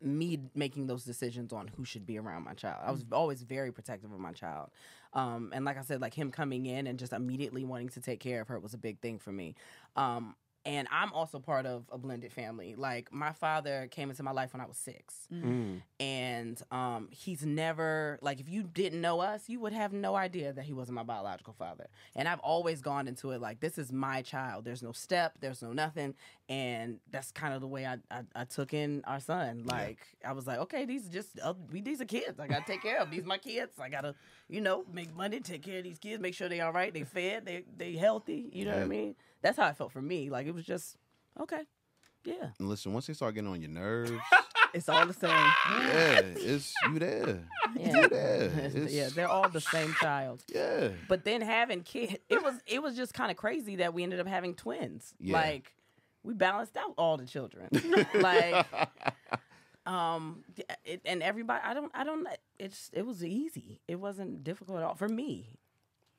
me 0.00 0.38
making 0.54 0.86
those 0.86 1.04
decisions 1.04 1.52
on 1.52 1.68
who 1.68 1.84
should 1.84 2.06
be 2.06 2.18
around 2.18 2.44
my 2.44 2.54
child. 2.54 2.78
I 2.84 2.90
was 2.90 3.04
always 3.12 3.42
very 3.42 3.72
protective 3.72 4.12
of 4.12 4.18
my 4.18 4.32
child. 4.32 4.70
Um, 5.12 5.50
and 5.54 5.64
like 5.64 5.78
I 5.78 5.82
said, 5.82 6.00
like 6.00 6.14
him 6.14 6.30
coming 6.30 6.66
in 6.66 6.86
and 6.86 6.98
just 6.98 7.12
immediately 7.12 7.64
wanting 7.64 7.88
to 7.90 8.00
take 8.00 8.20
care 8.20 8.40
of 8.40 8.48
her 8.48 8.58
was 8.58 8.74
a 8.74 8.78
big 8.78 9.00
thing 9.00 9.18
for 9.18 9.32
me. 9.32 9.54
Um, 9.96 10.36
and 10.68 10.86
I'm 10.92 11.12
also 11.14 11.38
part 11.38 11.64
of 11.66 11.84
a 11.90 11.96
blended 11.98 12.32
family. 12.32 12.74
Like 12.76 13.10
my 13.12 13.32
father 13.32 13.88
came 13.90 14.10
into 14.10 14.22
my 14.22 14.32
life 14.32 14.52
when 14.52 14.60
I 14.60 14.66
was 14.66 14.76
six, 14.76 15.26
Mm. 15.32 15.80
and 15.98 16.62
um, 16.70 17.08
he's 17.10 17.44
never 17.44 18.18
like 18.22 18.38
if 18.40 18.48
you 18.48 18.62
didn't 18.62 19.00
know 19.00 19.20
us, 19.20 19.48
you 19.48 19.60
would 19.60 19.72
have 19.72 19.92
no 19.92 20.14
idea 20.14 20.52
that 20.52 20.64
he 20.64 20.72
wasn't 20.72 20.96
my 20.96 21.02
biological 21.02 21.54
father. 21.58 21.86
And 22.14 22.28
I've 22.28 22.40
always 22.40 22.80
gone 22.82 23.08
into 23.08 23.30
it 23.32 23.40
like 23.40 23.60
this 23.60 23.78
is 23.78 23.92
my 23.92 24.22
child. 24.22 24.64
There's 24.64 24.82
no 24.82 24.92
step, 24.92 25.34
there's 25.40 25.62
no 25.62 25.72
nothing, 25.72 26.14
and 26.48 26.98
that's 27.10 27.30
kind 27.30 27.54
of 27.54 27.60
the 27.60 27.66
way 27.66 27.86
I 27.86 27.98
I, 28.10 28.22
I 28.34 28.44
took 28.44 28.72
in 28.72 29.02
our 29.06 29.20
son. 29.20 29.64
Like 29.66 29.98
I 30.24 30.32
was 30.32 30.46
like, 30.46 30.58
okay, 30.60 30.84
these 30.84 31.08
are 31.08 31.12
just 31.12 31.38
uh, 31.42 31.54
we 31.70 31.80
these 31.80 32.00
are 32.00 32.06
kids. 32.06 32.38
I 32.40 32.46
gotta 32.46 32.64
take 32.66 32.82
care 32.82 32.98
of 32.98 33.10
these. 33.10 33.24
My 33.24 33.38
kids. 33.38 33.72
I 33.80 33.88
gotta 33.88 34.14
you 34.48 34.60
know 34.60 34.84
make 34.92 35.14
money, 35.16 35.40
take 35.40 35.62
care 35.62 35.78
of 35.78 35.84
these 35.84 35.98
kids, 35.98 36.20
make 36.20 36.34
sure 36.34 36.48
they 36.48 36.60
all 36.60 36.72
right, 36.72 36.92
they 36.92 37.04
fed, 37.04 37.46
they 37.46 37.64
they 37.76 37.92
healthy. 37.92 38.48
You 38.52 38.64
know 38.64 38.74
what 38.74 38.82
I 38.82 38.86
mean? 38.86 39.14
That's 39.42 39.56
how 39.56 39.66
I 39.66 39.72
felt 39.72 39.92
for 39.92 40.02
me. 40.02 40.30
Like 40.30 40.46
it 40.46 40.54
was 40.54 40.64
just 40.64 40.96
okay, 41.40 41.62
yeah. 42.24 42.50
And 42.58 42.68
listen, 42.68 42.92
once 42.92 43.06
they 43.06 43.12
start 43.14 43.34
getting 43.34 43.50
on 43.50 43.60
your 43.60 43.70
nerves, 43.70 44.12
It's 44.74 44.88
all 44.88 45.06
the 45.06 45.14
same. 45.14 45.30
yeah, 45.30 46.20
it's 46.36 46.74
you 46.90 46.98
there. 46.98 47.44
Yeah. 47.74 48.02
You 48.02 48.08
there. 48.08 48.72
yeah, 48.88 49.08
they're 49.14 49.28
all 49.28 49.48
the 49.48 49.60
same 49.60 49.94
child. 49.94 50.44
Yeah. 50.52 50.90
But 51.08 51.24
then 51.24 51.40
having 51.40 51.82
kids, 51.82 52.16
it 52.28 52.42
was 52.42 52.54
it 52.66 52.82
was 52.82 52.96
just 52.96 53.14
kind 53.14 53.30
of 53.30 53.36
crazy 53.36 53.76
that 53.76 53.94
we 53.94 54.02
ended 54.02 54.20
up 54.20 54.26
having 54.26 54.54
twins. 54.54 55.14
Yeah. 55.20 55.34
Like 55.34 55.72
we 56.28 56.34
balanced 56.34 56.76
out 56.76 56.92
all 56.98 57.16
the 57.16 57.24
children. 57.26 57.68
like 58.14 58.66
um 59.86 60.44
it, 60.84 61.00
and 61.06 61.22
everybody 61.22 61.60
I 61.64 61.72
don't 61.74 61.90
I 61.94 62.04
don't 62.04 62.26
it's 62.58 62.90
it 62.92 63.06
was 63.06 63.24
easy. 63.24 63.80
It 63.88 63.96
wasn't 63.96 64.44
difficult 64.44 64.78
at 64.78 64.84
all 64.84 64.94
for 64.94 65.08
me. 65.08 65.58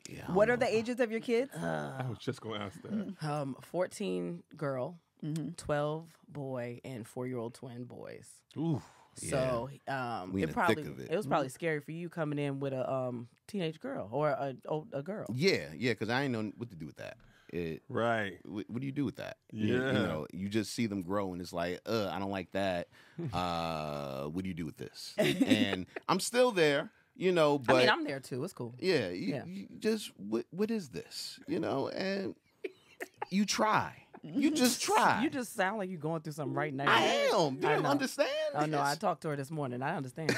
Yeah, 0.10 0.32
What 0.34 0.50
are 0.50 0.58
the 0.58 0.65
ages 0.67 1.00
of 1.00 1.12
your 1.12 1.19
kids? 1.19 1.52
I 1.56 2.04
was 2.10 2.17
just 2.17 2.41
going 2.41 2.60
to 2.60 2.65
ask 2.65 2.82
that. 2.82 3.13
Um 3.22 3.56
14 3.62 4.41
girl, 4.58 4.98
Mhm. 5.24 5.56
12 5.58 6.08
boy 6.28 6.80
and 6.84 7.06
4-year-old 7.06 7.54
twin 7.54 7.84
boys. 7.84 8.28
Ooh. 8.58 8.82
So 9.15 9.69
um 9.88 10.34
We 10.34 10.41
it 10.43 10.54
probably 10.54 10.82
it. 10.84 11.12
it 11.12 11.15
was 11.17 11.28
probably 11.28 11.50
scary 11.50 11.80
for 11.82 11.91
you 11.91 12.10
coming 12.10 12.39
in 12.39 12.60
with 12.60 12.74
a 12.74 12.91
um 12.91 13.28
teenage 13.48 13.80
girl 13.80 14.10
or 14.12 14.30
a 14.30 14.56
a, 14.67 14.82
a 14.93 15.04
girl. 15.04 15.28
Yeah, 15.36 15.67
yeah, 15.78 15.91
because 15.91 16.10
I 16.10 16.24
ain't 16.24 16.32
know 16.34 16.52
what 16.58 16.69
to 16.72 16.76
do 16.76 16.88
with 16.88 16.95
that. 16.98 17.17
It, 17.51 17.81
Right. 17.89 18.38
what, 18.45 18.69
what 18.69 18.79
do 18.79 18.85
you 18.85 18.91
do 18.91 19.05
with 19.05 19.15
that? 19.17 19.38
You- 19.51 19.75
Yeah. 19.75 19.88
You, 19.88 19.93
know, 19.93 20.27
you 20.31 20.49
just 20.49 20.73
see 20.73 20.85
them 20.88 21.01
grow 21.01 21.33
and 21.33 21.41
it's 21.41 21.51
like, 21.53 21.79
uh, 21.85 22.09
I 22.12 22.19
don't 22.19 22.31
like 22.31 22.51
that. 22.51 22.88
Uh, 23.33 24.25
what 24.27 24.43
do 24.43 24.47
you 24.47 24.53
do 24.53 24.65
with 24.65 24.77
this? 24.77 25.13
and 25.17 25.85
I'm 26.07 26.19
still 26.21 26.51
there, 26.51 26.89
you 27.17 27.33
know, 27.33 27.57
but 27.59 27.75
I 27.75 27.79
mean, 27.79 27.89
I'm 27.89 28.03
there 28.05 28.19
too. 28.21 28.43
It's 28.45 28.53
cool. 28.53 28.73
yeah, 28.79 29.09
you, 29.09 29.33
Yeah. 29.33 29.43
you 29.45 29.67
just 29.79 30.12
what 30.17 30.45
what 30.51 30.71
is 30.71 30.88
this? 30.89 31.38
You 31.45 31.59
know, 31.59 31.89
and 31.89 32.33
you 33.29 33.45
try. 33.45 34.05
You 34.23 34.51
just 34.51 34.81
try. 34.81 35.21
You 35.23 35.29
just 35.29 35.53
sound 35.55 35.77
like 35.79 35.89
you're 35.89 35.99
going 35.99 36.21
through 36.21 36.33
something 36.33 36.53
right 36.55 36.73
now. 36.73 36.85
I 36.89 37.01
am. 37.33 37.57
You 37.62 37.67
I 37.67 37.75
don't 37.75 37.85
understand? 37.85 38.29
Oh 38.53 38.65
no, 38.65 38.81
I 38.81 38.95
talked 38.95 39.21
to 39.23 39.29
her 39.29 39.35
this 39.35 39.49
morning. 39.51 39.81
I 39.81 39.95
understand. 39.97 40.31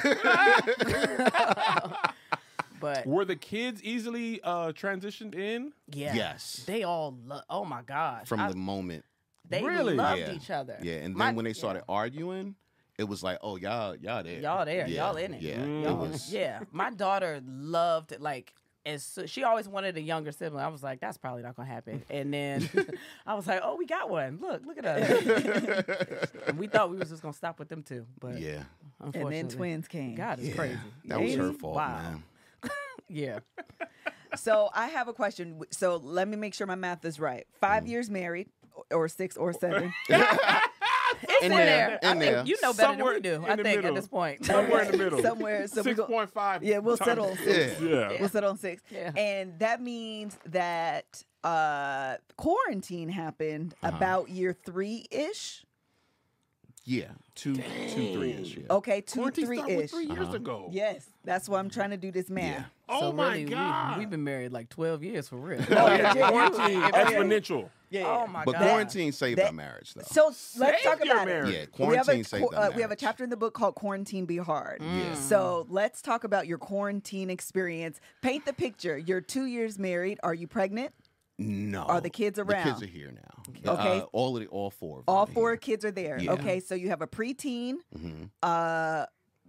But 2.82 3.06
Were 3.06 3.24
the 3.24 3.36
kids 3.36 3.82
easily 3.82 4.40
uh, 4.42 4.72
transitioned 4.72 5.34
in? 5.34 5.72
yeah, 5.90 6.14
Yes. 6.14 6.64
they 6.66 6.82
all. 6.82 7.16
Lo- 7.24 7.40
oh 7.48 7.64
my 7.64 7.80
gosh, 7.82 8.26
From 8.28 8.40
I- 8.40 8.50
the 8.50 8.56
moment. 8.56 9.04
they 9.48 9.62
Really? 9.62 9.94
loved 9.94 10.20
Yeah. 10.20 10.32
each 10.32 10.50
other. 10.50 10.76
Yeah, 10.82 10.96
and 10.96 11.14
then 11.14 11.18
My- 11.18 11.32
when 11.32 11.44
they 11.44 11.50
yeah. 11.52 11.54
started 11.54 11.84
arguing, 11.88 12.56
it 12.98 13.04
was 13.04 13.22
like, 13.22 13.38
oh 13.42 13.56
y'all, 13.56 13.96
y'all 13.96 14.22
there, 14.22 14.38
Y'all 14.40 14.64
there. 14.66 14.86
Yeah, 14.86 15.06
Y'all 15.06 15.16
in 15.16 15.32
it. 15.34 15.40
Yeah, 15.42 15.56
Mm. 15.56 15.84
it 15.90 15.96
was. 15.96 16.30
yeah, 16.32 16.60
my 16.72 16.90
daughter 16.90 17.40
loved 17.46 18.14
like. 18.20 18.52
As 18.84 19.04
so, 19.04 19.26
she 19.26 19.44
always 19.44 19.68
wanted 19.68 19.96
a 19.96 20.00
younger 20.00 20.32
sibling. 20.32 20.60
I 20.64 20.66
was 20.66 20.82
like, 20.82 20.98
that's 20.98 21.16
probably 21.16 21.44
not 21.44 21.54
gonna 21.54 21.68
happen. 21.68 22.02
And 22.10 22.34
then 22.34 22.68
I 23.26 23.34
was 23.34 23.46
like, 23.46 23.60
oh, 23.62 23.76
we 23.76 23.86
got 23.86 24.10
one. 24.10 24.38
Look, 24.40 24.66
look 24.66 24.76
at 24.76 24.84
us. 24.84 26.26
and 26.48 26.58
we 26.58 26.66
thought 26.66 26.90
we 26.90 26.96
was 26.96 27.08
just 27.08 27.22
gonna 27.22 27.32
stop 27.32 27.60
with 27.60 27.68
them 27.68 27.84
too, 27.84 28.06
but 28.20 28.40
yeah, 28.40 28.64
And 29.00 29.30
then 29.32 29.46
twins 29.46 29.86
came. 29.86 30.16
God 30.16 30.40
is 30.40 30.48
yeah. 30.48 30.54
crazy. 30.56 30.78
That 31.04 31.20
was 31.20 31.34
her 31.36 31.52
fault, 31.52 31.76
Wow. 31.76 32.02
man. 32.02 32.22
Yeah. 33.08 33.40
So 34.36 34.70
I 34.74 34.86
have 34.88 35.08
a 35.08 35.12
question. 35.12 35.60
So 35.70 35.96
let 35.96 36.26
me 36.28 36.36
make 36.36 36.54
sure 36.54 36.66
my 36.66 36.74
math 36.74 37.04
is 37.04 37.20
right. 37.20 37.46
Five 37.60 37.86
years 37.86 38.08
married, 38.08 38.48
or 38.90 39.08
six, 39.08 39.36
or 39.36 39.52
seven. 39.52 39.92
It's 41.24 41.42
in, 41.44 41.50
there. 41.50 41.66
there, 41.66 41.98
I 42.02 42.12
in 42.12 42.18
think 42.18 42.32
there. 42.32 42.44
you 42.46 42.56
know 42.62 42.72
better 42.72 42.94
Somewhere 42.94 43.20
than 43.20 43.42
we 43.42 43.46
do. 43.46 43.52
I 43.52 43.56
think 43.56 43.66
middle. 43.76 43.88
at 43.88 43.94
this 43.94 44.08
point. 44.08 44.44
Somewhere 44.46 44.82
in 44.82 44.92
the 44.92 44.96
middle. 44.98 45.22
Somewhere. 45.30 45.66
So 45.68 45.82
Six 45.82 46.00
point. 46.00 46.30
Yeah, 46.62 46.78
we'll 46.78 46.96
settle 46.96 47.26
on 47.30 47.36
six. 47.36 47.80
Yeah. 47.80 47.88
Yeah. 47.88 48.16
We'll 48.18 48.28
settle 48.30 48.50
on 48.50 48.58
six. 48.58 48.82
Yeah. 48.90 49.12
And 49.14 49.58
that 49.58 49.82
means 49.82 50.36
that 50.46 51.22
uh 51.44 52.16
quarantine 52.36 53.08
happened 53.10 53.74
Uh-huh. 53.82 53.94
about 53.96 54.30
year 54.30 54.56
three 54.64 55.06
ish. 55.10 55.64
Yeah, 56.84 57.04
two, 57.36 57.54
two, 57.54 58.12
three 58.14 58.32
ish. 58.32 58.56
Yeah. 58.56 58.64
Okay, 58.70 59.00
two, 59.02 59.30
three 59.30 59.60
ish. 59.60 59.90
three 59.90 60.06
years 60.06 60.18
Uh-huh. 60.28 60.32
ago. 60.36 60.68
Yes, 60.72 61.06
that's 61.24 61.48
why 61.48 61.60
I'm 61.60 61.70
trying 61.70 61.90
to 61.90 61.96
do 61.96 62.10
this 62.10 62.28
math. 62.28 62.44
Yeah. 62.58 62.64
Oh 62.88 63.00
so 63.00 63.12
my 63.12 63.34
really, 63.36 63.44
god. 63.44 63.96
We, 63.98 64.02
have 64.02 64.10
been 64.10 64.24
married 64.24 64.52
like 64.52 64.68
12 64.68 65.04
years 65.04 65.28
for 65.28 65.36
real. 65.36 65.60
Oh, 65.70 65.86
yeah. 65.86 66.12
yeah, 66.14 66.28
Quarantine 66.28 66.82
exponential. 66.82 67.68
Yeah. 67.88 68.04
Oh 68.06 68.26
my 68.26 68.44
But 68.44 68.52
god. 68.52 68.62
quarantine 68.62 69.12
saved 69.12 69.38
That- 69.38 69.46
our 69.48 69.52
marriage, 69.52 69.94
though. 69.94 70.02
So 70.06 70.26
let's 70.26 70.36
Save 70.38 70.82
talk 70.82 71.04
your 71.04 71.14
about 71.14 71.26
marriage. 71.26 71.48
it. 71.54 71.70
yeah, 71.78 71.86
We 71.88 71.94
have, 71.96 72.06
quarantine 72.06 72.20
a, 72.22 72.24
saved 72.24 72.54
our 72.54 72.64
uh, 72.64 72.70
we 72.74 72.82
have 72.82 72.90
a 72.90 72.96
chapter 72.96 73.22
in 73.22 73.30
the 73.30 73.36
book 73.36 73.54
called 73.54 73.74
Quarantine 73.76 74.24
Be 74.26 74.38
Hard. 74.38 74.80
Mm. 74.80 74.98
Yeah. 74.98 75.14
So 75.14 75.66
let's 75.68 76.02
talk 76.02 76.24
about 76.24 76.46
your 76.48 76.58
quarantine 76.58 77.30
experience. 77.30 78.00
Paint 78.22 78.44
the 78.46 78.52
picture. 78.54 78.98
You're 78.98 79.20
two 79.20 79.44
years 79.44 79.78
married. 79.78 80.18
Are 80.22 80.34
you 80.34 80.46
pregnant? 80.48 80.92
No, 81.46 81.82
Are 81.82 82.00
the 82.00 82.10
kids 82.10 82.38
around? 82.38 82.48
The 82.48 82.54
around? 82.54 82.64
kids 82.64 82.82
are 82.82 82.86
here 82.86 83.12
now. 83.12 83.72
Okay. 83.72 83.98
Uh, 84.00 84.04
all 84.12 84.36
of 84.36 84.42
the, 84.42 84.48
all 84.48 84.70
four. 84.70 85.00
Of 85.00 85.06
them 85.06 85.14
All 85.14 85.26
four 85.26 85.50
here. 85.50 85.56
kids 85.56 85.84
are 85.84 85.90
there. 85.90 86.18
Yeah. 86.18 86.32
Okay, 86.32 86.60
so 86.60 86.74
you 86.74 86.88
have 86.90 87.02
a 87.02 87.06
preteen, 87.06 87.74
Mhm. 87.96 88.30
uh, 88.42 89.06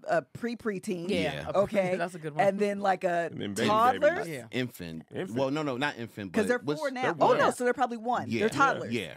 a 0.10 0.22
pre 0.34 0.56
preteen. 0.56 1.10
Yeah. 1.10 1.22
Yeah. 1.46 1.52
Okay. 1.56 1.96
That's 1.98 2.16
a 2.16 2.20
good 2.20 2.36
one. 2.36 2.46
And 2.46 2.60
then 2.60 2.80
like 2.82 3.04
a 3.04 3.30
And 3.32 3.42
then 3.42 3.54
baby, 3.54 3.68
toddler. 3.68 4.16
baby. 4.18 4.32
Yeah. 4.32 4.46
Infant. 4.52 5.04
Infant. 5.14 5.38
Well, 5.40 5.52
no, 5.52 5.64
no, 5.64 5.78
not 5.78 5.98
infant. 5.98 6.32
Because 6.32 6.48
they're 6.48 6.60
four 6.60 6.92
now. 6.92 7.02
they're 7.02 7.16
Oh 7.20 7.28
one. 7.28 7.38
no, 7.38 7.52
so 7.52 7.64
they're 7.64 7.74
probably 7.74 7.98
one. 7.98 8.30
Yeah, 8.30 8.42
They're 8.42 8.50
toddlers. 8.50 8.92
Yeah. 8.94 9.14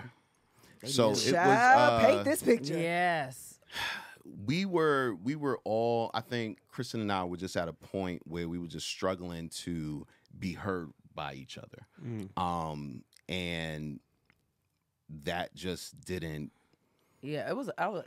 So 0.85 1.15
do. 1.15 1.21
it 1.31 1.33
was. 1.33 1.35
Uh, 1.35 1.99
paint 2.07 2.25
this 2.25 2.43
picture. 2.43 2.79
yes. 2.79 3.59
we 4.47 4.65
were 4.65 5.15
we 5.23 5.37
were 5.37 5.59
all 5.65 6.11
i 6.13 6.21
think 6.21 6.59
kristen 6.69 7.01
and 7.01 7.13
i 7.13 7.23
were 7.23 7.37
just 7.37 7.57
at 7.57 7.69
a 7.69 7.73
point 7.73 8.21
where 8.27 8.49
we 8.49 8.59
were 8.59 8.67
just 8.67 8.89
struggling 8.89 9.49
to 9.49 10.05
be 10.37 10.53
heard 10.53 10.91
by 11.17 11.35
each 11.35 11.59
other 11.59 11.87
Mm. 12.01 12.29
um 12.41 13.03
and 13.29 13.99
that 15.25 15.55
just 15.55 15.99
didn't 16.05 16.53
Yeah, 17.23 17.49
it 17.49 17.57
was. 17.57 17.71
I 17.79 17.89
was. 17.89 18.05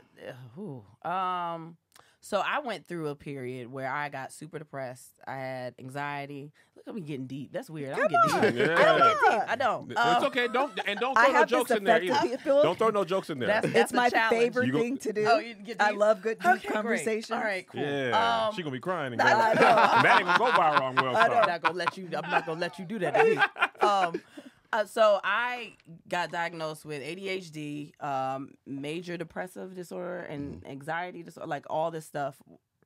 Uh. 1.04 1.08
Um. 1.08 1.76
So 2.22 2.42
I 2.44 2.58
went 2.60 2.86
through 2.86 3.08
a 3.08 3.14
period 3.14 3.72
where 3.72 3.90
I 3.90 4.10
got 4.10 4.30
super 4.32 4.58
depressed. 4.58 5.10
I 5.26 5.36
had 5.36 5.74
anxiety. 5.78 6.52
Look 6.76 6.86
at 6.88 6.94
me 6.94 7.00
getting 7.00 7.26
deep. 7.26 7.50
That's 7.52 7.68
weird. 7.70 7.92
I 7.94 7.96
don't 7.96 8.10
get 8.10 8.20
deep. 8.24 8.34
on. 8.34 8.38
I 8.40 8.84
don't 8.84 8.98
get 8.98 9.30
deep. 9.30 9.50
I 9.50 9.56
don't. 9.56 9.90
It's 9.90 10.00
Um, 10.00 10.24
okay. 10.24 10.48
Don't 10.48 10.80
and 10.86 11.00
don't 11.00 11.16
I 11.18 11.24
throw 11.24 11.32
no 11.32 11.38
have 11.38 11.48
this 11.48 11.58
jokes 11.58 11.70
in 11.70 11.84
there 11.84 12.02
either. 12.02 12.38
Philip. 12.38 12.62
Don't 12.62 12.78
throw 12.78 12.88
no 12.90 13.04
jokes 13.04 13.30
in 13.30 13.38
there. 13.38 13.48
That's- 13.48 13.74
It's 13.74 13.92
my 13.92 14.08
challenge. 14.10 14.38
favorite 14.40 14.70
go- 14.70 14.80
thing 14.80 14.96
to 14.98 15.12
do. 15.12 15.26
Oh, 15.28 15.38
you 15.38 15.54
get 15.54 15.80
I 15.80 15.90
love 15.90 16.20
good 16.22 16.38
deep 16.38 16.46
Okay, 16.46 16.60
great. 16.68 16.72
conversations. 16.74 17.30
All 17.30 17.38
right, 17.40 17.66
cool. 17.68 17.80
yeah, 17.82 18.46
Um, 18.48 18.54
she 18.54 18.62
gonna 18.62 18.72
be 18.72 18.80
crying. 18.80 19.12
And 19.14 19.22
I 19.22 19.54
going, 19.54 19.62
know. 19.62 19.68
and 19.96 20.04
that 20.04 20.16
ain't 20.18 20.26
gonna 20.26 20.38
go 20.38 20.50
viral 20.50 20.80
on 20.82 20.94
Well 20.96 21.16
I 21.16 21.28
know. 21.28 21.34
I'm 21.34 21.48
not 21.48 21.62
gonna 21.62 21.74
let 21.78 21.96
you. 21.98 22.04
I'm 22.16 22.30
not 22.30 22.46
gonna 22.46 22.60
let 22.60 22.78
you 22.78 22.84
do 22.84 22.98
that 23.00 23.14
to 23.14 23.24
me. 23.24 23.38
Um, 23.80 24.20
uh, 24.72 24.84
so 24.84 25.20
I 25.24 25.74
got 26.08 26.30
diagnosed 26.30 26.84
with 26.84 27.02
ADHD, 27.02 27.92
um, 28.02 28.52
major 28.66 29.16
depressive 29.16 29.74
disorder, 29.74 30.20
and 30.20 30.64
anxiety 30.66 31.22
disorder, 31.22 31.48
like 31.48 31.66
all 31.70 31.90
this 31.90 32.06
stuff. 32.06 32.36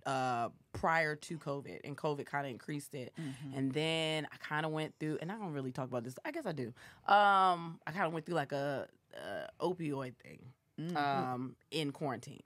Uh, 0.07 0.51
prior 0.75 1.17
to 1.17 1.39
COVID, 1.39 1.79
and 1.83 1.97
COVID 1.97 2.27
kind 2.27 2.45
of 2.45 2.51
increased 2.51 2.93
it, 2.95 3.15
and 3.57 3.73
then 3.73 4.29
I 4.31 4.37
kind 4.37 4.67
of 4.67 4.73
went 4.73 4.93
through, 5.01 5.17
and 5.23 5.33
I 5.33 5.37
don't 5.37 5.55
really 5.55 5.73
talk 5.73 5.89
about 5.89 6.05
this. 6.05 6.15
I 6.27 6.31
guess 6.31 6.45
I 6.45 6.53
do. 6.53 6.75
Um, 7.09 7.81
I 7.87 7.91
kind 7.93 8.05
of 8.05 8.13
went 8.13 8.27
through 8.27 8.35
like 8.35 8.53
a, 8.53 8.87
a 9.15 9.65
opioid 9.65 10.15
thing, 10.17 10.41
Mm-hmm. 10.79 10.97
um, 10.99 11.57
in 11.71 11.91
quarantine. 11.91 12.43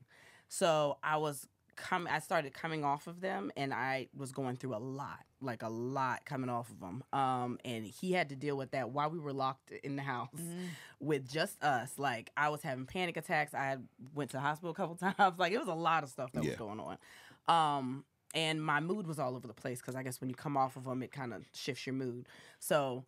So 0.49 0.99
I 1.03 1.17
was 1.17 1.49
coming. 1.75 2.13
I 2.13 2.21
started 2.21 2.55
coming 2.55 2.85
off 2.85 3.09
of 3.09 3.21
them, 3.21 3.51
and 3.57 3.75
I 3.75 4.07
was 4.17 4.31
going 4.31 4.55
through 4.57 4.77
a 4.77 4.79
lot, 4.79 5.25
like 5.41 5.63
a 5.63 5.69
lot 5.69 6.25
coming 6.25 6.51
off 6.51 6.71
of 6.71 6.81
him. 6.87 7.03
Um, 7.13 7.59
and 7.65 7.85
he 7.85 8.13
had 8.13 8.31
to 8.31 8.37
deal 8.37 8.57
with 8.57 8.73
that 8.73 8.91
while 8.91 9.11
we 9.11 9.19
were 9.19 9.33
locked 9.33 9.71
in 9.71 9.97
the 9.97 10.03
house 10.03 10.29
with 11.01 11.29
just 11.29 11.63
us. 11.63 11.93
Like 11.99 12.31
I 12.37 12.49
was 12.49 12.63
having 12.63 12.87
panic 12.87 13.17
attacks. 13.17 13.55
I 13.55 13.77
went 14.15 14.31
to 14.31 14.37
the 14.37 14.41
hospital 14.41 14.71
a 14.71 14.75
couple 14.75 14.97
times. 15.19 15.39
Like 15.39 15.53
it 15.53 15.59
was 15.59 15.69
a 15.69 15.75
lot 15.75 16.03
of 16.03 16.11
stuff 16.11 16.33
that 16.33 16.45
was 16.45 16.57
going 16.57 16.81
on. 16.81 16.99
Um, 17.49 18.05
and 18.35 18.63
my 18.63 18.81
mood 18.81 19.07
was 19.07 19.19
all 19.19 19.37
over 19.37 19.47
the 19.47 19.55
place 19.55 19.81
because 19.81 19.95
I 19.95 20.03
guess 20.03 20.21
when 20.21 20.29
you 20.29 20.37
come 20.37 20.57
off 20.57 20.77
of 20.77 20.85
them, 20.85 21.03
it 21.03 21.13
kind 21.13 21.33
of 21.33 21.47
shifts 21.55 21.87
your 21.87 21.95
mood. 21.95 22.27
So 22.59 23.05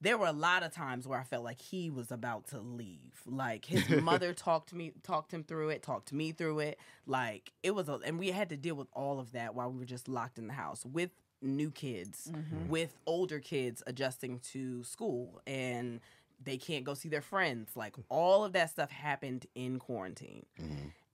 there 0.00 0.18
were 0.18 0.26
a 0.26 0.32
lot 0.32 0.62
of 0.62 0.72
times 0.72 1.06
where 1.06 1.18
I 1.18 1.24
felt 1.24 1.44
like 1.44 1.60
he 1.60 1.88
was 1.88 2.10
about 2.10 2.48
to 2.48 2.58
leave. 2.58 3.22
Like 3.26 3.64
his 3.64 3.88
mother 4.02 4.34
talked 4.34 4.70
to 4.70 4.76
me, 4.76 4.92
talked 5.02 5.32
him 5.32 5.44
through 5.44 5.70
it, 5.70 5.82
talked 5.82 6.08
to 6.08 6.14
me 6.14 6.32
through 6.32 6.58
it. 6.60 6.78
Like 7.06 7.52
it 7.62 7.74
was, 7.74 7.88
a, 7.88 8.00
and 8.04 8.18
we 8.18 8.30
had 8.30 8.48
to 8.50 8.56
deal 8.56 8.74
with 8.74 8.88
all 8.92 9.20
of 9.20 9.32
that 9.32 9.54
while 9.54 9.70
we 9.70 9.78
were 9.78 9.84
just 9.84 10.08
locked 10.08 10.38
in 10.38 10.48
the 10.48 10.52
house 10.52 10.84
with 10.84 11.10
new 11.42 11.70
kids, 11.70 12.30
with 12.68 12.94
older 13.06 13.38
kids 13.40 13.82
adjusting 13.86 14.40
to 14.52 14.82
school, 14.84 15.40
and 15.46 16.00
they 16.42 16.56
can't 16.56 16.84
go 16.84 16.94
see 16.94 17.08
their 17.08 17.20
friends. 17.22 17.70
Like 17.76 17.94
all 18.08 18.44
of 18.44 18.52
that 18.54 18.70
stuff 18.70 18.90
happened 18.90 19.46
in 19.54 19.78
quarantine, 19.78 20.46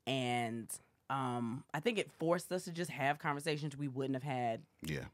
and 0.07 0.69
um, 1.11 1.65
I 1.75 1.81
think 1.81 1.99
it 1.99 2.11
forced 2.19 2.51
us 2.53 2.65
to 2.65 2.73
just 2.73 2.91
have 2.91 3.19
conversations 3.19 3.77
we 3.77 3.89
wouldn't 3.89 4.15
have 4.15 4.23
had 4.23 4.63
Yeah. 4.83 5.05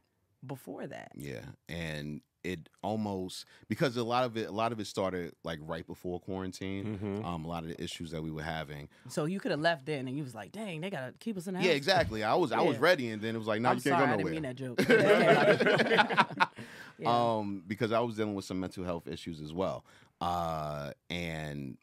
Before 0.45 0.87
that. 0.87 1.11
Yeah, 1.15 1.41
and 1.67 2.21
it 2.41 2.69
almost 2.81 3.43
because 3.67 3.97
a 3.97 4.03
lot 4.03 4.23
of 4.23 4.37
it, 4.37 4.47
a 4.47 4.51
lot 4.51 4.71
of 4.71 4.79
it 4.79 4.87
started 4.87 5.33
like 5.43 5.59
right 5.61 5.85
before 5.85 6.19
quarantine. 6.21 6.97
Mhm. 6.97 7.25
Um, 7.25 7.43
a 7.43 7.47
lot 7.49 7.63
of 7.63 7.69
the 7.69 7.83
issues 7.83 8.11
that 8.11 8.21
we 8.23 8.31
were 8.31 8.41
having. 8.43 8.87
So 9.09 9.25
you 9.25 9.39
could 9.41 9.51
have 9.51 9.59
left 9.59 9.85
then, 9.85 10.07
and 10.07 10.15
you 10.17 10.23
was 10.23 10.33
like, 10.33 10.51
"Dang, 10.53 10.79
they 10.79 10.89
gotta 10.89 11.13
keep 11.19 11.35
us 11.37 11.47
in 11.47 11.53
the 11.55 11.59
house." 11.59 11.67
Yeah, 11.67 11.73
exactly. 11.73 12.23
I 12.23 12.35
was 12.35 12.51
I 12.53 12.61
was 12.61 12.77
ready, 12.77 13.09
and 13.09 13.21
then 13.21 13.35
it 13.35 13.37
was 13.37 13.47
like, 13.47 13.59
no, 13.61 13.69
I'm 13.69 13.77
you 13.77 13.81
can't 13.83 13.95
sorry, 13.99 14.07
go 14.07 14.13
I 14.13 14.17
didn't 14.17 14.31
mean 14.31 14.41
nowhere. 14.43 15.57
that 15.57 16.37
joke. 16.37 16.49
Yeah. 17.01 17.37
Um, 17.37 17.63
because 17.65 17.93
I 17.93 17.99
was 18.01 18.17
dealing 18.17 18.35
with 18.35 18.43
some 18.43 18.59
mental 18.59 18.83
health 18.83 19.07
issues 19.07 19.39
as 19.39 19.53
well. 19.53 19.85
Uh, 20.19 20.91
and 21.09 21.77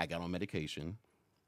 I 0.00 0.06
got 0.06 0.20
on 0.20 0.32
medication. 0.32 0.98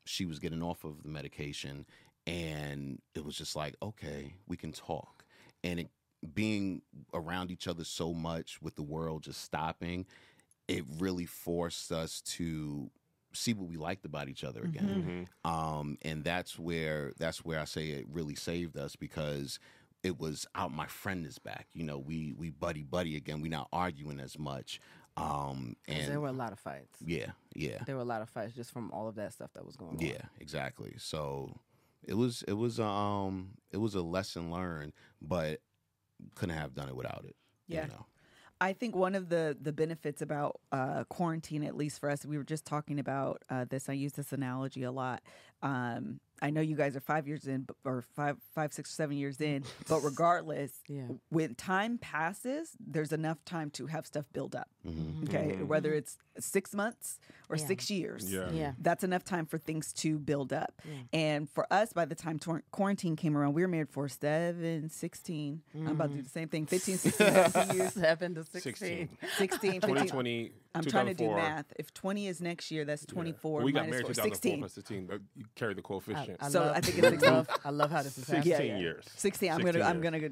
She 0.07 0.27
was 0.27 0.39
getting 0.39 0.63
off 0.63 0.85
of 0.85 1.03
the 1.03 1.09
medication, 1.09 1.87
and 2.25 3.01
it 3.17 3.25
was 3.25 3.37
just 3.37 3.57
like, 3.57 3.75
okay, 3.83 4.35
we 4.47 4.57
can 4.57 4.71
talk. 4.71 5.25
And 5.65 5.81
it 5.81 5.89
being 6.33 6.83
around 7.13 7.51
each 7.51 7.67
other 7.69 7.85
so 7.85 8.13
much 8.15 8.61
with 8.63 8.75
the 8.77 8.83
world 8.83 9.23
just 9.25 9.43
stopping, 9.43 10.07
it 10.69 10.85
really 10.99 11.27
forced 11.27 11.93
us 11.93 12.21
to 12.23 12.91
see 13.33 13.53
what 13.53 13.69
we 13.69 13.77
liked 13.77 14.05
about 14.05 14.29
each 14.29 14.45
other 14.45 14.63
again 14.63 15.29
Mhm. 15.45 15.51
um, 15.51 15.99
and 16.03 16.23
that's 16.23 16.57
where 16.59 17.13
that's 17.19 17.45
where 17.45 17.59
I 17.59 17.65
say 17.65 17.89
it 17.91 18.07
really 18.09 18.37
saved 18.37 18.77
us 18.77 18.95
because 18.97 19.59
it 20.05 20.19
was 20.21 20.47
out. 20.55 20.71
My 20.71 20.87
friend 20.87 21.27
is 21.27 21.39
back. 21.39 21.67
You 21.73 21.83
know, 21.83 21.99
we 21.99 22.33
we 22.37 22.51
buddy 22.51 22.83
buddy 22.83 23.17
again. 23.17 23.41
We 23.41 23.49
not 23.49 23.69
arguing 23.73 24.21
as 24.21 24.39
much. 24.39 24.79
Um, 25.17 25.77
'Cause 25.87 25.97
and 25.97 26.13
there 26.13 26.21
were 26.21 26.29
a 26.29 26.33
lot 26.33 26.53
of 26.53 26.59
fights. 26.59 27.01
yeah, 27.01 27.33
yeah, 27.55 27.83
There 27.87 27.97
were 27.97 28.03
a 28.03 28.05
lot 28.05 28.21
of 28.23 28.29
fights 28.29 28.55
just 28.55 28.71
from 28.71 28.91
all 28.93 29.09
of 29.09 29.15
that 29.17 29.33
stuff 29.33 29.53
that 29.55 29.65
was 29.65 29.77
going 29.77 29.97
on. 29.97 30.01
yeah, 30.05 30.23
exactly. 30.39 30.95
So 30.99 31.59
it 32.03 32.15
was 32.15 32.43
it 32.47 32.53
was 32.53 32.79
um 32.79 33.57
it 33.73 33.79
was 33.79 33.95
a 33.95 34.03
lesson 34.03 34.51
learned, 34.51 34.93
but 35.23 35.61
couldn't 36.35 36.57
have 36.57 36.75
done 36.75 36.89
it 36.89 36.97
without 36.97 37.25
it. 37.27 37.37
Yeah. 37.67 37.83
You 37.83 37.89
know? 37.89 38.07
I 38.61 38.73
think 38.73 38.95
one 38.95 39.15
of 39.15 39.29
the 39.29 39.57
the 39.61 39.73
benefits 39.73 40.23
about 40.23 40.61
uh, 40.73 41.05
quarantine, 41.05 41.65
at 41.65 41.77
least 41.77 42.01
for 42.01 42.09
us, 42.09 42.25
we 42.25 42.39
were 42.39 42.45
just 42.45 42.65
talking 42.65 42.99
about 42.99 43.43
uh, 43.51 43.65
this. 43.69 43.89
I 43.89 43.93
use 43.93 44.13
this 44.13 44.33
analogy 44.33 44.85
a 44.85 44.93
lot. 44.93 45.23
Um, 45.63 46.21
I 46.45 46.51
know 46.51 46.61
you 46.61 46.77
guys 46.77 46.95
are 46.95 47.01
five 47.01 47.27
years 47.27 47.47
in, 47.47 47.67
or 47.87 48.03
five, 48.15 48.37
five, 48.55 48.73
six, 48.75 48.91
seven 48.91 49.17
years 49.17 49.41
in, 49.41 49.65
but 49.89 50.01
regardless, 50.01 50.73
Yeah. 50.89 51.09
when 51.31 51.55
time 51.55 51.97
passes, 51.97 52.77
there's 52.79 53.13
enough 53.13 53.43
time 53.47 53.71
to 53.71 53.87
have 53.87 54.07
stuff 54.07 54.27
build 54.33 54.55
up. 54.55 54.69
Mhm. 54.87 55.25
Okay, 55.29 55.57
Mhm. 55.57 55.67
whether 55.67 55.93
it's 55.95 56.19
six 56.39 56.75
months 56.75 57.19
or 57.49 57.57
Yeah. 57.57 57.67
six 57.67 57.91
years. 57.91 58.31
Yeah. 58.31 58.51
Yeah. 58.51 58.73
That's 58.79 59.03
enough 59.05 59.25
time 59.25 59.47
for 59.47 59.57
things 59.57 59.93
to 59.95 60.19
build 60.19 60.53
up. 60.53 60.83
Yeah. 60.85 60.93
And 61.15 61.49
for 61.49 61.67
us, 61.73 61.93
by 61.95 62.05
the 62.05 62.15
time 62.15 62.39
tor- 62.39 62.65
quarantine 62.73 63.17
came 63.17 63.37
around, 63.39 63.55
we 63.55 63.63
were 63.63 63.69
married 63.69 63.89
for 63.91 64.07
seven, 64.09 64.91
16. 64.91 65.63
I'm 65.75 65.87
about 65.89 66.11
to 66.11 66.17
do 66.17 66.23
the 66.23 66.29
same 66.29 66.49
thing 66.49 66.67
15, 66.67 66.99
16, 66.99 67.27
17 67.27 67.77
years. 67.77 67.93
Seven 68.09 68.35
to 68.35 68.45
16. 68.45 68.75
16. 68.75 69.09
16, 69.39 69.81
15. 69.81 69.81
2020. 69.81 70.53
I'm 70.75 70.85
trying 70.85 71.07
to 71.07 71.15
do 71.15 71.29
math. 71.31 71.73
If 71.79 71.95
20 71.95 72.27
is 72.27 72.41
next 72.41 72.71
year, 72.71 72.85
that's 72.85 73.07
24 73.07 73.63
We 73.63 73.73
got 73.73 73.89
married 73.89 74.07
four, 74.07 74.15
2004 74.15 74.35
16. 74.35 74.59
plus 74.59 74.73
16. 74.73 75.07
but 75.07 75.21
You 75.37 75.45
carry 75.55 75.75
the 75.75 75.83
coefficient. 75.83 76.39
I, 76.41 76.47
I 76.47 76.49
So 76.49 76.61
love, 76.61 76.77
I 76.77 76.81
think 76.81 76.99
it's 76.99 77.07
I 77.07 77.11
16. 77.11 77.33
love, 77.33 77.49
I 77.65 77.71
love 77.71 77.91
how 77.93 78.03
this 78.03 78.19
is 78.19 78.27
16 78.27 78.53
happening. 78.53 78.69
Yeah, 78.71 78.75
yeah. 78.77 78.81
years. 78.81 79.05
16. 79.17 79.51
I'm 79.51 79.57
16 79.61 79.73
gonna. 79.81 79.85
I'm 79.91 80.01
gonna 80.01 80.21
go 80.21 80.29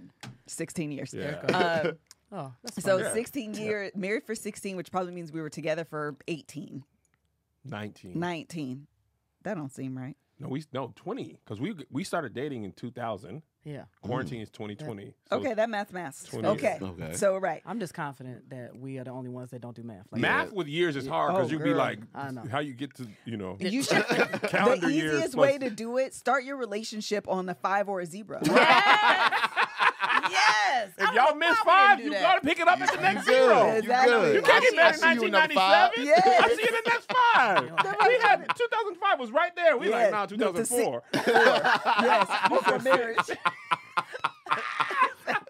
16 0.47 0.93
years. 0.93 1.15
Yeah. 1.15 1.41
There 1.47 1.87
Um, 1.87 1.99
Oh, 2.35 2.51
that's 2.63 2.83
so. 2.83 2.97
Yeah. 2.97 3.13
16 3.13 3.55
year 3.55 3.91
married 3.95 4.25
for 4.25 4.35
16, 4.35 4.75
which 4.77 4.91
probably 4.91 5.13
means 5.13 5.31
we 5.31 5.43
were 5.43 5.51
together 5.51 5.85
for 5.85 6.17
18, 6.29 6.83
19. 7.67 8.19
19. 8.19 8.87
That 9.43 9.55
don't 9.59 9.71
seem 9.71 9.99
right. 9.99 10.17
No, 10.41 10.49
we 10.49 10.65
no 10.73 10.93
20 10.97 11.39
because 11.45 11.61
we 11.61 11.75
we 11.91 12.05
started 12.05 12.33
dating 12.33 12.65
in 12.65 12.73
2000. 12.73 13.43
Yeah. 13.65 13.85
Quarantine 14.03 14.41
mm. 14.41 14.45
is 14.45 14.51
2020. 14.51 15.15
So 15.29 15.37
okay, 15.37 15.55
that 15.55 15.71
math 15.71 15.93
math. 15.93 16.29
20 16.29 16.49
Okay. 16.49 16.79
Okay. 16.81 17.13
So 17.15 17.37
right. 17.37 17.63
I'm 17.65 17.79
just 17.79 17.95
confident 17.95 18.51
that 18.51 18.77
we 18.77 18.99
are 18.99 19.05
the 19.05 19.11
only 19.11 19.31
ones 19.31 19.51
that 19.51 19.61
don't 19.61 19.77
do 19.77 19.83
math. 19.83 20.07
Like, 20.11 20.21
math 20.21 20.53
with 20.53 20.67
years 20.67 20.97
is 20.97 21.07
hard 21.07 21.35
because 21.35 21.49
Oh, 21.49 21.53
you'd 21.53 21.63
be 21.63 21.71
girl. 21.71 21.79
like, 21.79 22.01
I 22.15 22.31
know. 22.31 22.45
how 22.51 22.59
you 22.59 22.75
get 22.75 22.95
to 22.97 23.07
you 23.25 23.37
know 23.37 23.57
You 23.61 23.83
should. 23.83 24.05
calendar 24.49 24.87
the 24.89 24.93
years 24.93 25.15
easiest 25.15 25.35
plus- 25.35 25.43
way 25.43 25.59
to 25.59 25.71
do 25.71 25.99
it: 25.99 26.15
start 26.15 26.45
your 26.45 26.57
relationship 26.57 27.29
on 27.29 27.49
a 27.49 27.55
five 27.55 27.89
or 27.89 28.01
a 28.01 28.07
zero. 28.07 28.41
Yes. 30.83 30.91
If 30.99 31.15
y'all 31.15 31.27
don't 31.27 31.39
miss 31.39 31.59
five, 31.59 32.01
you 32.01 32.11
gotta 32.13 32.41
pick 32.41 32.59
it 32.61 32.69
up 32.69 32.81
at 32.81 32.93
the 32.93 33.01
next 33.01 33.27
good. 33.27 33.35
zero. 33.35 33.75
You 33.77 33.83
good. 33.83 34.35
You 34.37 34.43
can't 34.43 34.63
get 34.63 34.73
I 34.73 34.77
married 34.77 34.95
in 34.95 35.01
see 35.01 35.15
you 35.15 35.23
in 35.27 35.31
number 35.33 35.55
five. 35.55 35.91
1997. 35.97 36.05
Yes. 36.07 36.43
I 36.43 36.49
see 36.49 36.63
you 36.63 36.69
in 36.69 36.75
the 36.75 36.91
next 36.91 37.13
five. 37.13 38.09
we 38.09 38.19
had 38.21 38.57
2005 38.57 39.19
was 39.21 39.31
right 39.31 39.55
there. 39.57 39.77
We 39.77 39.89
Yes. 39.89 40.13
like, 40.13 40.31
nah, 40.31 40.37
No, 40.37 40.53
2004. 40.53 41.03
yes, 42.03 42.49
before 42.49 42.79
marriage. 42.81 43.31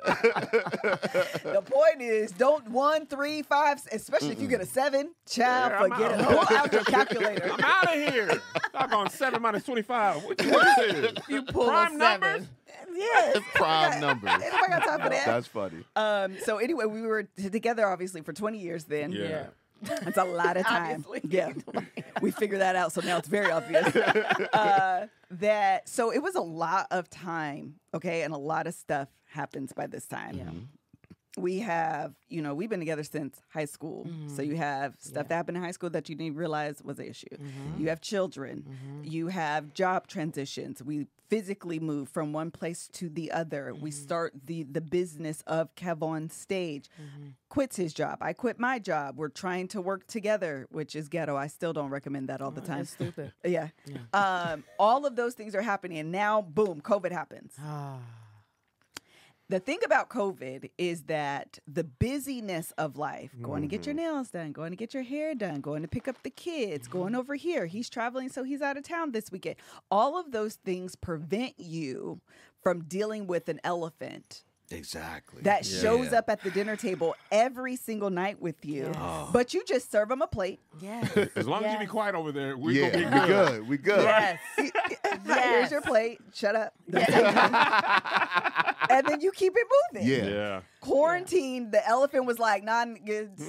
the 0.04 1.62
point 1.64 2.00
is, 2.02 2.32
don't 2.32 2.68
one, 2.68 3.06
three, 3.06 3.42
five, 3.42 3.80
especially 3.92 4.30
if 4.30 4.40
you 4.40 4.48
get 4.48 4.60
a 4.60 4.66
seven, 4.66 5.10
child, 5.26 5.72
Yeah, 5.72 5.78
I'm 5.78 5.90
forget 5.90 6.12
it. 6.12 6.20
out. 6.20 6.46
Pull 6.48 6.56
out 6.56 6.72
your 6.72 6.84
calculator. 6.84 7.50
I'm 7.52 7.60
out 7.64 7.84
of 7.96 8.12
here. 8.12 8.42
Talk 8.72 8.92
on 8.92 9.10
seven 9.10 9.42
minus 9.42 9.64
25. 9.64 10.24
What, 10.24 10.44
what 10.46 10.84
is 10.88 11.04
it? 11.04 11.18
You 11.28 11.42
pull 11.42 11.66
Prime 11.68 11.94
a 11.94 11.98
numbers? 11.98 12.46
Seven. 12.94 13.00
yes. 13.34 13.42
Prime 13.54 14.00
numbers. 14.00 14.30
Ain't 14.32 14.52
got 14.68 14.82
time 14.84 15.00
for 15.00 15.08
that. 15.10 15.26
That's 15.26 15.46
funny. 15.46 15.84
Um, 15.96 16.36
so 16.44 16.58
anyway, 16.58 16.84
we 16.86 17.02
were 17.02 17.24
t- 17.24 17.50
together 17.50 17.86
obviously 17.86 18.22
for 18.22 18.32
20 18.32 18.58
years 18.58 18.84
then. 18.84 19.12
Yeah. 19.12 19.46
that's 19.82 20.16
a 20.18 20.24
lot 20.24 20.56
of 20.56 20.64
time. 20.66 21.04
Obviously. 21.08 21.30
Yeah. 21.30 21.52
we 22.20 22.30
figured 22.30 22.60
that 22.60 22.76
out. 22.76 22.92
So 22.92 23.00
now 23.00 23.18
it's 23.18 23.28
very 23.28 23.50
obvious. 23.50 23.94
uh, 24.52 25.06
that 25.32 25.88
so 25.88 26.12
it 26.12 26.22
was 26.22 26.34
a 26.34 26.40
lot 26.42 26.86
of 26.90 27.08
time, 27.10 27.76
okay, 27.94 28.22
and 28.22 28.34
a 28.34 28.38
lot 28.38 28.66
of 28.66 28.74
stuff 28.74 29.08
happens 29.24 29.72
by 29.72 29.86
this 29.86 30.06
time. 30.06 30.36
Yeah. 30.36 30.50
We 31.38 31.60
have, 31.60 32.12
you 32.28 32.42
know, 32.42 32.54
we've 32.54 32.68
been 32.68 32.78
together 32.80 33.02
since 33.04 33.40
high 33.48 33.64
school. 33.64 34.06
So 34.26 34.42
you 34.42 34.56
have 34.56 34.96
stuff 35.00 35.28
that 35.28 35.34
happened 35.34 35.56
in 35.56 35.62
high 35.62 35.70
school 35.70 35.88
that 35.88 36.10
you 36.10 36.14
didn't 36.14 36.36
realize 36.36 36.82
was 36.84 36.98
an 36.98 37.06
issue. 37.06 37.34
You 37.78 37.88
have 37.88 38.02
children. 38.02 38.66
You 39.02 39.28
have 39.28 39.72
job 39.72 40.08
transitions. 40.08 40.82
We 40.82 41.06
physically 41.32 41.80
move 41.80 42.10
from 42.10 42.34
one 42.34 42.50
place 42.50 42.90
to 42.92 43.08
the 43.08 43.32
other. 43.32 43.72
We 43.74 43.90
start 43.90 44.34
the 44.44 44.64
the 44.64 44.82
business 44.82 45.42
of 45.46 45.74
KevOnStage. 45.76 46.88
Quits 47.48 47.76
his 47.76 47.94
job. 47.94 48.18
I 48.20 48.34
quit 48.34 48.58
my 48.58 48.78
job. 48.78 49.16
We're 49.16 49.30
trying 49.30 49.68
to 49.68 49.80
work 49.80 50.06
together, 50.06 50.66
which 50.70 50.94
is 50.94 51.08
ghetto. 51.08 51.34
I 51.34 51.46
still 51.46 51.72
don't 51.72 51.88
recommend 51.88 52.28
that 52.28 52.42
all 52.42 52.50
the 52.50 52.60
time. 52.60 52.78
That's 52.78 52.90
stupid. 52.90 53.32
Yeah. 53.44 53.68
Um, 54.12 54.64
all 54.78 55.06
of 55.06 55.16
those 55.16 55.32
things 55.34 55.54
are 55.54 55.62
happening. 55.62 55.98
And 55.98 56.12
now, 56.12 56.42
boom, 56.42 56.82
COVID 56.82 57.12
happens. 57.12 57.54
Ah. 57.62 57.98
The 59.52 59.60
thing 59.60 59.80
about 59.84 60.08
COVID 60.08 60.70
is 60.78 61.02
that 61.02 61.58
the 61.66 61.84
busyness 61.84 62.72
of 62.78 62.96
life, 62.96 63.32
going 63.42 63.60
to 63.60 63.68
get 63.68 63.84
your 63.84 63.94
mm-hmm. 63.94 64.04
nails 64.04 64.30
done, 64.30 64.52
going 64.52 64.70
to 64.70 64.78
get 64.78 64.94
your 64.94 65.02
hair 65.02 65.34
done, 65.34 65.60
going 65.60 65.82
to 65.82 65.88
pick 65.88 66.08
up 66.08 66.22
the 66.22 66.30
kids, 66.30 66.88
mm-hmm. 66.88 66.98
going 66.98 67.14
over 67.14 67.34
here. 67.34 67.66
He's 67.66 67.90
traveling, 67.90 68.30
so 68.30 68.44
he's 68.44 68.62
out 68.62 68.78
of 68.78 68.84
town 68.84 69.12
this 69.12 69.30
weekend. 69.30 69.56
All 69.90 70.18
of 70.18 70.32
those 70.32 70.54
things 70.54 70.96
prevent 70.96 71.60
you 71.60 72.22
from 72.62 72.84
dealing 72.84 73.26
with 73.26 73.50
an 73.50 73.60
elephant 73.62 74.42
Exactly. 74.72 75.42
that 75.42 75.64
Yeah. 75.68 75.80
shows 75.80 76.12
up 76.12 76.28
at 76.28 76.42
the 76.42 76.50
dinner 76.50 76.76
table 76.76 77.14
every 77.30 77.76
single 77.76 78.10
night 78.10 78.40
with 78.40 78.64
you. 78.64 78.84
Yes. 78.84 78.96
Oh. 78.98 79.30
But 79.32 79.54
you 79.54 79.64
just 79.64 79.90
serve 79.90 80.08
them 80.08 80.22
a 80.22 80.26
plate. 80.26 80.60
Yes. 80.80 81.16
As 81.36 81.46
long 81.46 81.64
as 81.64 81.72
you 81.74 81.78
be 81.78 81.86
quiet 81.86 82.14
over 82.14 82.32
there, 82.32 82.56
we're 82.56 82.72
yeah, 82.72 82.90
gonna 82.90 83.04
we 83.04 83.10
be 83.10 83.26
good. 83.26 83.48
good. 83.48 83.68
We 83.68 83.76
good. 83.78 84.02
Yes. 84.02 84.38
yes. 84.58 85.44
Here's 85.44 85.70
your 85.70 85.82
plate. 85.82 86.20
Shut 86.34 86.56
up. 86.56 86.74
and 88.90 89.06
then 89.06 89.20
you 89.20 89.30
keep 89.32 89.54
it 89.56 89.66
moving. 89.94 90.08
Yeah. 90.08 90.24
Yeah. 90.24 90.60
Quarantine, 90.80 91.70
the 91.70 91.86
elephant 91.86 92.24
was 92.26 92.38
like, 92.38 92.64
non 92.64 92.94
goods. 93.04 93.42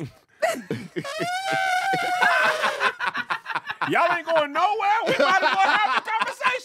Y'all 3.89 4.15
ain't 4.15 4.26
going 4.26 4.53
nowhere. 4.53 4.99
We 5.05 5.13
might 5.19 5.43
as 5.43 5.55
well 5.55 5.78
have 5.78 6.03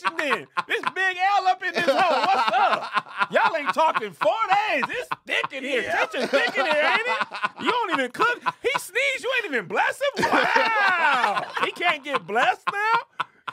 the 0.03 0.09
conversation 0.11 0.17
then. 0.37 0.47
This 0.67 0.83
big 0.95 1.17
L 1.39 1.47
up 1.49 1.63
in 1.65 1.73
this 1.75 1.85
hole. 1.89 2.21
What's 2.27 2.53
up? 2.59 3.31
Y'all 3.31 3.57
ain't 3.57 3.73
talking 3.75 4.13
four 4.13 4.33
days. 4.71 4.85
It's 4.89 5.09
thick 5.27 5.53
in 5.53 5.65
here. 5.65 5.83
Kitchen's 5.83 6.31
thick 6.31 6.57
in 6.57 6.65
here, 6.67 6.75
ain't 6.93 7.01
it? 7.01 7.63
You 7.63 7.71
don't 7.71 7.91
even 7.99 8.11
cook. 8.11 8.43
He 8.63 8.71
sneezed. 8.79 9.23
You 9.25 9.33
ain't 9.39 9.47
even 9.55 9.67
bless 9.67 10.01
him. 10.17 10.25
Wow. 10.31 11.45
He 11.65 11.71
can't 11.73 12.03
get 12.05 12.27
blessed 12.27 12.63
now. 12.73 13.01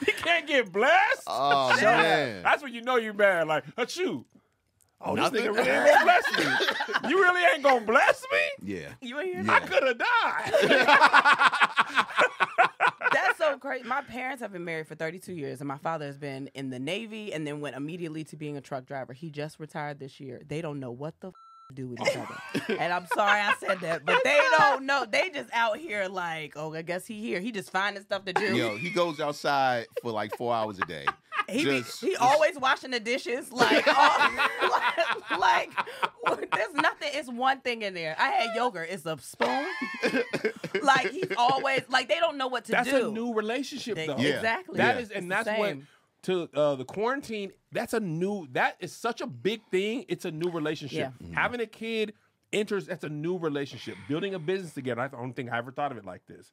He 0.06 0.12
can't 0.12 0.46
get 0.48 0.72
blessed. 0.72 1.24
Oh 1.28 1.76
Yeah. 1.82 1.98
man. 2.02 2.44
That's 2.44 2.62
when 2.64 2.74
you 2.74 2.82
know 2.82 2.98
you 2.98 3.14
bad. 3.14 3.48
Like, 3.48 3.64
achoo. 3.78 4.26
Oh, 5.02 5.16
this 5.16 5.24
Nothing? 5.32 5.46
nigga 5.46 5.56
really 5.56 5.70
ain't 5.70 5.86
gonna 5.86 6.04
bless 6.06 6.26
me. 6.38 7.10
You 7.10 7.18
really 7.22 7.42
ain't 7.54 7.64
gonna 7.64 7.86
bless 7.86 8.24
me? 8.32 8.40
Yeah. 8.76 8.90
You 9.02 9.20
ain't 9.20 9.34
hear 9.36 9.44
Yeah. 9.44 9.54
I 9.54 9.60
could 9.60 9.84
have 9.84 9.98
died. 9.98 10.52
That's 13.16 13.38
so 13.38 13.58
crazy. 13.58 13.88
My 13.88 14.02
parents 14.02 14.42
have 14.42 14.52
been 14.52 14.66
married 14.66 14.88
for 14.88 14.96
32 14.96 15.34
years, 15.34 15.62
and 15.62 15.68
my 15.68 15.78
father 15.78 16.06
has 16.06 16.18
been 16.18 16.48
in 16.54 16.70
the 16.70 16.80
Navy 16.80 17.34
and 17.34 17.48
then 17.48 17.62
went 17.62 17.76
immediately 17.76 18.24
to 18.26 18.36
being 18.36 18.58
a 18.58 18.62
truck 18.62 18.86
driver. 18.86 19.14
He 19.14 19.30
just 19.30 19.60
retired 19.60 20.00
this 20.00 20.20
year. 20.20 20.42
They 20.48 20.62
don't 20.62 20.80
know 20.80 20.92
what 20.92 21.14
the 21.22 21.30
f- 21.30 21.34
to 21.70 21.74
do 21.76 21.88
with 21.88 22.02
each 22.02 22.16
other. 22.16 22.78
and 22.80 22.94
I'm 22.94 23.08
sorry 23.16 23.42
I 23.42 23.54
said 23.60 23.80
that, 23.82 24.06
but 24.06 24.24
they 24.24 24.40
don't 24.58 24.86
know. 24.86 25.06
They 25.10 25.30
just 25.30 25.50
out 25.54 25.78
here 25.78 26.08
like, 26.08 26.54
oh, 26.56 26.74
I 26.74 26.82
guess 26.84 27.08
he 27.08 27.20
here. 27.20 27.40
He 27.40 27.52
just 27.52 27.72
finding 27.72 28.04
stuff 28.04 28.26
to 28.26 28.34
do. 28.34 28.56
Yo, 28.56 28.76
he 28.78 28.90
goes 28.92 29.20
outside 29.20 29.88
for 30.02 30.12
like 30.12 30.36
four 30.38 30.54
hours 30.54 30.78
a 30.78 30.86
day. 30.86 31.06
He 31.50 31.64
be, 31.66 31.82
he 32.02 32.16
always 32.16 32.58
washing 32.58 32.92
the 32.92 33.00
dishes 33.00 33.52
like 33.52 33.88
all, 33.88 34.20
like, 35.40 35.70
like 36.28 36.52
there's 36.56 36.74
nothing. 36.74 37.10
It's 37.14 37.30
one 37.30 37.62
thing 37.62 37.82
in 37.84 37.94
there. 37.94 38.16
I 38.20 38.30
had 38.30 38.56
yogurt. 38.56 38.88
It's 38.92 39.06
a 39.06 39.18
spoon. 39.20 39.66
like 40.82 41.12
he's 41.12 41.32
always 41.38 41.82
like 41.90 42.08
they 42.10 42.20
don't 42.20 42.38
know 42.38 42.48
what 42.48 42.66
to 42.66 42.72
That's 42.72 42.88
do. 42.88 42.92
That's 42.94 43.06
a 43.06 43.12
new 43.12 43.34
relationship, 43.34 43.96
They- 43.96 44.08
though. 44.08 44.18
Yeah. 44.18 44.36
Exactly. 44.36 44.78
That 44.78 44.96
Yeah. 44.96 45.02
is, 45.02 45.12
and 45.12 45.32
It's 45.32 45.46
that's 45.46 45.60
what 45.60 45.78
to 46.24 46.50
uh, 46.56 46.76
the 46.76 46.86
quarantine. 46.86 47.52
That's 47.72 47.94
a 47.94 48.00
new. 48.00 48.48
That 48.52 48.78
is 48.80 48.92
such 48.94 49.22
a 49.22 49.28
big 49.28 49.62
thing. 49.72 50.06
It's 50.08 50.26
a 50.26 50.32
new 50.32 50.50
relationship. 50.50 50.98
Yeah. 50.98 51.26
Mm-hmm. 51.28 51.34
Having 51.34 51.62
a 51.62 51.68
kid 51.68 52.14
enters. 52.52 52.88
That's 52.88 53.04
a 53.04 53.10
new 53.10 53.38
relationship. 53.38 53.96
Building 54.08 54.34
a 54.34 54.40
business 54.40 54.74
together. 54.74 55.02
I 55.02 55.08
don't 55.08 55.34
think 55.34 55.52
I 55.52 55.58
ever 55.58 55.72
thought 55.72 55.92
of 55.92 55.98
it 55.98 56.06
like 56.06 56.26
this. 56.26 56.52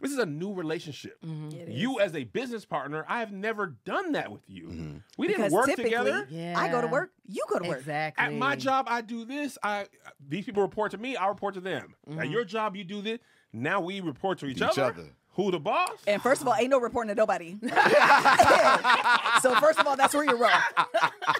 This 0.00 0.10
is 0.10 0.18
a 0.18 0.26
new 0.26 0.52
relationship. 0.52 1.20
Mm-hmm. 1.24 1.70
You 1.70 2.00
as 2.00 2.14
a 2.16 2.24
business 2.24 2.64
partner, 2.64 3.04
I 3.08 3.20
have 3.20 3.32
never 3.32 3.76
done 3.84 4.12
that 4.12 4.30
with 4.32 4.42
you. 4.48 4.66
Mm-hmm. 4.66 4.96
We 5.16 5.28
didn't 5.28 5.38
Because 5.42 5.52
work 5.52 5.66
typically, 5.66 5.90
together. 5.90 6.26
I 6.56 6.68
go 6.68 6.80
to 6.80 6.88
work, 6.88 7.12
you 7.28 7.44
go 7.48 7.60
to 7.60 7.68
work. 7.68 7.78
Exactly. 7.78 8.24
At 8.24 8.32
my 8.34 8.56
job, 8.56 8.86
I 8.88 9.02
do 9.02 9.24
this. 9.24 9.56
I 9.62 9.86
these 10.28 10.44
people 10.44 10.62
report 10.62 10.90
to 10.92 10.98
me. 10.98 11.16
I 11.16 11.28
report 11.28 11.54
to 11.54 11.60
them. 11.60 11.94
Mm-hmm. 12.08 12.20
At 12.20 12.28
your 12.28 12.44
job, 12.44 12.74
you 12.76 12.84
do 12.84 13.02
this. 13.02 13.20
Now 13.52 13.80
we 13.80 14.00
report 14.00 14.38
to 14.40 14.46
each, 14.46 14.56
Each 14.56 14.62
other. 14.62 14.82
other. 14.84 15.08
Who 15.36 15.50
the 15.50 15.58
boss? 15.58 15.90
And 16.06 16.22
first 16.22 16.42
of 16.42 16.48
all, 16.48 16.54
ain't 16.54 16.70
no 16.70 16.78
reporting 16.78 17.08
to 17.08 17.14
nobody. 17.16 17.56
so 19.42 19.52
first 19.56 19.80
of 19.80 19.86
all, 19.86 19.96
that's 19.96 20.14
where 20.14 20.24
you're 20.24 20.36
wrong. 20.36 20.52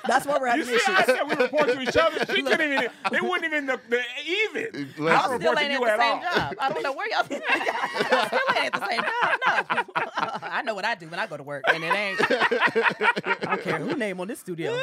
That's 0.08 0.26
why 0.26 0.38
we're 0.38 0.46
You 0.56 0.64
having 0.64 0.78
see, 0.78 0.80
I 0.88 1.02
issues. 1.02 1.06
said 1.16 1.22
we 1.28 1.34
report 1.44 1.68
to 1.68 1.80
each 1.80 1.96
other. 1.96 2.18
She 2.34 2.42
couldn't 2.46 2.72
even. 2.72 2.88
They 3.12 3.20
wouldn't 3.20 3.44
even 3.44 3.66
the, 3.66 3.80
the 3.88 4.02
even. 4.26 4.90
I 4.98 5.02
Y'all 5.12 5.28
don't 5.28 5.40
still 5.40 5.52
report 5.52 5.58
to 5.58 5.62
ain't 5.64 5.72
you 5.72 5.86
at 5.86 5.96
the 5.96 6.02
same 6.02 6.12
all. 6.12 6.22
job. 6.22 6.54
I 6.58 6.68
don't 6.72 6.82
know 6.82 6.92
where 6.92 7.08
y'all, 7.08 7.26
y'all 7.30 8.26
still 8.26 8.40
ain't 8.56 8.66
at 8.66 8.72
the 8.72 8.88
same 8.88 9.00
job. 9.00 9.86
No, 10.42 10.48
I 10.48 10.62
know 10.62 10.74
what 10.74 10.84
I 10.84 10.94
do 10.96 11.06
when 11.08 11.20
I 11.20 11.26
go 11.28 11.36
to 11.36 11.42
work, 11.44 11.64
and 11.72 11.84
it 11.84 11.94
ain't. 11.94 12.20
I 12.20 13.36
don't 13.42 13.62
care 13.62 13.78
who 13.78 13.94
name 13.96 14.20
on 14.20 14.26
this 14.26 14.40
studio. 14.40 14.76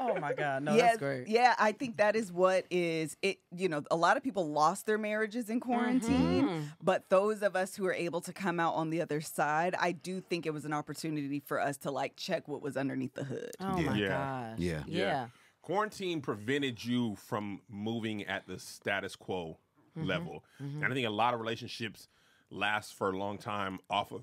Oh 0.00 0.18
my 0.20 0.32
god, 0.32 0.62
no, 0.62 0.74
yeah, 0.74 0.82
that's 0.82 0.98
great. 0.98 1.28
yeah, 1.28 1.54
I 1.58 1.72
think 1.72 1.98
that 1.98 2.16
is 2.16 2.32
what 2.32 2.64
is 2.70 3.16
it. 3.22 3.38
You 3.56 3.68
know, 3.68 3.82
a 3.90 3.96
lot 3.96 4.16
of 4.16 4.22
people 4.22 4.48
lost 4.50 4.86
their 4.86 4.98
marriages 4.98 5.50
in 5.50 5.60
quarantine, 5.60 6.44
Mm-hmm. 6.48 6.60
but 6.82 7.08
those 7.10 7.42
of 7.42 7.54
us 7.56 7.74
who 7.76 7.86
are 7.86 7.92
able 7.94 8.20
to 8.22 8.32
come 8.32 8.58
out 8.60 8.74
on 8.74 8.90
the 8.90 9.00
other 9.02 9.20
side, 9.20 9.74
I 9.78 9.92
do 9.92 10.20
think 10.20 10.46
it 10.46 10.52
was 10.54 10.64
an 10.64 10.72
opportunity 10.72 11.40
for 11.44 11.60
us 11.60 11.76
to 11.78 11.90
like 11.90 12.16
check 12.16 12.48
what 12.48 12.62
was 12.62 12.76
underneath 12.76 13.14
the 13.14 13.24
hood. 13.24 13.50
Oh 13.60 13.78
Yeah. 13.78 13.90
my 13.90 13.96
Yeah. 13.96 14.08
gosh. 14.08 14.58
Yeah. 14.58 14.82
Yeah. 14.86 15.26
Quarantine 15.62 16.20
prevented 16.22 16.82
you 16.84 17.16
from 17.16 17.60
moving 17.68 18.24
at 18.24 18.46
the 18.46 18.58
status 18.58 19.14
quo 19.14 19.58
level. 19.96 20.42
And 20.58 20.84
I 20.84 20.94
think 20.94 21.06
a 21.06 21.10
lot 21.10 21.34
of 21.34 21.40
relationships 21.40 22.08
last 22.50 22.94
for 22.94 23.10
a 23.10 23.16
long 23.18 23.36
time 23.38 23.78
off 23.90 24.10
of 24.12 24.22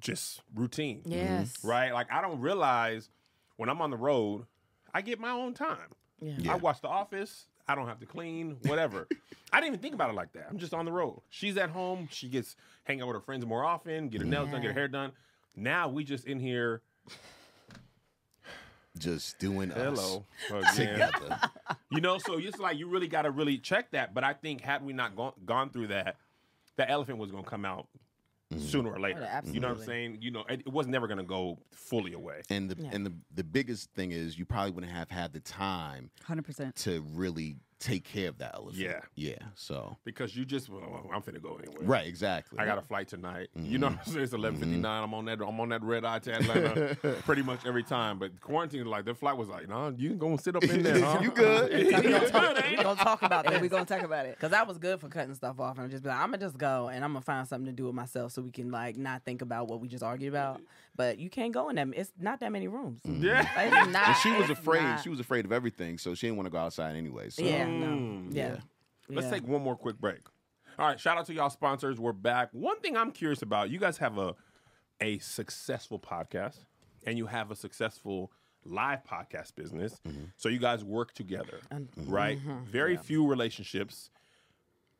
just 0.00 0.42
routine. 0.54 1.00
Yes. 1.06 1.54
Right? 1.64 1.92
Like 1.92 2.12
I 2.12 2.20
don't 2.20 2.40
realize 2.40 3.08
when 3.56 3.68
I'm 3.70 3.80
on 3.80 3.90
the 3.90 3.96
road, 3.96 4.44
I 4.94 5.02
get 5.02 5.18
my 5.18 5.30
own 5.30 5.52
time. 5.52 5.92
Yeah. 6.22 6.52
I 6.52 6.56
watch 6.56 6.80
The 6.80 6.88
Office. 6.88 7.46
I 7.66 7.74
don't 7.74 7.88
have 7.88 7.98
to 8.00 8.06
clean, 8.06 8.56
whatever. 8.66 9.08
I 9.52 9.60
didn't 9.60 9.68
even 9.74 9.80
think 9.80 9.94
about 9.94 10.10
it 10.10 10.14
like 10.14 10.32
that. 10.34 10.46
I'm 10.48 10.58
just 10.58 10.72
on 10.72 10.84
the 10.84 10.92
road. 10.92 11.20
She's 11.30 11.56
at 11.56 11.70
home. 11.70 12.08
She 12.10 12.28
gets 12.28 12.56
hang 12.84 13.00
out 13.00 13.08
with 13.08 13.16
her 13.16 13.20
friends 13.22 13.44
more 13.44 13.64
often, 13.64 14.08
get 14.08 14.20
her 14.20 14.26
nails 14.26 14.50
done, 14.50 14.60
get 14.60 14.68
her 14.68 14.72
hair 14.74 14.88
done. 14.88 15.12
Now 15.56 15.88
we 15.88 16.04
just 16.04 16.26
in 16.26 16.38
here. 16.38 16.82
Just 18.96 19.38
doing 19.40 19.70
Hello. 19.70 20.24
us 20.52 20.78
again. 20.78 21.10
together. 21.12 21.40
You 21.90 22.00
know, 22.00 22.18
so 22.18 22.38
it's 22.38 22.58
like 22.58 22.78
you 22.78 22.86
really 22.88 23.08
got 23.08 23.22
to 23.22 23.30
really 23.30 23.58
check 23.58 23.90
that. 23.90 24.14
But 24.14 24.22
I 24.22 24.34
think 24.34 24.60
had 24.60 24.84
we 24.84 24.92
not 24.92 25.16
gone 25.16 25.32
gone 25.44 25.70
through 25.70 25.88
that, 25.88 26.16
the 26.76 26.88
elephant 26.88 27.18
was 27.18 27.30
going 27.32 27.42
to 27.44 27.50
come 27.50 27.64
out 27.64 27.88
Mm-hmm. 28.54 28.66
sooner 28.66 28.90
or 28.90 29.00
later. 29.00 29.28
Oh, 29.32 29.40
You 29.50 29.60
know 29.60 29.68
what 29.68 29.78
I'm 29.78 29.84
saying? 29.84 30.18
You 30.20 30.30
know, 30.30 30.44
it, 30.48 30.60
it 30.60 30.72
was 30.72 30.86
never 30.86 31.06
going 31.06 31.18
to 31.18 31.24
go 31.24 31.58
fully 31.72 32.12
away. 32.12 32.42
And 32.50 32.70
the 32.70 32.82
Yeah. 32.82 32.90
and 32.92 33.04
the 33.06 33.12
the 33.34 33.44
biggest 33.44 33.90
thing 33.92 34.12
is 34.12 34.38
you 34.38 34.44
probably 34.44 34.70
wouldn't 34.72 34.92
have 34.92 35.10
had 35.10 35.32
the 35.32 35.40
time 35.40 36.10
Hundred 36.24 36.44
percent. 36.44 36.76
to 36.76 37.02
really 37.14 37.56
take 37.80 38.04
care 38.04 38.28
of 38.28 38.38
that 38.38 38.52
elephant. 38.54 38.76
Yeah. 38.76 39.00
Yeah. 39.14 39.34
So 39.54 39.96
Because 40.04 40.34
you 40.36 40.44
just, 40.44 40.68
well, 40.70 41.06
I'm 41.12 41.20
finna 41.22 41.42
go 41.42 41.58
anywhere. 41.62 41.82
right, 41.86 42.06
exactly. 42.06 42.58
I 42.58 42.64
got 42.64 42.78
a 42.78 42.82
flight 42.82 43.08
tonight. 43.08 43.48
Mm-hmm. 43.58 43.70
You 43.70 43.78
know 43.78 43.88
what 43.88 43.98
I'm 44.06 44.12
saying? 44.12 44.24
It's 44.24 44.32
11:59. 44.32 44.84
I'm 44.84 45.12
on 45.14 45.24
that. 45.26 45.40
I'm 45.40 45.60
on 45.60 45.68
that 45.70 45.82
red 45.82 46.04
eye 46.04 46.18
to 46.20 46.32
Atlanta 46.34 46.96
pretty 47.24 47.42
much 47.42 47.66
every 47.66 47.82
time. 47.82 48.18
But 48.18 48.40
quarantine, 48.40 48.86
like 48.86 49.04
the 49.04 49.14
flight 49.14 49.36
was 49.36 49.48
like, 49.48 49.68
no, 49.68 49.94
you 49.96 50.10
can 50.10 50.18
go 50.18 50.28
and 50.28 50.40
sit 50.40 50.56
up 50.56 50.64
in 50.64 50.82
there. 50.82 50.94
Huh? 51.04 51.18
You 51.22 51.30
good. 51.30 51.72
We 51.74 51.84
you 51.84 51.90
gonna 51.92 52.28
talk, 52.30 52.56
ain't 52.64 52.70
we 52.70 52.78
it? 52.78 52.82
gonna 52.82 53.02
talk 53.04 53.22
about 53.22 53.44
that. 53.46 53.60
we're 53.60 53.68
gonna 53.68 53.84
talk 53.84 54.02
about 54.02 54.26
it. 54.26 54.38
Cause 54.38 54.52
I 54.52 54.62
was 54.62 54.78
good 54.78 55.00
for 55.00 55.08
cutting 55.08 55.34
stuff 55.34 55.60
off 55.60 55.76
and 55.76 55.84
I'm 55.84 55.90
just 55.90 56.02
be 56.02 56.08
like, 56.08 56.18
I'm 56.18 56.26
gonna 56.30 56.38
just 56.38 56.56
go 56.56 56.88
and 56.88 57.04
I'm 57.04 57.12
gonna 57.12 57.20
find 57.22 57.46
something 57.46 57.66
to 57.66 57.72
do 57.72 57.84
with 57.86 57.94
myself 57.94 58.32
so 58.32 58.40
we 58.42 58.50
can 58.50 58.70
like 58.70 58.96
not 58.96 59.24
think 59.24 59.42
about 59.42 59.68
what 59.68 59.80
we 59.80 59.88
just 59.88 60.02
argued 60.02 60.32
about. 60.32 60.60
But 60.96 61.18
you 61.18 61.28
can't 61.28 61.52
go 61.52 61.68
in 61.70 61.76
them. 61.76 61.92
It's 61.96 62.12
not 62.20 62.38
that 62.40 62.52
many 62.52 62.68
rooms. 62.68 63.00
Mm-hmm. 63.06 63.24
Yeah. 63.24 63.40
It's 63.56 63.90
not, 63.92 64.08
And 64.08 64.16
she 64.18 64.30
was 64.32 64.48
it's 64.50 64.58
afraid. 64.60 64.82
not. 64.82 65.02
She 65.02 65.08
was 65.08 65.18
afraid 65.20 65.44
of 65.44 65.52
everything, 65.52 65.98
so 65.98 66.14
she 66.14 66.26
didn't 66.28 66.36
want 66.36 66.46
to 66.46 66.50
go 66.50 66.58
outside 66.58 66.94
anyway. 66.96 67.30
So 67.30 67.42
Yeah, 67.42 67.66
Mm, 67.66 68.30
no, 68.30 68.36
yeah. 68.36 68.48
yeah. 68.48 68.56
Let's 69.08 69.28
take 69.28 69.46
one 69.46 69.62
more 69.62 69.76
quick 69.76 69.98
break. 69.98 70.20
All 70.78 70.86
right, 70.86 70.98
shout 70.98 71.18
out 71.18 71.26
to 71.26 71.34
y'all 71.34 71.50
sponsors. 71.50 71.98
We're 72.00 72.12
back. 72.12 72.48
One 72.52 72.78
thing 72.80 72.96
I'm 72.96 73.10
curious 73.12 73.42
about, 73.42 73.70
you 73.70 73.78
guys 73.78 73.98
have 73.98 74.18
a 74.18 74.34
a 75.00 75.18
successful 75.18 75.98
podcast 75.98 76.58
and 77.06 77.18
you 77.18 77.26
have 77.26 77.50
a 77.50 77.56
successful 77.56 78.30
live 78.64 79.04
podcast 79.04 79.54
business. 79.56 80.00
Mm-hmm. 80.06 80.24
So 80.36 80.48
you 80.48 80.58
guys 80.60 80.84
work 80.84 81.12
together, 81.12 81.58
um, 81.72 81.88
right? 82.06 82.38
Mm-hmm. 82.38 82.64
Very 82.66 82.96
few 82.96 83.26
relationships 83.26 84.10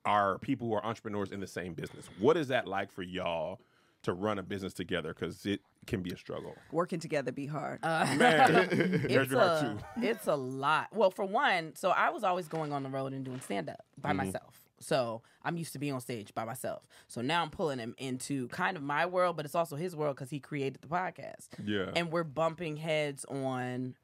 are 0.04 0.38
people 0.40 0.66
who 0.68 0.74
are 0.74 0.84
entrepreneurs 0.84 1.30
in 1.30 1.40
the 1.40 1.46
same 1.46 1.72
business. 1.74 2.06
What 2.18 2.36
is 2.36 2.48
that 2.48 2.66
like 2.68 2.90
for 2.92 3.02
y'all 3.02 3.60
to 4.04 4.12
run 4.14 4.38
a 4.38 4.42
business 4.42 4.72
together 4.72 5.12
cuz 5.12 5.44
it 5.44 5.60
can 5.86 6.00
be 6.02 6.10
a 6.10 6.16
struggle. 6.16 6.56
Working 6.72 7.00
together 7.00 7.30
be 7.32 7.46
hard. 7.46 7.82
Man, 7.82 8.68
it's 9.08 9.32
a, 9.32 9.76
it's 9.96 10.26
a 10.26 10.34
lot. 10.36 10.88
Well, 10.94 11.10
for 11.10 11.24
one, 11.26 11.74
so 11.76 11.90
I 11.90 12.08
was 12.10 12.24
always 12.24 12.48
going 12.48 12.72
on 12.72 12.82
the 12.82 12.88
road 12.88 13.12
and 13.12 13.24
doing 13.24 13.40
stand 13.40 13.68
up 13.68 13.84
by 14.00 14.10
Mm-hmm. 14.10 14.16
myself. 14.18 14.60
So 14.80 15.22
I'm 15.42 15.56
used 15.56 15.72
to 15.74 15.78
being 15.78 15.92
on 15.94 16.00
stage 16.00 16.34
by 16.34 16.44
myself. 16.44 16.86
So 17.08 17.22
now 17.22 17.42
I'm 17.42 17.50
pulling 17.50 17.78
him 17.78 17.94
into 17.98 18.48
kind 18.48 18.76
of 18.76 18.82
my 18.82 19.06
world, 19.06 19.36
but 19.36 19.44
it's 19.46 19.54
also 19.54 19.76
his 19.76 19.94
world 19.96 20.16
because 20.16 20.30
he 20.30 20.40
created 20.40 20.80
the 20.82 20.88
podcast. 20.88 21.48
Yeah. 21.64 21.90
And 21.96 22.10
we're 22.12 22.24
bumping 22.24 22.76
heads 22.76 23.24
on 23.26 23.94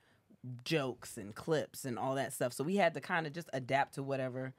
jokes 0.64 1.16
and 1.18 1.34
clips 1.34 1.84
and 1.84 1.98
all 1.98 2.14
that 2.14 2.32
stuff. 2.32 2.52
So 2.52 2.64
we 2.64 2.76
had 2.76 2.94
to 2.94 3.00
kind 3.00 3.26
of 3.26 3.32
just 3.32 3.48
adapt 3.52 3.94
to 3.96 4.02
whatever 4.02 4.54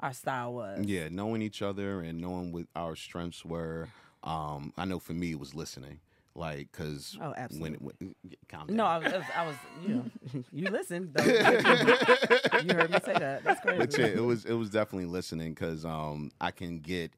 our 0.00 0.12
style 0.12 0.54
was. 0.54 0.84
Yeah, 0.86 1.08
knowing 1.08 1.40
each 1.42 1.62
other 1.62 2.00
and 2.00 2.20
knowing 2.20 2.50
what 2.52 2.66
our 2.74 2.96
strengths 2.96 3.44
were. 3.44 3.88
Um, 4.24 4.72
I 4.76 4.84
know 4.86 4.98
for 4.98 5.12
me 5.12 5.32
it 5.32 5.38
was 5.38 5.54
listening, 5.54 6.00
like 6.34 6.72
because 6.72 7.16
Oh, 7.20 7.26
when, 7.30 7.34
absolutely. 7.38 7.78
when 7.78 8.14
calm 8.48 8.66
down. 8.66 8.76
No, 8.76 8.84
I 8.86 8.98
was, 8.98 9.12
I 9.12 9.16
was, 9.18 9.26
I 9.36 9.46
was 9.46 9.56
you 9.86 9.94
know, 9.94 10.04
you 10.52 10.70
listened. 10.70 11.10
Though. 11.14 11.24
you 11.24 12.74
heard 12.74 12.90
me 12.90 12.98
say 13.04 13.12
that. 13.18 13.42
That's 13.44 13.60
crazy. 13.60 13.78
but 13.78 13.98
yeah, 13.98 14.06
it 14.06 14.24
was 14.24 14.44
it 14.44 14.54
was 14.54 14.70
definitely 14.70 15.06
listening 15.06 15.52
because 15.54 15.84
um, 15.84 16.30
I 16.40 16.50
can 16.50 16.78
get 16.80 17.12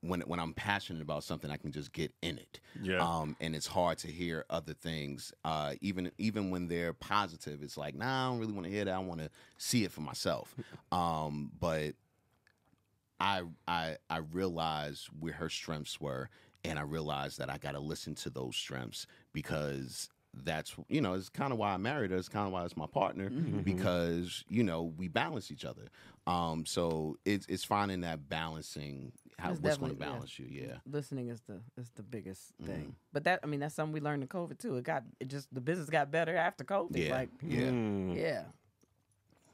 when 0.00 0.20
when 0.22 0.40
I'm 0.40 0.52
passionate 0.54 1.02
about 1.02 1.22
something, 1.22 1.50
I 1.50 1.56
can 1.56 1.70
just 1.70 1.92
get 1.92 2.12
in 2.22 2.38
it. 2.38 2.60
Yeah. 2.82 2.98
Um, 3.06 3.36
and 3.40 3.54
it's 3.54 3.66
hard 3.68 3.98
to 3.98 4.08
hear 4.08 4.44
other 4.50 4.74
things, 4.74 5.32
uh, 5.44 5.74
even 5.80 6.10
even 6.18 6.50
when 6.50 6.66
they're 6.68 6.92
positive. 6.92 7.62
It's 7.62 7.76
like, 7.76 7.94
nah, 7.94 8.26
I 8.26 8.30
don't 8.30 8.40
really 8.40 8.52
want 8.52 8.66
to 8.66 8.72
hear 8.72 8.84
that. 8.86 8.94
I 8.94 8.98
want 8.98 9.20
to 9.20 9.30
see 9.58 9.84
it 9.84 9.92
for 9.92 10.00
myself. 10.00 10.54
Um, 10.92 11.50
but 11.58 11.94
I 13.22 13.42
I 13.68 13.96
I 14.10 14.18
realized 14.18 15.06
where 15.20 15.32
her 15.34 15.48
strengths 15.48 16.00
were, 16.00 16.28
and 16.64 16.78
I 16.78 16.82
realized 16.82 17.38
that 17.38 17.48
I 17.48 17.58
got 17.58 17.72
to 17.72 17.80
listen 17.80 18.14
to 18.16 18.30
those 18.30 18.56
strengths 18.56 19.06
because 19.32 20.08
that's 20.44 20.74
you 20.88 21.00
know 21.00 21.12
it's 21.14 21.28
kind 21.28 21.52
of 21.52 21.58
why 21.58 21.72
I 21.72 21.76
married 21.76 22.10
her. 22.10 22.16
It's 22.16 22.28
kind 22.28 22.46
of 22.46 22.52
why 22.52 22.64
it's 22.64 22.76
my 22.76 22.86
partner 22.86 23.28
because 23.30 24.44
you 24.48 24.62
know 24.64 24.92
we 24.96 25.08
balance 25.08 25.50
each 25.50 25.64
other. 25.64 25.88
Um, 26.26 26.64
so 26.66 27.16
it's 27.24 27.46
it's 27.48 27.64
finding 27.64 28.00
that 28.02 28.28
balancing 28.28 29.12
how 29.38 29.50
It's 29.52 29.60
what's 29.60 29.76
going 29.76 29.92
to 29.92 29.98
definitely- 29.98 30.06
yeah. 30.06 30.12
balance 30.12 30.38
you. 30.38 30.46
Yeah. 30.68 30.76
listening 30.90 31.28
is 31.28 31.40
the 31.42 31.60
is 31.76 31.90
the 31.96 32.02
biggest 32.02 32.52
Mm-hmm. 32.60 32.72
thing. 32.72 32.96
But 33.12 33.24
that 33.24 33.40
I 33.42 33.46
mean 33.46 33.60
that's 33.60 33.74
something 33.74 33.92
we 33.92 34.00
learned 34.00 34.22
in 34.22 34.28
COVID 34.28 34.58
too. 34.58 34.76
It 34.76 34.84
got 34.84 35.04
it 35.20 35.28
just 35.28 35.52
the 35.54 35.60
business 35.60 35.90
got 35.90 36.10
better 36.10 36.36
after 36.36 36.64
COVID. 36.64 36.96
Yeah. 36.96 37.10
Like 37.12 37.30
Yeah. 37.42 37.60
Mm. 37.70 38.16
yeah. 38.16 38.42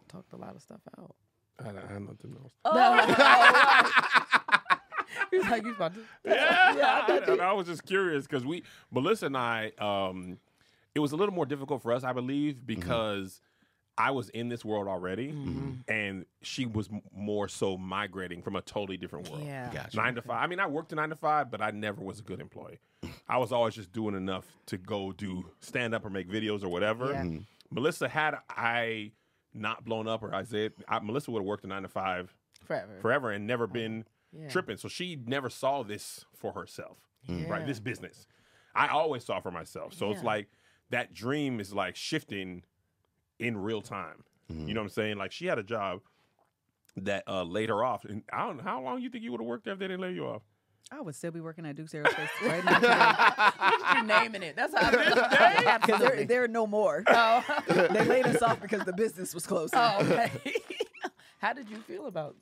Talked 0.08 0.32
a 0.32 0.36
lot 0.36 0.54
of 0.56 0.62
stuff 0.62 0.80
out. 0.98 1.14
I, 1.64 1.68
I 1.70 1.92
have 1.92 2.02
nothing 2.02 2.36
else. 2.40 2.52
He 5.30 5.36
was 5.38 5.48
like, 5.48 5.64
you 5.64 5.74
about 5.74 5.94
to 5.94 6.00
yeah, 6.24 7.04
I, 7.08 7.36
I 7.40 7.52
was 7.52 7.66
just 7.66 7.84
curious 7.84 8.26
because 8.26 8.46
we, 8.46 8.62
Melissa 8.90 9.26
and 9.26 9.36
I, 9.36 9.72
um, 9.78 10.38
it 10.94 11.00
was 11.00 11.12
a 11.12 11.16
little 11.16 11.34
more 11.34 11.44
difficult 11.46 11.82
for 11.82 11.92
us, 11.92 12.02
I 12.04 12.12
believe, 12.12 12.66
because 12.66 13.40
I 13.98 14.10
was 14.12 14.28
in 14.30 14.48
this 14.48 14.64
world 14.64 14.86
already, 14.88 15.34
and 15.88 16.24
she 16.42 16.64
was 16.66 16.88
m- 16.90 17.02
more 17.14 17.48
so 17.48 17.76
migrating 17.76 18.42
from 18.42 18.56
a 18.56 18.62
totally 18.62 18.96
different 18.96 19.28
world. 19.28 19.44
Yeah. 19.44 19.70
Gotcha. 19.72 19.96
Nine 19.96 20.14
to 20.14 20.22
five. 20.22 20.42
I 20.42 20.46
mean, 20.46 20.60
I 20.60 20.66
worked 20.66 20.92
a 20.92 20.94
nine 20.94 21.10
to 21.10 21.16
five, 21.16 21.50
but 21.50 21.60
I 21.60 21.72
never 21.72 22.00
was 22.02 22.20
a 22.20 22.22
good 22.22 22.40
employee. 22.40 22.78
I 23.28 23.38
was 23.38 23.52
always 23.52 23.74
just 23.74 23.92
doing 23.92 24.14
enough 24.14 24.46
to 24.66 24.78
go 24.78 25.12
do 25.12 25.44
stand 25.60 25.94
up 25.94 26.04
or 26.06 26.10
make 26.10 26.28
videos 26.28 26.62
or 26.64 26.68
whatever. 26.68 27.10
Yeah. 27.12 27.22
Mm-hmm. 27.24 27.38
Melissa 27.70 28.08
had 28.08 28.36
I 28.48 29.12
not 29.54 29.84
blown 29.84 30.06
up 30.08 30.22
or 30.22 30.34
Isaiah, 30.34 30.70
I, 30.88 30.98
Melissa 31.00 31.30
would 31.30 31.40
have 31.40 31.46
worked 31.46 31.64
a 31.64 31.68
nine 31.68 31.82
to 31.82 31.88
five 31.88 32.34
Forever. 32.64 32.98
forever 33.00 33.30
and 33.32 33.46
never 33.46 33.66
been 33.66 34.04
Yeah. 34.32 34.48
tripping. 34.48 34.76
So 34.76 34.88
she 34.88 35.16
never 35.26 35.48
saw 35.48 35.82
this 35.82 36.24
for 36.34 36.52
herself, 36.52 36.98
right? 37.28 37.66
This 37.66 37.80
business. 37.80 38.26
I 38.74 38.88
always 38.88 39.24
saw 39.24 39.40
for 39.40 39.50
myself. 39.50 39.94
So 39.94 40.10
it's 40.10 40.22
like 40.22 40.48
that 40.90 41.12
dream 41.14 41.60
is 41.60 41.72
like 41.74 41.96
shifting 41.96 42.62
in 43.38 43.56
real 43.56 43.80
time. 43.82 44.24
You 44.48 44.72
know 44.74 44.80
what 44.80 44.84
I'm 44.86 44.88
saying? 44.90 45.16
Like 45.18 45.32
she 45.32 45.46
had 45.46 45.58
a 45.58 45.62
job 45.62 46.00
that 46.96 47.22
uh, 47.28 47.42
laid 47.44 47.68
her 47.68 47.84
off. 47.84 48.04
And 48.04 48.22
I 48.32 48.46
don't 48.46 48.56
know 48.58 48.62
how 48.62 48.80
long 48.82 49.00
you 49.02 49.10
think 49.10 49.22
you 49.24 49.30
would 49.32 49.40
have 49.40 49.46
worked 49.46 49.64
there 49.64 49.74
if 49.74 49.78
they 49.78 49.86
didn't 49.88 50.00
lay 50.00 50.12
you 50.12 50.26
off. 50.26 50.42
I 50.90 51.00
would 51.00 51.14
still 51.14 51.30
be 51.30 51.40
working 51.40 51.66
at 51.66 51.76
Duke's 51.76 51.92
Aerospace 51.92 52.28
right 52.42 52.64
now. 52.64 52.78
today. 52.80 54.00
you 54.00 54.06
naming 54.06 54.42
it. 54.42 54.56
That's 54.56 54.74
how 54.74 54.88
I 54.88 54.90
feel. 54.90 55.14
Because 55.14 55.30
there, 55.30 55.68
Absolutely. 55.68 56.24
there 56.24 56.44
are 56.44 56.48
no 56.48 56.66
more. 56.66 57.04
Oh. 57.06 57.44
they 57.68 58.04
laid 58.04 58.26
us 58.26 58.40
off 58.42 58.60
because 58.60 58.84
the 58.84 58.92
business 58.94 59.34
was 59.34 59.46
closing. 59.46 59.78
oh, 59.78 59.98
okay. 60.00 60.30
how 61.38 61.52
did 61.52 61.68
you 61.68 61.76
feel 61.78 62.06
about 62.06 62.36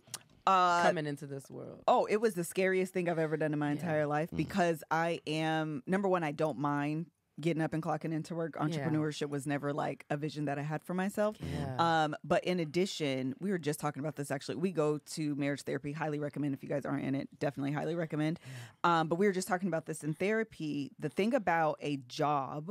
Uh, 0.46 0.82
coming 0.84 1.06
into 1.06 1.26
this 1.26 1.50
world? 1.50 1.82
Oh, 1.88 2.06
it 2.06 2.18
was 2.18 2.34
the 2.34 2.44
scariest 2.44 2.92
thing 2.92 3.08
I've 3.08 3.18
ever 3.18 3.36
done 3.36 3.52
in 3.52 3.58
my 3.58 3.70
entire 3.72 4.06
life 4.06 4.28
Mm-hmm. 4.28 4.36
because 4.36 4.84
I 4.92 5.20
am 5.26 5.82
number 5.86 6.08
one, 6.08 6.22
I 6.22 6.30
don't 6.32 6.58
mind 6.58 7.06
getting 7.40 7.62
up 7.62 7.74
and 7.74 7.82
clocking 7.82 8.12
into 8.12 8.34
work. 8.34 8.54
Entrepreneurship 8.54 9.28
was 9.28 9.46
never 9.46 9.72
like 9.72 10.04
a 10.10 10.16
vision 10.16 10.46
that 10.46 10.58
I 10.58 10.62
had 10.62 10.82
for 10.82 10.94
myself. 10.94 11.36
Yeah. 11.40 12.04
Um, 12.04 12.16
but 12.24 12.44
in 12.44 12.60
addition, 12.60 13.34
we 13.40 13.50
were 13.50 13.58
just 13.58 13.78
talking 13.78 14.00
about 14.00 14.16
this 14.16 14.30
actually. 14.30 14.56
We 14.56 14.72
go 14.72 14.98
to 14.98 15.34
marriage 15.36 15.62
therapy. 15.62 15.92
Highly 15.92 16.18
recommend 16.18 16.54
if 16.54 16.62
you 16.62 16.68
guys 16.68 16.86
aren't 16.86 17.04
in 17.04 17.14
it. 17.14 17.28
Definitely 17.38 17.72
highly 17.72 17.94
recommend. 17.94 18.40
Um, 18.84 19.08
but 19.08 19.16
we 19.16 19.26
were 19.26 19.32
just 19.32 19.48
talking 19.48 19.68
about 19.68 19.86
this 19.86 20.02
in 20.02 20.14
therapy. 20.14 20.92
The 20.98 21.08
thing 21.08 21.34
about 21.34 21.78
a 21.80 21.98
job, 22.08 22.70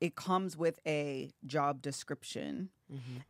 it 0.00 0.16
comes 0.16 0.56
with 0.56 0.80
a 0.86 1.30
job 1.46 1.80
description. 1.82 2.70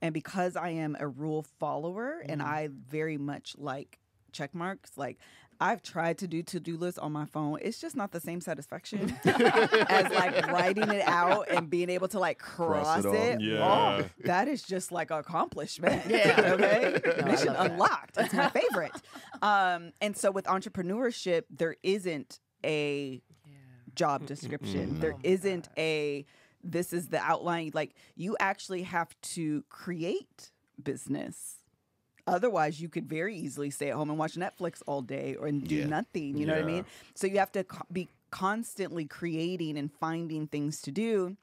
And 0.00 0.12
because 0.12 0.56
I 0.56 0.70
am 0.70 0.96
a 0.98 1.06
rule 1.06 1.46
follower 1.60 2.20
and 2.28 2.42
I 2.42 2.68
very 2.88 3.16
much 3.16 3.54
like 3.58 4.00
check 4.32 4.54
marks, 4.56 4.96
like 4.96 5.18
I've 5.62 5.80
tried 5.80 6.18
to 6.18 6.26
do 6.26 6.42
to 6.42 6.58
do 6.58 6.76
lists 6.76 6.98
on 6.98 7.12
my 7.12 7.24
phone. 7.24 7.58
It's 7.62 7.80
just 7.80 7.94
not 7.94 8.10
the 8.10 8.18
same 8.18 8.40
satisfaction 8.40 9.16
as 9.24 10.10
like 10.12 10.44
writing 10.48 10.90
it 10.90 11.06
out 11.06 11.48
and 11.48 11.70
being 11.70 11.88
able 11.88 12.08
to 12.08 12.18
like 12.18 12.40
cross, 12.40 13.02
Cross 13.02 13.14
it 13.14 13.14
it. 13.14 13.40
Yeah. 13.40 13.64
Oh, 13.64 14.04
that 14.24 14.48
is 14.48 14.64
just 14.64 14.90
like 14.90 15.12
accomplishment. 15.12 16.02
Yeah. 16.12 16.54
okay. 16.54 17.00
No, 17.04 17.24
Mission 17.24 17.46
love 17.48 17.56
that. 17.56 17.70
unlocked. 17.70 18.16
It's 18.18 18.34
my 18.34 18.48
favorite. 18.50 18.92
um, 19.40 19.92
and 20.00 20.16
so 20.16 20.32
with 20.32 20.46
entrepreneurship, 20.46 21.44
there 21.48 21.76
isn't 21.82 22.40
a 22.64 23.22
job 23.94 24.26
description. 24.26 24.98
There 24.98 25.14
oh 25.14 25.20
isn't 25.22 25.68
a 25.78 26.26
this 26.64 26.92
is 26.92 27.08
the 27.08 27.18
outline. 27.18 27.70
Like 27.72 27.94
you 28.16 28.36
actually 28.40 28.82
have 28.82 29.14
to 29.34 29.62
create 29.68 30.50
business. 30.82 31.61
Otherwise, 32.26 32.80
you 32.80 32.88
could 32.88 33.08
very 33.08 33.36
easily 33.36 33.68
stay 33.70 33.90
at 33.90 33.96
home 33.96 34.08
and 34.10 34.18
watch 34.18 34.34
Netflix 34.34 34.80
all 34.86 35.02
day 35.02 35.34
or 35.34 35.46
and 35.48 35.66
do 35.66 35.74
Yeah. 35.76 35.86
nothing. 35.86 36.36
You 36.36 36.46
know 36.46 36.54
what 36.54 36.62
I 36.62 36.66
mean? 36.66 36.84
So 37.14 37.26
you 37.26 37.38
have 37.38 37.50
to 37.52 37.64
co- 37.64 37.84
be 37.92 38.08
constantly 38.30 39.04
creating 39.06 39.76
and 39.76 39.90
finding 39.92 40.46
things 40.46 40.80
to 40.82 40.90
do. 40.92 41.36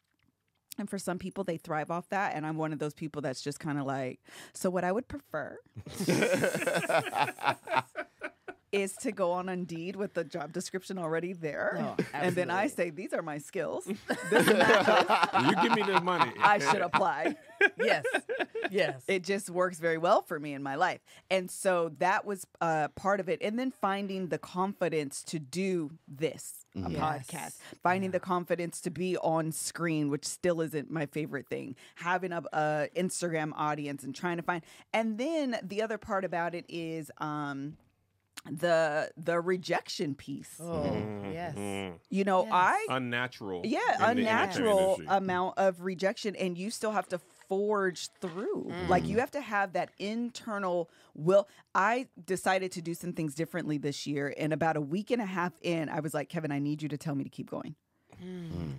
And 0.78 0.90
for 0.90 0.98
some 0.98 1.20
people, 1.20 1.44
they 1.44 1.58
thrive 1.58 1.92
off 1.92 2.08
that. 2.10 2.34
And 2.36 2.46
I'm 2.48 2.56
one 2.58 2.72
of 2.72 2.80
those 2.80 2.94
people 2.94 3.22
that's 3.22 3.42
just 3.42 3.60
kind 3.60 3.78
of 3.78 3.86
like, 3.86 4.22
so 4.54 4.70
what 4.70 4.86
I 4.86 4.92
would 4.94 5.10
prefer 5.10 5.58
is 8.72 8.94
to 8.98 9.12
go 9.12 9.32
on 9.32 9.50
Indeed 9.50 9.96
with 9.96 10.14
the 10.14 10.24
job 10.24 10.52
description 10.54 10.98
already 10.98 11.34
there. 11.34 11.78
Oh, 12.00 12.04
and 12.14 12.36
then 12.36 12.50
I 12.52 12.68
say, 12.68 12.90
these 12.90 13.14
are 13.14 13.22
my 13.22 13.38
skills. 13.38 13.86
This 14.30 14.48
and 14.48 14.62
that. 14.62 15.46
you 15.48 15.62
give 15.64 15.76
me 15.76 15.84
this 15.84 16.02
money. 16.04 16.32
I 16.42 16.60
should 16.60 16.82
apply. 16.82 17.36
yes. 17.78 18.04
Yes. 18.70 19.02
It 19.08 19.24
just 19.24 19.50
works 19.50 19.80
very 19.80 19.98
well 19.98 20.22
for 20.22 20.40
me 20.40 20.54
in 20.54 20.62
my 20.62 20.76
life. 20.76 21.00
And 21.32 21.50
so 21.50 21.92
that 21.98 22.26
was 22.26 22.46
uh, 22.62 22.90
part 22.90 23.20
of 23.20 23.28
it. 23.30 23.40
And 23.42 23.58
then 23.58 23.72
finding 23.72 24.28
the 24.28 24.38
confidence 24.38 25.24
to 25.24 25.40
do 25.40 25.92
this, 26.08 26.66
a 26.76 26.90
Yes. 26.92 27.00
podcast, 27.02 27.58
finding 27.82 28.12
the 28.12 28.20
confidence 28.20 28.82
to 28.82 28.92
be 28.92 29.18
on 29.18 29.52
screen, 29.52 30.10
which 30.10 30.26
still 30.26 30.62
isn't 30.62 30.92
my 30.92 31.08
favorite 31.08 31.48
thing, 31.48 31.76
having 31.96 32.32
a, 32.32 32.44
a 32.54 32.88
Instagram 32.96 33.52
audience 33.56 34.04
and 34.04 34.14
trying 34.14 34.38
to 34.38 34.44
find. 34.44 34.62
And 34.94 35.18
then 35.18 35.58
the 35.64 35.82
other 35.82 35.98
part 35.98 36.24
about 36.26 36.54
it 36.54 36.66
is 36.70 37.10
um, 37.18 37.78
the 38.50 39.12
the 39.18 39.40
rejection 39.42 40.16
piece. 40.16 40.56
Oh, 40.60 40.84
yes. 41.32 41.56
Mhm. 41.56 42.00
You 42.10 42.24
know, 42.24 42.44
Yes. 42.44 42.52
I 42.54 42.86
Unnatural. 42.90 43.62
yeah, 43.66 43.80
in 44.12 44.18
the 44.18 44.28
entertainment 44.30 44.30
unnatural 44.30 45.02
amount 45.08 45.58
of 45.58 45.82
rejection, 45.82 46.36
and 46.36 46.58
you 46.58 46.72
still 46.72 46.92
have 46.92 47.08
to 47.10 47.20
forge 47.48 48.10
through. 48.22 48.72
Like 48.88 49.04
Mm. 49.04 49.08
you 49.10 49.20
have 49.20 49.32
to 49.32 49.42
have 49.42 49.74
that 49.74 49.92
internal 50.00 50.90
will. 51.16 51.48
I 51.76 52.08
decided 52.26 52.72
to 52.74 52.82
do 52.82 52.94
some 52.94 53.14
things 53.14 53.36
differently 53.36 53.78
this 53.78 54.06
year, 54.08 54.34
and 54.38 54.54
about 54.54 54.78
a 54.78 54.82
week 54.82 55.12
and 55.12 55.22
a 55.22 55.26
half 55.26 55.54
in, 55.62 55.90
I 55.90 56.00
was 56.00 56.14
like, 56.14 56.30
Kevin, 56.30 56.52
I 56.52 56.60
need 56.60 56.82
you 56.82 56.90
to 56.90 56.98
tell 56.98 57.16
me 57.16 57.24
to 57.24 57.30
keep 57.30 57.50
going. 57.50 57.76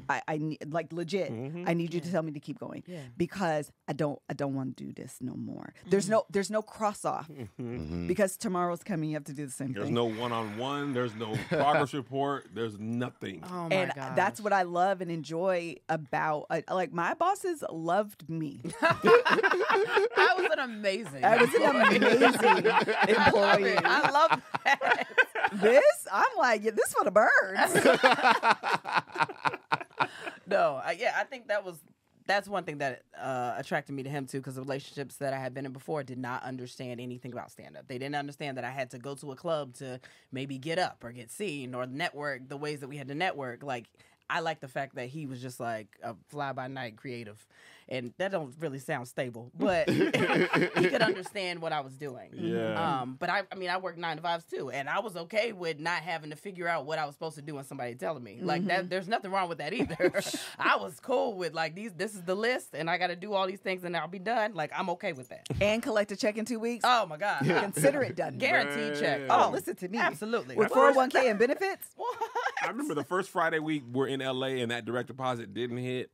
I, 0.09 0.23
I 0.27 0.37
need 0.39 0.59
like 0.73 0.93
legit. 0.93 1.31
Mm-hmm. 1.33 1.65
I 1.67 1.75
need 1.75 1.95
you 1.95 2.01
to 2.01 2.11
tell 2.11 2.23
me 2.23 2.33
to 2.33 2.41
keep 2.41 2.59
going 2.59 2.83
Yeah. 2.87 2.99
because 3.17 3.71
I 3.89 3.93
don't 3.93 4.19
I 4.29 4.35
don't 4.35 4.55
want 4.55 4.77
to 4.77 4.85
do 4.85 4.93
this 4.93 5.17
no 5.21 5.35
more. 5.35 5.73
There's 5.89 6.09
no 6.09 6.25
there's 6.31 6.51
no 6.51 6.63
cross 6.63 7.05
off 7.05 7.29
Mm-hmm. 7.29 8.07
because 8.07 8.37
tomorrow's 8.37 8.83
coming. 8.83 9.11
You 9.11 9.17
have 9.17 9.25
to 9.25 9.33
do 9.33 9.47
the 9.47 9.53
same 9.53 9.73
There's 9.73 9.87
thing. 9.87 9.95
There's 9.95 10.15
no 10.17 10.21
one 10.21 10.33
on 10.33 10.59
one. 10.59 10.93
There's 10.93 11.15
no 11.15 11.35
progress 11.49 11.95
report. 11.95 12.49
There's 12.55 12.79
nothing. 12.79 13.43
Oh 13.51 13.69
my 13.69 13.75
and 13.75 13.93
god. 13.95 14.17
that's 14.17 14.41
what 14.41 14.53
I 14.53 14.63
love 14.63 15.01
and 15.01 15.11
enjoy 15.11 15.77
about 15.89 16.47
uh, 16.51 16.61
like 16.73 16.93
my 16.93 17.15
bosses 17.15 17.63
loved 17.71 18.29
me. 18.29 18.61
I 18.83 20.35
was 20.37 20.49
an 20.53 20.59
amazing. 20.59 21.25
I 21.25 21.37
was 21.37 21.55
an 21.55 21.63
amazing 21.63 22.67
employee. 23.09 23.77
I 23.79 24.11
love 24.11 24.43
that. 24.65 25.05
This, 25.53 26.07
I'm 26.13 26.37
like, 26.39 26.65
yeah, 26.65 26.73
this 26.73 26.93
for 26.93 27.05
the 27.05 27.11
birds. 27.11 27.75
no, 30.47 30.81
I, 30.85 30.97
yeah, 30.99 31.15
I 31.17 31.25
think 31.25 31.49
that 31.49 31.65
was 31.65 31.79
that's 32.27 32.49
one 32.49 32.63
thing 32.63 32.79
that 32.79 33.03
uh, 33.21 33.55
attracted 33.57 33.93
me 33.93 34.05
to 34.05 34.09
him 34.09 34.25
too, 34.25 34.39
because 34.39 34.55
the 34.55 34.61
relationships 34.61 35.17
that 35.17 35.33
I 35.33 35.39
had 35.39 35.53
been 35.53 35.67
in 35.67 35.73
before 35.73 36.05
did 36.05 36.19
not 36.19 36.45
understand 36.45 37.01
anything 37.01 37.33
about 37.33 37.51
stand 37.51 37.77
up. 37.77 37.89
They 37.89 37.99
didn't 37.99 38.15
understand 38.15 38.57
that 38.57 38.65
I 38.65 38.71
had 38.71 38.91
to 38.91 38.99
go 38.99 39.17
to 39.17 39.33
a 39.33 39.37
club 39.37 39.75
to 39.75 39.99
maybe 40.31 40.57
get 40.57 40.79
up 40.79 41.03
or 41.03 41.11
get 41.11 41.33
seen 41.33 41.75
or 41.75 41.87
network 41.87 42.49
the 42.49 42.57
ways 42.57 42.81
that 42.81 42.89
we 42.89 42.97
had 42.97 43.09
to 43.09 43.17
network. 43.17 43.65
Like 43.65 43.87
I 44.31 44.41
like 44.41 44.61
the 44.61 44.69
fact 44.69 44.95
that 44.95 45.09
he 45.09 45.27
was 45.27 45.43
just 45.43 45.59
like 45.59 45.89
a 46.05 46.15
fly 46.29 46.53
by 46.53 46.69
night 46.69 46.97
creative, 46.97 47.45
and 47.91 48.13
that 48.19 48.31
don't 48.31 48.55
really 48.59 48.79
sound 48.79 49.09
stable, 49.09 49.51
but 49.59 49.89
he 49.91 50.11
could 50.11 51.03
understand 51.03 51.61
what 51.61 51.73
I 51.73 51.81
was 51.81 51.95
doing. 51.95 52.31
Yeah. 52.35 53.01
Um, 53.01 53.17
but 53.19 53.29
I, 53.31 53.43
I 53.51 53.55
mean, 53.57 53.71
I 53.71 53.79
worked 53.79 53.99
nine 53.99 54.17
to 54.17 54.23
fives 54.23 54.45
too, 54.45 54.71
and 54.71 54.89
I 54.89 55.01
was 55.01 55.17
okay 55.17 55.53
with 55.53 55.79
not 55.81 56.03
having 56.03 56.31
to 56.31 56.37
figure 56.37 56.69
out 56.69 56.87
what 56.87 56.99
I 56.99 57.05
was 57.07 57.15
supposed 57.15 57.37
to 57.37 57.43
do 57.43 57.57
when 57.57 57.65
somebody 57.65 57.95
telling 57.95 58.23
me. 58.23 58.39
Like 58.41 58.65
that, 58.67 58.89
there's 58.89 59.09
nothing 59.09 59.31
wrong 59.31 59.49
with 59.49 59.59
that 59.59 59.73
either. 59.73 60.13
I 60.59 60.77
was 60.77 61.01
cool 61.01 61.35
with 61.35 61.55
like 61.55 61.75
these. 61.75 61.93
This 61.93 62.15
is 62.15 62.23
the 62.23 62.35
list, 62.35 62.71
and 62.75 62.89
I 62.89 62.99
got 62.99 63.09
to 63.09 63.17
do 63.17 63.33
all 63.33 63.47
these 63.47 63.61
things, 63.61 63.85
and 63.85 63.97
I'll 63.97 64.09
be 64.09 64.19
done. 64.19 64.55
Like 64.55 64.71
I'm 64.77 64.89
okay 64.91 65.13
with 65.13 65.29
that. 65.31 65.47
and 65.61 65.83
collect 65.83 66.13
a 66.13 66.17
check 66.17 66.37
in 66.39 66.45
two 66.45 66.61
weeks. 66.61 66.85
Oh 66.87 67.07
my 67.07 67.17
god, 67.17 67.41
Consider 67.45 68.03
it 68.03 68.17
done. 68.17 68.39
guaranteed 68.39 69.01
check. 69.01 69.21
Man. 69.23 69.29
Oh, 69.31 69.51
listen 69.51 69.75
to 69.77 69.89
me. 69.89 69.99
absolutely. 69.99 70.57
With 70.57 70.71
401k 70.71 71.31
and 71.31 71.39
benefits. 71.39 71.89
What? 71.97 72.17
I 72.63 72.69
remember 72.69 72.95
the 72.95 73.05
first 73.05 73.31
Friday 73.31 73.59
week 73.59 73.83
we're 73.91 74.07
in 74.07 74.21
LA 74.21 74.49
and 74.61 74.71
that 74.71 74.85
direct 74.85 75.09
deposit 75.09 75.55
didn't 75.55 75.79
hit. 75.79 76.11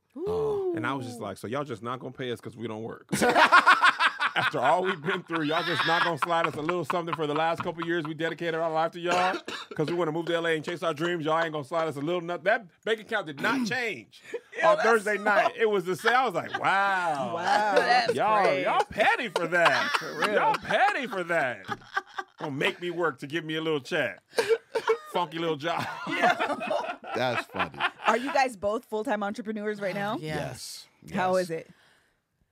And 0.75 0.85
I 0.85 0.93
was 0.93 1.05
just 1.05 1.19
like, 1.19 1.37
so 1.37 1.47
y'all 1.47 1.63
just 1.63 1.81
not 1.83 1.99
gonna 1.99 2.11
pay 2.11 2.31
us 2.31 2.39
because 2.39 2.55
we 2.57 2.67
don't 2.67 2.83
work. 2.83 3.07
After 4.35 4.59
all 4.59 4.83
we've 4.83 5.01
been 5.01 5.23
through, 5.23 5.45
y'all 5.45 5.63
just 5.63 5.85
not 5.87 6.03
gonna 6.03 6.17
slide 6.19 6.45
us 6.45 6.53
a 6.55 6.61
little 6.61 6.85
something 6.85 7.15
for 7.15 7.25
the 7.25 7.33
last 7.33 7.63
couple 7.63 7.83
years 7.87 8.03
we 8.05 8.13
dedicated 8.13 8.53
our 8.53 8.71
life 8.71 8.91
to 8.91 8.99
y'all 8.99 9.35
because 9.69 9.87
we 9.87 9.95
want 9.95 10.09
to 10.09 10.11
move 10.11 10.27
to 10.27 10.39
LA 10.39 10.49
and 10.49 10.63
chase 10.63 10.83
our 10.83 10.93
dreams. 10.93 11.25
Y'all 11.25 11.41
ain't 11.41 11.53
gonna 11.53 11.63
slide 11.63 11.87
us 11.87 11.95
a 11.95 12.01
little 12.01 12.21
nothing. 12.21 12.43
That 12.43 12.65
bank 12.85 12.99
account 12.99 13.25
did 13.25 13.41
not 13.41 13.65
change 13.69 14.21
on 14.63 14.77
Thursday 14.77 15.17
night. 15.17 15.53
It 15.59 15.67
was 15.67 15.85
the 15.85 15.95
same. 15.95 16.13
I 16.13 16.25
was 16.25 16.35
like, 16.35 16.51
wow, 16.59 17.31
Wow. 17.33 17.75
That's 17.77 18.13
y'all, 18.13 18.43
crazy. 18.43 18.63
y'all 18.65 18.83
petty 18.85 19.29
for 19.29 19.47
that. 19.47 19.91
Y'all 20.31 20.53
petty 20.55 21.07
for 21.07 21.23
that. 21.23 21.65
Gonna 22.39 22.51
make 22.51 22.79
me 22.79 22.91
work 22.91 23.17
to 23.19 23.27
give 23.27 23.43
me 23.43 23.55
a 23.55 23.61
little 23.61 23.79
check. 23.79 24.19
Funky 25.13 25.39
little 25.39 25.55
job. 25.55 25.83
Yeah. 26.07 26.55
That's 27.15 27.47
funny. 27.47 27.79
Are 28.07 28.17
you 28.17 28.31
guys 28.31 28.55
both 28.55 28.85
full 28.85 29.03
time 29.03 29.23
entrepreneurs 29.23 29.81
right 29.81 29.95
now? 29.95 30.17
Yes. 30.21 30.87
How 31.13 31.35
Yes. 31.35 31.43
is 31.43 31.49
it? 31.51 31.69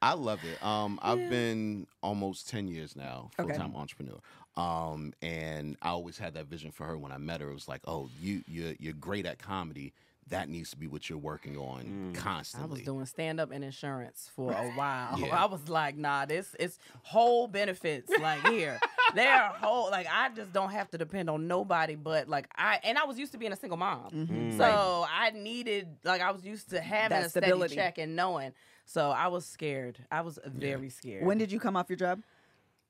I 0.01 0.13
love 0.13 0.43
it. 0.45 0.61
Um, 0.61 0.99
I've 1.01 1.29
been 1.29 1.87
almost 2.03 2.47
ten 2.49 2.67
years 2.67 2.95
now, 2.95 3.31
full 3.37 3.49
Okay. 3.49 3.57
time 3.57 3.75
entrepreneur. 3.75 4.19
Um, 4.55 5.13
and 5.21 5.77
I 5.81 5.89
always 5.89 6.17
had 6.17 6.35
that 6.35 6.45
vision 6.45 6.71
for 6.71 6.85
her 6.85 6.97
when 6.97 7.11
I 7.11 7.17
met 7.17 7.41
her. 7.41 7.49
It 7.49 7.53
was 7.53 7.67
like, 7.67 7.81
oh, 7.87 8.09
you 8.21 8.43
you're 8.47 8.73
you're 8.79 8.93
great 8.93 9.25
at 9.25 9.39
comedy. 9.39 9.93
That 10.29 10.49
needs 10.49 10.71
to 10.71 10.77
be 10.77 10.87
what 10.87 11.07
you're 11.09 11.19
working 11.19 11.55
on 11.57 12.13
Mm. 12.15 12.55
I 12.59 12.65
was 12.65 12.81
doing 12.81 13.05
stand 13.05 13.39
up 13.39 13.51
and 13.51 13.63
insurance 13.63 14.29
for 14.35 14.51
a 14.51 14.71
while. 14.75 15.19
Yeah. 15.19 15.27
I 15.43 15.45
was 15.45 15.69
like, 15.69 15.95
nah, 15.97 16.25
this 16.25 16.55
it's 16.59 16.79
whole 17.03 17.47
benefits. 17.47 18.11
Like 18.19 18.47
here, 18.47 18.79
they're 19.15 19.47
whole. 19.49 19.91
Like 19.91 20.07
I 20.11 20.29
just 20.29 20.51
don't 20.51 20.71
have 20.71 20.89
to 20.91 20.97
depend 20.97 21.29
on 21.29 21.47
nobody. 21.47 21.95
But 21.95 22.27
like 22.27 22.47
I 22.55 22.79
and 22.83 22.97
I 22.97 23.05
was 23.05 23.19
used 23.19 23.33
to 23.33 23.37
being 23.37 23.51
a 23.53 23.55
single 23.55 23.77
mom, 23.77 24.09
Mhm. 24.11 24.57
so 24.57 25.05
I 25.09 25.29
needed 25.31 25.87
like 26.03 26.21
I 26.21 26.31
was 26.31 26.43
used 26.43 26.71
to 26.71 26.81
having 26.81 27.17
That 27.17 27.25
a 27.27 27.29
steady 27.29 27.45
stability. 27.47 27.75
check 27.75 27.97
and 27.99 28.15
knowing. 28.15 28.53
So 28.85 29.11
I 29.11 29.27
was 29.27 29.45
scared. 29.45 29.97
I 30.11 30.21
was 30.21 30.39
very 30.45 30.89
scared. 30.89 31.25
When 31.25 31.37
did 31.37 31.51
you 31.51 31.59
come 31.59 31.75
off 31.75 31.89
your 31.89 31.97
job? 31.97 32.21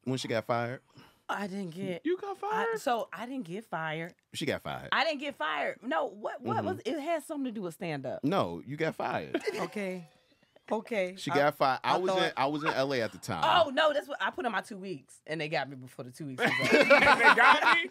when 0.06 0.20
she 0.20 0.28
got 0.28 0.46
fired, 0.46 0.82
I 1.28 1.48
didn't 1.48 1.72
get? 1.72 2.02
You 2.06 2.18
got 2.18 2.38
I, 2.44 2.66
fired. 2.66 2.80
so 2.82 3.08
I 3.12 3.26
didn't 3.26 3.46
get 3.46 3.66
fired. 3.66 4.14
she 4.34 4.46
got 4.46 4.62
fired. 4.62 4.90
I 4.92 5.04
didn't 5.04 5.22
get 5.22 5.36
fired. 5.36 5.78
No, 5.82 6.08
what 6.08 6.42
what 6.42 6.58
Mm-hmm. 6.58 6.66
was 6.68 6.80
it? 6.86 7.00
Had 7.00 7.24
something 7.24 7.46
to 7.46 7.52
do 7.52 7.62
with 7.64 7.74
stand 7.74 8.06
up. 8.06 8.24
no, 8.24 8.62
you 8.66 8.78
got 8.78 8.96
fired. 8.96 9.42
Okay, 9.62 10.08
okay. 10.72 11.16
She 11.18 11.30
got 11.32 11.56
fired. 11.56 11.80
I, 11.84 11.94
I 11.96 11.98
was 11.98 12.12
in 12.16 12.32
I 12.38 12.46
was 12.48 12.64
in 12.64 12.70
LA 12.72 12.96
at 12.98 13.12
the 13.12 13.18
time. 13.18 13.44
Oh 13.44 13.70
no, 13.70 13.94
that's 13.94 14.08
what 14.08 14.22
I 14.22 14.32
put 14.32 14.46
in 14.46 14.52
my 14.52 14.62
two 14.62 14.78
weeks, 14.78 15.16
and 15.28 15.40
they 15.40 15.48
got 15.50 15.70
me 15.70 15.76
before 15.76 16.06
the 16.06 16.12
two 16.12 16.26
weeks. 16.26 16.44
Was 16.44 16.52
up. 16.62 16.74
and 16.74 16.90
they 16.90 17.36
got 17.36 17.78
me. 17.78 17.90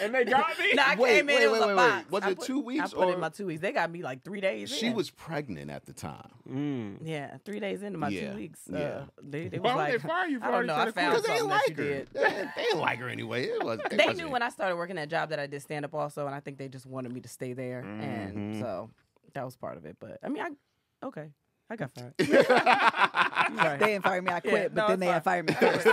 And 0.00 0.14
they 0.14 0.24
got 0.24 0.58
me. 0.58 0.72
No, 0.74 0.82
I 0.86 0.96
Wait, 0.96 1.10
came 1.16 1.28
in. 1.28 1.34
wait, 1.36 1.42
it 1.44 1.50
was 1.50 1.60
wait, 1.60 1.64
a 1.64 1.68
wait, 1.68 1.76
box. 1.76 2.10
Was 2.10 2.22
I 2.24 2.30
it 2.30 2.38
put- 2.38 2.46
two 2.46 2.60
weeks 2.60 2.84
I 2.84 2.96
put 2.96 3.08
or- 3.08 3.14
in 3.14 3.20
my 3.20 3.28
two 3.28 3.46
weeks. 3.46 3.60
They 3.60 3.72
got 3.72 3.90
me 3.90 4.02
like 4.02 4.22
three 4.24 4.40
days. 4.40 4.70
she 4.74 4.86
in. 4.88 4.94
was 4.94 5.10
pregnant 5.10 5.70
at 5.70 5.86
the 5.86 5.92
time. 5.92 6.28
Mm. 6.48 6.98
Yeah, 7.02 7.36
three 7.44 7.60
days 7.60 7.82
into 7.82 7.98
my 7.98 8.08
Yeah, 8.08 8.30
two 8.30 8.36
weeks. 8.36 8.60
yeah. 8.70 8.78
Uh, 8.78 9.04
they 9.22 9.48
they 9.48 9.58
Why 9.58 9.74
was 9.74 9.76
would 9.76 9.86
they 9.88 9.92
like, 9.92 10.02
fire 10.02 10.26
you 10.28 10.38
for 10.38 10.44
I 10.44 10.48
don't 10.48 10.54
already 10.54 10.66
know. 10.68 10.74
trying 10.74 10.88
I 10.88 10.90
found 10.92 11.10
Because 11.16 11.22
they 11.26 11.38
something 11.38 11.48
didn't 11.48 11.48
that 11.48 11.68
like 11.68 11.78
you 11.78 11.84
her. 11.84 11.90
did. 11.90 12.08
They, 12.12 12.50
they 12.56 12.62
didn't 12.64 12.80
like 12.80 12.98
her 12.98 13.08
anyway. 13.08 13.44
It 13.44 13.62
was. 13.64 13.80
They 13.90 14.12
knew 14.14 14.28
when 14.28 14.42
I 14.42 14.48
started 14.48 14.76
working 14.76 14.96
that 14.96 15.08
job 15.08 15.30
that 15.30 15.38
I 15.38 15.46
did 15.46 15.62
stand 15.62 15.84
up 15.84 15.94
also, 15.94 16.26
and 16.26 16.34
I 16.34 16.40
think 16.40 16.58
they 16.58 16.68
just 16.68 16.86
wanted 16.86 17.12
me 17.12 17.20
to 17.20 17.28
stay 17.28 17.52
there, 17.52 17.80
and 17.80 18.36
Mhm. 18.56 18.60
so 18.60 18.90
that 19.34 19.44
was 19.44 19.56
part 19.56 19.76
of 19.76 19.84
it. 19.86 19.96
But 20.00 20.18
I 20.22 20.28
mean, 20.28 20.42
I 20.42 21.06
okay, 21.06 21.28
I 21.70 21.76
got 21.76 21.90
fired. 21.92 22.12
right. 22.20 23.78
They 23.80 23.86
didn't 23.86 24.04
fire 24.04 24.20
me. 24.20 24.30
I 24.30 24.40
quit, 24.40 24.52
Yeah, 24.54 24.68
but 24.68 24.74
no, 24.74 24.88
then 24.88 25.00
they 25.00 25.06
had 25.06 25.24
fine. 25.24 25.46
fired 25.46 25.48
me 25.48 25.54
first. 25.60 25.86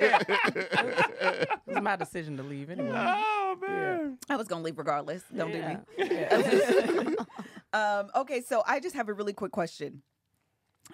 It 0.00 1.48
was 1.66 1.82
my 1.82 1.96
decision 1.96 2.36
to 2.38 2.42
leave 2.42 2.70
anyway. 2.70 2.90
Oh 2.94 3.56
man. 3.66 4.18
I 4.30 4.36
was 4.36 4.48
gonna 4.48 4.62
leave 4.64 4.78
regardless. 4.78 5.22
Don't 5.34 5.52
do 5.52 5.62
me. 5.62 5.76
Yeah. 5.98 7.10
um, 7.72 8.10
okay, 8.14 8.40
so 8.40 8.62
I 8.66 8.80
just 8.80 8.94
have 8.94 9.08
a 9.08 9.12
really 9.12 9.32
quick 9.34 9.52
question. 9.52 10.02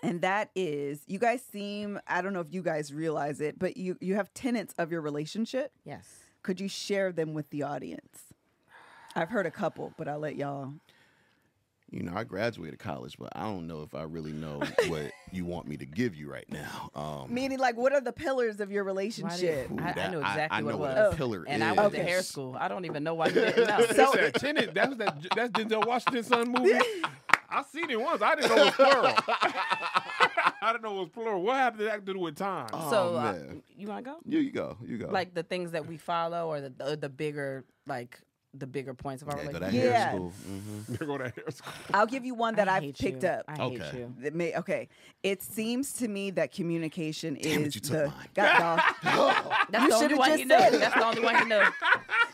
And 0.03 0.23
that 0.23 0.51
is, 0.57 1.03
you 1.07 1.19
guys 1.19 1.43
seem, 1.53 2.01
I 2.09 2.23
don't 2.23 2.33
know 2.33 2.41
if 2.41 2.47
you 2.51 2.63
guys 2.63 2.95
realize 2.95 3.41
it, 3.43 3.59
but 3.59 3.77
you, 3.77 3.97
you 4.01 4.15
have 4.15 4.33
tenets 4.33 4.75
of 4.79 4.91
your 4.91 5.03
relationship. 5.03 5.71
yes. 5.85 6.07
Could 6.43 6.61
you 6.61 6.67
share 6.69 7.13
them 7.13 7.35
with 7.35 7.49
the 7.51 7.63
audience? 7.63 8.19
I've 9.15 9.29
heard 9.29 9.47
a 9.47 9.51
couple, 9.53 9.93
but 9.97 10.09
I'll 10.09 10.19
let 10.19 10.35
y'all. 10.35 10.73
You 11.93 12.03
know, 12.03 12.13
I 12.17 12.25
graduated 12.25 12.79
college, 12.79 13.17
but 13.19 13.29
I 13.37 13.43
don't 13.43 13.67
know 13.67 13.83
if 13.83 13.95
I 13.95 14.05
really 14.05 14.33
know 14.33 14.61
what 14.89 15.13
you 15.31 15.45
want 15.45 15.69
me 15.69 15.77
to 15.77 15.85
give 15.85 16.17
you 16.17 16.29
right 16.33 16.47
now. 16.51 16.91
Um, 16.95 17.33
Meaning, 17.33 17.59
like, 17.59 17.77
what 17.77 17.93
are 17.93 18.01
the 18.01 18.13
pillars 18.15 18.61
of 18.61 18.71
your 18.73 18.83
Why 18.83 18.89
did- 18.89 18.97
relationship? 18.97 19.71
Ooh, 19.71 19.79
I, 19.79 19.91
I 19.91 19.93
that- 19.93 20.11
knew 20.11 20.21
I- 20.21 20.31
exactly 20.31 20.59
I 20.59 20.63
what 20.63 20.71
know 20.71 20.77
it 20.77 20.81
what 20.81 20.97
was. 20.97 21.13
a 21.13 21.17
pillar 21.19 21.45
and 21.47 21.63
I 21.63 21.73
is. 21.73 21.77
went 21.77 21.93
to 21.95 22.03
hair 22.03 22.23
school. 22.23 22.57
I 22.59 22.69
don't 22.69 22.87
even 22.87 23.05
know 23.05 23.13
why 23.15 23.27
you 23.29 23.35
didn't 23.35 23.69
know. 23.69 23.87
So- 23.87 24.13
So, 24.13 24.13
that 24.21 24.35
tenant, 24.35 24.73
that 24.75 24.89
was 24.89 24.99
that 24.99 25.17
that's 25.37 25.51
Denzel 25.53 25.87
Washington 25.87 26.25
son 26.25 26.49
movie. 26.51 26.73
I 27.55 27.63
seen 27.71 27.91
it 27.91 28.01
once. 28.01 28.23
I 28.23 28.37
didn't 28.37 28.49
know 28.57 28.63
it 28.63 28.65
was 28.65 28.75
plural. 28.75 29.15
I 30.63 30.73
didn't 30.73 30.83
know 30.85 30.97
it 30.97 31.01
was 31.01 31.09
plural. 31.11 31.43
What 31.43 31.57
happened 31.57 31.81
to 31.81 31.85
that 31.85 32.07
to 32.07 32.13
do 32.15 32.19
with 32.19 32.37
time? 32.37 32.69
Oh, 32.73 32.91
so 32.91 33.17
uh, 33.19 33.33
man. 33.33 33.63
you 33.77 33.89
want 33.89 34.05
to 34.07 34.11
go? 34.11 34.17
You, 34.25 34.39
you 34.39 34.51
go. 34.53 34.79
You 34.83 34.97
go. 34.97 35.09
Like 35.11 35.35
the 35.35 35.43
things 35.43 35.73
that 35.73 35.87
we 35.87 35.99
follow, 35.99 36.49
or 36.49 36.63
the 36.63 36.71
the, 36.71 36.97
the 36.97 37.09
bigger 37.11 37.65
like 37.87 38.19
the 38.55 38.67
bigger 38.67 38.93
points 38.93 39.23
of 39.23 39.29
our 39.31 39.39
yeah, 39.39 39.45
go 39.45 39.59
relationship. 39.59 39.83
to 39.83 39.89
Yeah. 39.89 39.93
hair 39.95 40.11
school. 40.11 40.31
hmm 40.31 40.95
Go 41.07 41.19
to 41.19 41.25
hair 41.25 41.45
school. 41.51 41.73
I'll 41.95 42.07
give 42.07 42.25
you 42.25 42.35
one 42.35 42.55
that 42.57 42.69
I 42.69 42.77
I've 42.77 42.95
picked 42.95 43.23
you. 43.23 43.29
up. 43.29 43.45
I 43.49 43.57
hate 43.57 43.81
Okay. 43.81 43.99
you. 43.99 44.15
That 44.21 44.35
may, 44.35 44.55
okay, 44.57 44.89
it 45.23 45.43
seems 45.43 45.95
to 45.95 46.09
me 46.09 46.31
that 46.33 46.53
communication 46.53 47.39
Damn 47.41 47.63
it, 47.63 47.67
is 47.69 47.75
you 47.77 47.81
took 47.81 47.93
the. 47.93 48.07
mine. 48.09 48.29
God, 48.35 48.59
dog. 48.59 48.81
That's 49.71 49.83
You 49.85 49.89
the 49.89 49.95
only 49.95 50.05
should've 50.05 50.19
one 50.19 50.29
just 50.29 50.39
he 50.41 50.45
knew. 50.45 50.59
said 50.59 50.75
it. 50.75 50.81
That's 50.81 50.95
the 50.95 51.07
only 51.07 51.23
one 51.23 51.37
he 51.39 51.45
knew. 51.47 51.55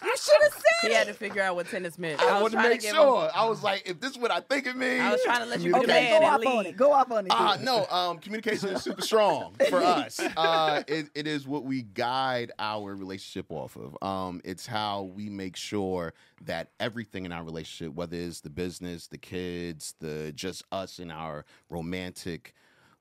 you 0.04 0.16
should 0.16 0.42
have 0.42 0.52
said 0.52 0.88
He 0.88 0.92
had 0.94 1.06
to 1.06 1.12
figure 1.14 1.42
out 1.42 1.54
what 1.54 1.68
tennis 1.68 1.98
meant. 1.98 2.20
I, 2.20 2.32
was 2.42 2.52
want 2.52 2.64
to 2.64 2.68
make 2.68 2.80
give 2.80 2.94
sure. 2.94 3.24
Him, 3.26 3.30
I 3.34 3.44
was 3.48 3.62
like, 3.62 3.88
if 3.88 4.00
this 4.00 4.10
is 4.12 4.18
what 4.18 4.30
I 4.32 4.40
think 4.40 4.66
it 4.66 4.76
means. 4.76 5.00
I 5.00 5.12
was 5.12 5.22
trying 5.22 5.40
to 5.40 5.46
let 5.46 5.60
you 5.60 5.74
Okay, 5.76 6.08
go 6.10 6.16
and 6.16 6.24
off 6.24 6.46
on 6.46 6.66
it. 6.66 6.76
Go 6.76 6.92
off 6.92 7.10
on 7.12 7.26
it. 7.26 7.32
Uh, 7.32 7.58
no, 7.62 7.86
um, 7.90 8.18
communication 8.18 8.70
is 8.70 8.82
super 8.82 9.02
strong 9.02 9.54
for 9.68 9.82
us. 9.82 10.18
Uh, 10.36 10.82
it, 10.88 11.10
it 11.14 11.26
is 11.28 11.46
what 11.46 11.64
we 11.64 11.82
guide 11.82 12.50
our 12.58 12.94
relationship 12.96 13.46
off 13.50 13.76
of. 13.76 13.96
Um, 14.02 14.40
it's 14.44 14.66
how 14.66 15.02
we 15.14 15.28
make 15.30 15.54
sure 15.56 16.07
that 16.44 16.70
everything 16.80 17.24
in 17.24 17.32
our 17.32 17.44
relationship, 17.44 17.94
whether 17.94 18.16
it's 18.16 18.40
the 18.40 18.50
business, 18.50 19.06
the 19.06 19.18
kids, 19.18 19.94
the 20.00 20.32
just 20.34 20.62
us 20.72 20.98
and 20.98 21.12
our 21.12 21.44
romantic 21.68 22.54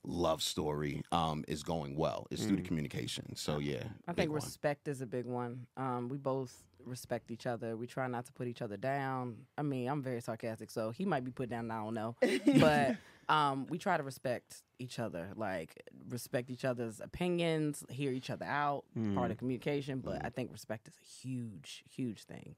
love 0.04 0.42
story, 0.42 1.04
um, 1.12 1.44
is 1.48 1.64
going 1.64 1.96
well. 1.96 2.28
It's 2.32 2.46
through 2.46 2.58
the 2.58 2.62
communication. 2.64 3.36
So 3.36 3.60
yeah, 3.60 3.84
I 4.08 4.12
big 4.12 4.16
think 4.16 4.32
one. 4.32 4.42
respect 4.42 4.88
is 4.88 5.02
a 5.02 5.06
big 5.08 5.26
one. 5.26 5.68
Um, 5.76 6.08
we 6.10 6.18
both 6.18 6.64
respect 6.86 7.32
each 7.32 7.46
other. 7.46 7.76
We 7.76 7.88
try 7.88 8.08
not 8.08 8.26
to 8.26 8.32
put 8.32 8.48
each 8.48 8.62
other 8.62 8.78
down. 8.78 9.36
I 9.58 9.62
mean, 9.64 9.90
I'm 9.90 10.02
very 10.02 10.22
sarcastic, 10.22 10.72
so 10.72 10.92
he 10.92 11.06
might 11.06 11.24
be 11.26 11.32
put 11.32 11.50
down. 11.50 11.70
I 11.72 11.84
don't 11.84 11.94
know, 11.94 12.16
but 12.60 12.96
um, 13.30 13.68
we 13.68 13.78
try 13.78 13.98
to 13.98 14.04
respect 14.04 14.64
each 14.80 15.00
other. 15.00 15.30
Like 15.36 15.84
respect 16.10 16.50
each 16.50 16.64
other's 16.64 17.02
opinions, 17.02 17.84
hear 17.90 18.12
each 18.12 18.30
other 18.30 18.46
out. 18.46 18.86
Part 19.16 19.32
of 19.32 19.38
communication, 19.38 20.00
but 20.00 20.24
I 20.24 20.30
think 20.30 20.52
respect 20.52 20.88
is 20.88 20.94
a 20.96 21.28
huge, 21.28 21.84
huge 21.90 22.24
thing. 22.24 22.56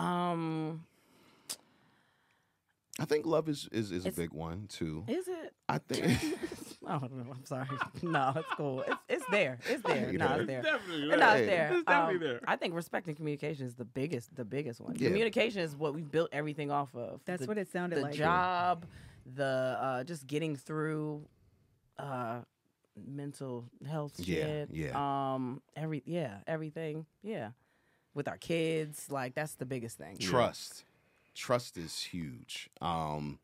Um, 0.00 0.84
I 2.98 3.04
think 3.06 3.24
love 3.24 3.48
is 3.48 3.68
is, 3.72 3.92
is 3.92 4.04
a 4.06 4.12
big 4.12 4.32
one 4.32 4.66
too. 4.68 5.04
is 5.08 5.26
it? 5.28 5.54
I 5.68 5.78
think. 5.78 6.04
I 6.86 6.98
don't 6.98 7.12
know. 7.16 7.32
I'm 7.32 7.44
sorry. 7.44 7.66
No, 8.02 8.32
it's 8.36 8.48
cool. 8.56 8.80
It's 8.82 8.96
it's 9.08 9.24
there. 9.30 9.58
It's 9.68 9.82
there. 9.82 10.12
No, 10.12 10.26
it's 10.36 10.46
there. 10.46 10.62
Definitely. 10.62 11.08
No, 11.08 11.16
there. 11.18 11.36
it's 11.36 11.46
there. 11.46 11.72
It's 11.74 11.84
definitely 11.84 12.14
Um, 12.14 12.20
there. 12.20 12.40
I 12.46 12.56
think 12.56 12.74
respect 12.74 13.06
and 13.06 13.16
communication 13.16 13.66
is 13.66 13.74
the 13.74 13.84
biggest, 13.84 14.34
the 14.34 14.44
biggest 14.44 14.80
one. 14.80 14.96
Yeah. 14.96 15.08
Communication 15.08 15.60
is 15.62 15.76
what 15.76 15.94
we 15.94 16.02
built 16.02 16.30
everything 16.32 16.70
off 16.70 16.94
of. 16.94 17.20
That's 17.26 17.42
the, 17.42 17.48
what 17.48 17.58
it 17.58 17.70
sounded 17.70 17.98
the 17.98 18.02
like. 18.02 18.12
The 18.12 18.18
job, 18.18 18.86
the 19.34 19.78
uh, 19.80 20.04
just 20.04 20.26
getting 20.26 20.56
through, 20.56 21.22
uh, 21.98 22.40
mental 23.06 23.64
health 23.88 24.14
Yeah, 24.18 24.44
shit. 24.44 24.68
yeah. 24.72 25.32
Um, 25.34 25.62
every 25.76 26.02
yeah, 26.06 26.38
everything. 26.46 27.06
Yeah, 27.22 27.50
with 28.14 28.28
our 28.28 28.36
kids, 28.38 29.06
like 29.10 29.34
that's 29.34 29.54
the 29.54 29.66
biggest 29.66 29.98
thing. 29.98 30.18
Trust. 30.18 30.84
Trust 31.34 31.76
is 31.78 32.02
huge. 32.02 32.68
Um, 32.80 33.38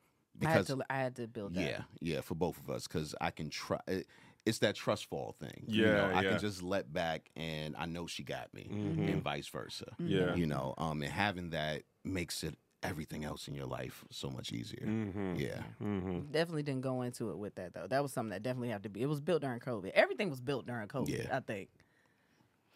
I 0.44 0.48
had 0.48 0.54
because 0.58 0.66
to, 0.78 0.84
I 0.90 0.96
had 0.96 1.16
to 1.16 1.26
build 1.26 1.54
that. 1.54 1.60
yeah, 1.60 1.80
yeah, 2.00 2.20
for 2.20 2.34
both 2.34 2.58
of 2.58 2.68
us, 2.68 2.86
because 2.86 3.14
I 3.20 3.30
can 3.30 3.48
trust. 3.48 3.84
It, 3.88 4.06
it's 4.44 4.58
that 4.58 4.74
trust 4.76 5.06
fall 5.06 5.34
thing. 5.40 5.64
you 5.66 5.84
Yeah, 5.86 5.92
know, 5.92 6.10
I 6.14 6.22
yeah. 6.22 6.30
can 6.30 6.38
just 6.40 6.62
let 6.62 6.92
back, 6.92 7.30
and 7.36 7.74
I 7.76 7.86
know 7.86 8.06
she 8.06 8.22
got 8.22 8.52
me, 8.54 8.68
Mhm. 8.70 9.12
and 9.12 9.22
vice 9.22 9.48
versa. 9.48 9.86
Yeah. 9.98 10.34
You 10.34 10.46
know, 10.46 10.74
um, 10.78 11.02
and 11.02 11.10
having 11.10 11.50
that 11.50 11.82
makes 12.04 12.44
it 12.44 12.54
everything 12.82 13.24
else 13.24 13.48
in 13.48 13.54
your 13.54 13.66
life 13.66 14.04
so 14.10 14.30
much 14.30 14.52
easier. 14.52 14.86
Mm-hmm. 14.86 15.34
Yeah. 15.36 15.62
Mm-hmm. 15.82 16.30
Definitely 16.30 16.62
didn't 16.62 16.82
go 16.82 17.02
into 17.02 17.30
it 17.30 17.38
with 17.38 17.54
that 17.56 17.72
though. 17.74 17.86
That 17.88 18.02
was 18.02 18.12
something 18.12 18.30
that 18.30 18.42
definitely 18.44 18.68
had 18.68 18.82
to 18.84 18.88
be. 18.88 19.02
It 19.02 19.06
was 19.06 19.20
built 19.20 19.42
during 19.42 19.58
COVID. 19.58 19.90
Everything 19.92 20.28
was 20.30 20.40
built 20.40 20.66
during 20.66 20.86
COVID. 20.86 21.08
Yeah. 21.08 21.36
I 21.36 21.40
think. 21.40 21.70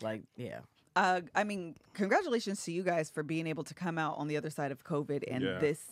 Like 0.01 0.23
yeah. 0.37 0.61
Uh, 0.97 1.21
I 1.35 1.45
mean, 1.45 1.77
congratulations 1.95 2.65
to 2.65 2.73
you 2.73 2.83
guys 2.83 3.11
for 3.11 3.23
being 3.23 3.47
able 3.47 3.65
to 3.65 3.75
come 3.75 3.97
out 3.99 4.19
on 4.19 4.29
the 4.29 4.37
other 4.37 4.51
side 4.51 4.73
of 4.73 4.85
COVID 4.85 5.25
and 5.31 5.43
Yeah. 5.45 5.59
this. 5.59 5.85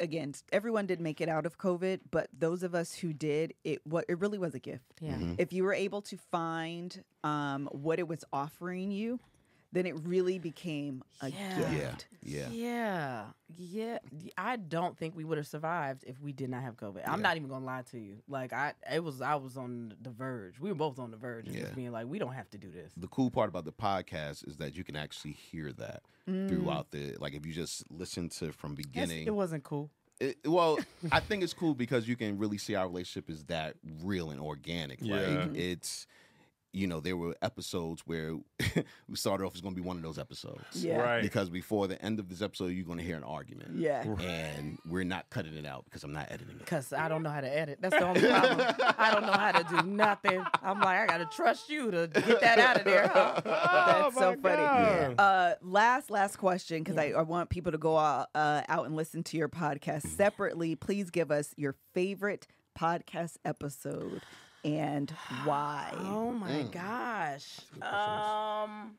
Again, 0.00 0.34
everyone 0.52 0.86
did 0.86 1.00
make 1.00 1.20
it 1.20 1.28
out 1.28 1.46
of 1.46 1.56
COVID, 1.56 2.00
but 2.10 2.28
those 2.36 2.64
of 2.64 2.74
us 2.74 2.94
who 2.94 3.12
did, 3.12 3.54
it 3.62 3.80
what 3.86 4.04
it 4.08 4.18
really 4.18 4.38
was 4.38 4.52
a 4.54 4.58
gift. 4.58 5.00
Yeah. 5.00 5.14
Mhm. 5.16 5.36
If 5.38 5.52
you 5.52 5.62
were 5.62 5.72
able 5.72 6.02
to 6.02 6.16
find 6.16 7.04
um, 7.22 7.68
what 7.70 7.98
it 8.00 8.08
was 8.08 8.24
offering 8.32 8.90
you, 8.90 9.20
then 9.74 9.84
it 9.86 9.94
really 10.04 10.38
became 10.38 11.02
a 11.20 11.30
Yeah. 11.30 11.70
gift. 11.70 12.06
Yeah. 12.22 12.48
Yeah. 12.48 13.24
Yeah, 13.56 13.98
yeah. 14.10 14.30
I 14.38 14.56
don't 14.56 14.96
think 14.96 15.14
we 15.14 15.24
would 15.24 15.36
have 15.38 15.46
survived 15.46 16.04
if 16.06 16.20
we 16.20 16.32
did 16.32 16.48
not 16.48 16.62
have 16.62 16.76
COVID. 16.76 17.02
I'm 17.06 17.18
Yeah. 17.18 17.22
not 17.22 17.36
even 17.36 17.48
gonna 17.48 17.64
lie 17.66 17.82
to 17.90 17.98
you. 17.98 18.22
Like 18.28 18.52
I, 18.52 18.72
it 18.90 19.04
was. 19.04 19.20
I 19.20 19.34
was 19.34 19.56
on 19.56 19.94
the 20.00 20.10
verge. 20.10 20.58
We 20.58 20.70
were 20.70 20.74
both 20.74 20.98
on 20.98 21.10
the 21.10 21.16
verge 21.16 21.48
of 21.48 21.54
Yeah. 21.54 21.62
just 21.62 21.74
being 21.74 21.92
like, 21.92 22.06
we 22.06 22.18
don't 22.18 22.32
have 22.32 22.48
to 22.50 22.58
do 22.58 22.70
this. 22.70 22.92
The 22.96 23.08
cool 23.08 23.30
part 23.30 23.48
about 23.50 23.64
the 23.66 23.72
podcast 23.72 24.48
is 24.48 24.56
that 24.56 24.74
you 24.74 24.84
can 24.84 24.96
actually 24.96 25.32
hear 25.32 25.72
that 25.74 26.02
throughout 26.26 26.90
the 26.90 27.16
like 27.20 27.34
if 27.34 27.44
you 27.44 27.52
just 27.52 27.84
listen 27.90 28.28
to 28.30 28.50
from 28.52 28.72
Yes, 28.72 28.86
beginning. 28.86 29.26
it 29.26 29.34
wasn't 29.34 29.62
cool. 29.64 29.90
It, 30.20 30.38
well, 30.46 30.78
I 31.12 31.18
think 31.20 31.42
it's 31.42 31.52
cool 31.52 31.74
because 31.74 32.06
you 32.08 32.16
can 32.16 32.38
really 32.38 32.56
see 32.56 32.74
our 32.76 32.86
relationship 32.86 33.28
is 33.28 33.44
that 33.44 33.74
real 34.02 34.30
and 34.30 34.40
organic. 34.40 35.00
Yeah. 35.02 35.16
Like 35.16 35.56
it's 35.56 36.06
you 36.74 36.86
know, 36.88 36.98
there 37.00 37.16
were 37.16 37.36
episodes 37.40 38.02
where 38.04 38.34
we 39.08 39.14
started 39.16 39.44
off 39.44 39.54
as 39.54 39.60
going 39.60 39.74
to 39.74 39.80
be 39.80 39.86
one 39.86 39.96
of 39.96 40.02
those 40.02 40.18
episodes. 40.18 40.62
Yeah. 40.74 40.96
Right. 40.98 41.22
Because 41.22 41.48
before 41.48 41.86
the 41.86 42.02
end 42.04 42.18
of 42.18 42.28
this 42.28 42.42
episode, 42.42 42.66
you're 42.68 42.84
going 42.84 42.98
to 42.98 43.04
hear 43.04 43.16
an 43.16 43.22
argument. 43.24 43.76
Yeah. 43.76 44.02
And 44.20 44.78
we're 44.84 45.04
not 45.04 45.30
cutting 45.30 45.54
it 45.54 45.64
out 45.66 45.84
because 45.84 46.02
I'm 46.02 46.12
not 46.12 46.32
editing 46.32 46.56
it. 46.56 46.58
Because 46.58 46.92
I 46.92 47.08
don't 47.08 47.22
know 47.22 47.30
how 47.30 47.40
to 47.40 47.48
edit. 47.58 47.78
That's 47.80 47.94
the 47.96 48.04
only 48.06 48.20
problem. 48.20 48.66
I 48.98 49.10
don't 49.12 49.22
know 49.26 49.32
how 49.32 49.52
to 49.52 49.64
do 49.64 49.88
nothing. 49.88 50.44
I'm 50.62 50.80
like, 50.80 50.98
I 50.98 51.06
gotta 51.06 51.26
trust 51.26 51.70
you 51.70 51.90
to 51.92 52.08
get 52.08 52.40
that 52.40 52.58
out 52.58 52.78
of 52.78 52.84
there. 52.84 53.06
huh? 53.06 53.40
That's 53.44 54.16
so 54.16 54.30
Oh 54.32 54.36
my 54.42 54.56
funny. 54.56 55.14
God. 55.14 55.20
Uh, 55.20 55.54
last 55.62 56.10
last 56.10 56.36
question 56.38 56.82
because 56.82 56.98
I, 56.98 57.10
I 57.10 57.22
want 57.22 57.50
people 57.50 57.70
to 57.72 57.78
go 57.78 57.96
out, 57.96 58.28
uh, 58.34 58.62
out 58.68 58.86
and 58.86 58.96
listen 58.96 59.22
to 59.24 59.36
your 59.36 59.48
podcast 59.48 60.06
separately. 60.08 60.74
Please 60.74 61.10
give 61.10 61.30
us 61.30 61.54
your 61.56 61.76
favorite 61.92 62.46
podcast 62.78 63.36
episode 63.44 64.20
and 64.64 65.10
why. 65.44 65.92
Oh 65.98 66.30
my 66.32 66.48
Mm. 66.50 66.70
gosh. 66.72 67.58
Um. 67.82 68.96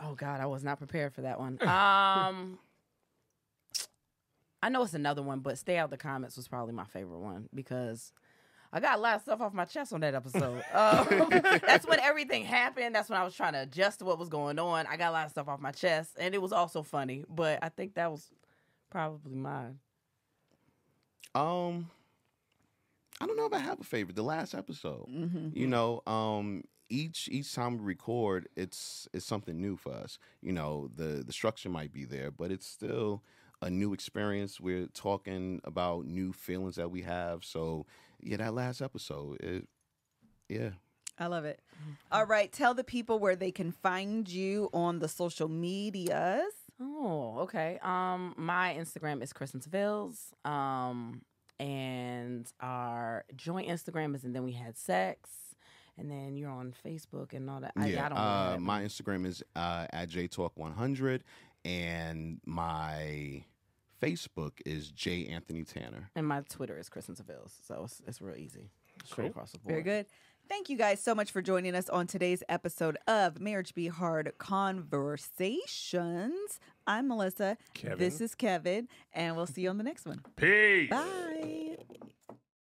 Oh 0.00 0.14
God, 0.14 0.40
I 0.40 0.46
was 0.46 0.62
not 0.62 0.78
prepared 0.78 1.12
for 1.14 1.22
that 1.22 1.38
one. 1.38 1.58
Um. 1.66 2.58
I 4.60 4.68
know 4.70 4.82
it's 4.82 4.94
another 4.94 5.22
one, 5.22 5.38
but 5.38 5.56
stay 5.56 5.78
out 5.78 5.90
the 5.90 5.96
comments 5.96 6.36
was 6.36 6.48
probably 6.48 6.74
my 6.74 6.84
favorite 6.84 7.20
one 7.20 7.48
because 7.54 8.12
I 8.72 8.80
got 8.80 8.98
a 8.98 9.00
lot 9.00 9.14
of 9.14 9.22
stuff 9.22 9.40
off 9.40 9.54
my 9.54 9.64
chest 9.64 9.92
on 9.92 10.00
that 10.00 10.14
episode. 10.16 10.64
Um, 10.74 11.06
that's 11.64 11.86
when 11.86 12.00
everything 12.00 12.44
happened. 12.44 12.92
That's 12.94 13.08
when 13.08 13.20
I 13.20 13.24
was 13.24 13.34
trying 13.36 13.52
to 13.52 13.62
adjust 13.62 14.00
to 14.00 14.04
what 14.04 14.18
was 14.18 14.28
going 14.28 14.58
on. 14.58 14.86
I 14.88 14.96
got 14.96 15.10
a 15.10 15.12
lot 15.12 15.26
of 15.26 15.30
stuff 15.30 15.46
off 15.46 15.60
my 15.60 15.70
chest, 15.70 16.16
and 16.18 16.34
it 16.34 16.42
was 16.42 16.52
also 16.52 16.82
funny. 16.82 17.24
But 17.28 17.60
I 17.62 17.68
think 17.68 17.94
that 17.94 18.10
was 18.10 18.28
probably 18.90 19.36
mine. 19.36 19.78
Um, 21.36 21.88
I 23.20 23.26
don't 23.26 23.36
know 23.36 23.46
if 23.46 23.52
I 23.52 23.58
have 23.58 23.80
a 23.80 23.84
favorite. 23.84 24.16
The 24.16 24.22
last 24.22 24.54
episode, 24.54 25.06
Mm-hmm. 25.08 25.48
you 25.52 25.66
know, 25.66 26.02
um, 26.06 26.64
each 26.88 27.28
each 27.30 27.52
time 27.54 27.78
we 27.78 27.84
record, 27.84 28.48
it's 28.56 29.08
it's 29.12 29.26
something 29.26 29.60
new 29.60 29.76
for 29.76 29.92
us. 29.92 30.18
You 30.40 30.52
know, 30.52 30.88
the 30.94 31.22
the 31.26 31.32
structure 31.32 31.68
might 31.68 31.92
be 31.92 32.04
there, 32.04 32.30
but 32.30 32.50
it's 32.50 32.66
still 32.66 33.22
a 33.60 33.68
new 33.70 33.92
experience. 33.92 34.60
We're 34.60 34.86
talking 34.86 35.60
about 35.64 36.06
new 36.06 36.32
feelings 36.32 36.76
that 36.76 36.90
we 36.90 37.02
have. 37.02 37.44
So 37.44 37.86
yeah, 38.20 38.36
that 38.38 38.54
last 38.54 38.80
episode, 38.80 39.40
it, 39.40 39.68
yeah. 40.48 40.70
I 41.20 41.26
love 41.26 41.44
it. 41.44 41.60
All 42.12 42.24
right, 42.24 42.52
tell 42.52 42.74
the 42.74 42.84
people 42.84 43.18
where 43.18 43.34
they 43.34 43.50
can 43.50 43.72
find 43.72 44.28
you 44.28 44.70
on 44.72 45.00
the 45.00 45.08
social 45.08 45.48
medias. 45.48 46.52
Oh, 46.80 47.38
okay. 47.40 47.80
Um, 47.82 48.34
my 48.36 48.76
Instagram 48.78 49.20
is 49.20 49.32
Kristen 49.32 49.60
Sevils. 49.60 50.32
Um, 50.44 51.22
and 51.58 52.50
our 52.60 53.24
joint 53.36 53.68
Instagram 53.68 54.14
is 54.14 54.24
and 54.24 54.34
then 54.34 54.44
we 54.44 54.52
had 54.52 54.76
sex. 54.76 55.30
And 55.96 56.08
then 56.08 56.36
you're 56.36 56.50
on 56.50 56.72
Facebook 56.86 57.32
and 57.32 57.50
all 57.50 57.58
that. 57.60 57.72
I, 57.76 57.86
yeah, 57.88 58.06
I 58.06 58.08
don't 58.08 58.18
know. 58.18 58.22
uh, 58.24 58.50
that. 58.52 58.60
my 58.60 58.82
Instagram 58.84 59.26
is 59.26 59.42
uh, 59.56 59.86
at 59.92 60.08
jtalk100, 60.08 61.22
and 61.64 62.40
my 62.46 63.42
Facebook 64.00 64.52
is 64.64 64.90
J 64.90 65.26
Anthony 65.26 65.64
Tanner. 65.64 66.08
and 66.14 66.24
my 66.24 66.42
Twitter 66.48 66.78
is 66.78 66.88
Kristen 66.88 67.16
Sevils. 67.16 67.52
So 67.66 67.82
it's, 67.84 68.00
it's 68.06 68.22
real 68.22 68.36
easy. 68.36 68.70
Straight 69.04 69.24
Cool. 69.24 69.30
across 69.30 69.50
the 69.52 69.58
board. 69.58 69.70
Very 69.72 69.82
good. 69.82 70.06
Thank 70.48 70.70
you 70.70 70.78
guys 70.78 71.02
so 71.02 71.14
much 71.14 71.30
for 71.30 71.42
joining 71.42 71.74
us 71.74 71.90
on 71.90 72.06
today's 72.06 72.42
episode 72.48 72.96
of 73.06 73.38
Marriage 73.38 73.74
Be 73.74 73.88
Hard 73.88 74.32
Conversations. 74.38 76.58
I'm 76.86 77.08
Melissa. 77.08 77.58
Kevin. 77.74 77.98
This 77.98 78.22
is 78.22 78.34
Kevin, 78.34 78.88
and 79.12 79.36
we'll 79.36 79.46
see 79.46 79.60
you 79.62 79.68
on 79.68 79.76
the 79.76 79.84
next 79.84 80.06
one. 80.06 80.22
Peace. 80.36 80.88
Bye. 80.88 81.76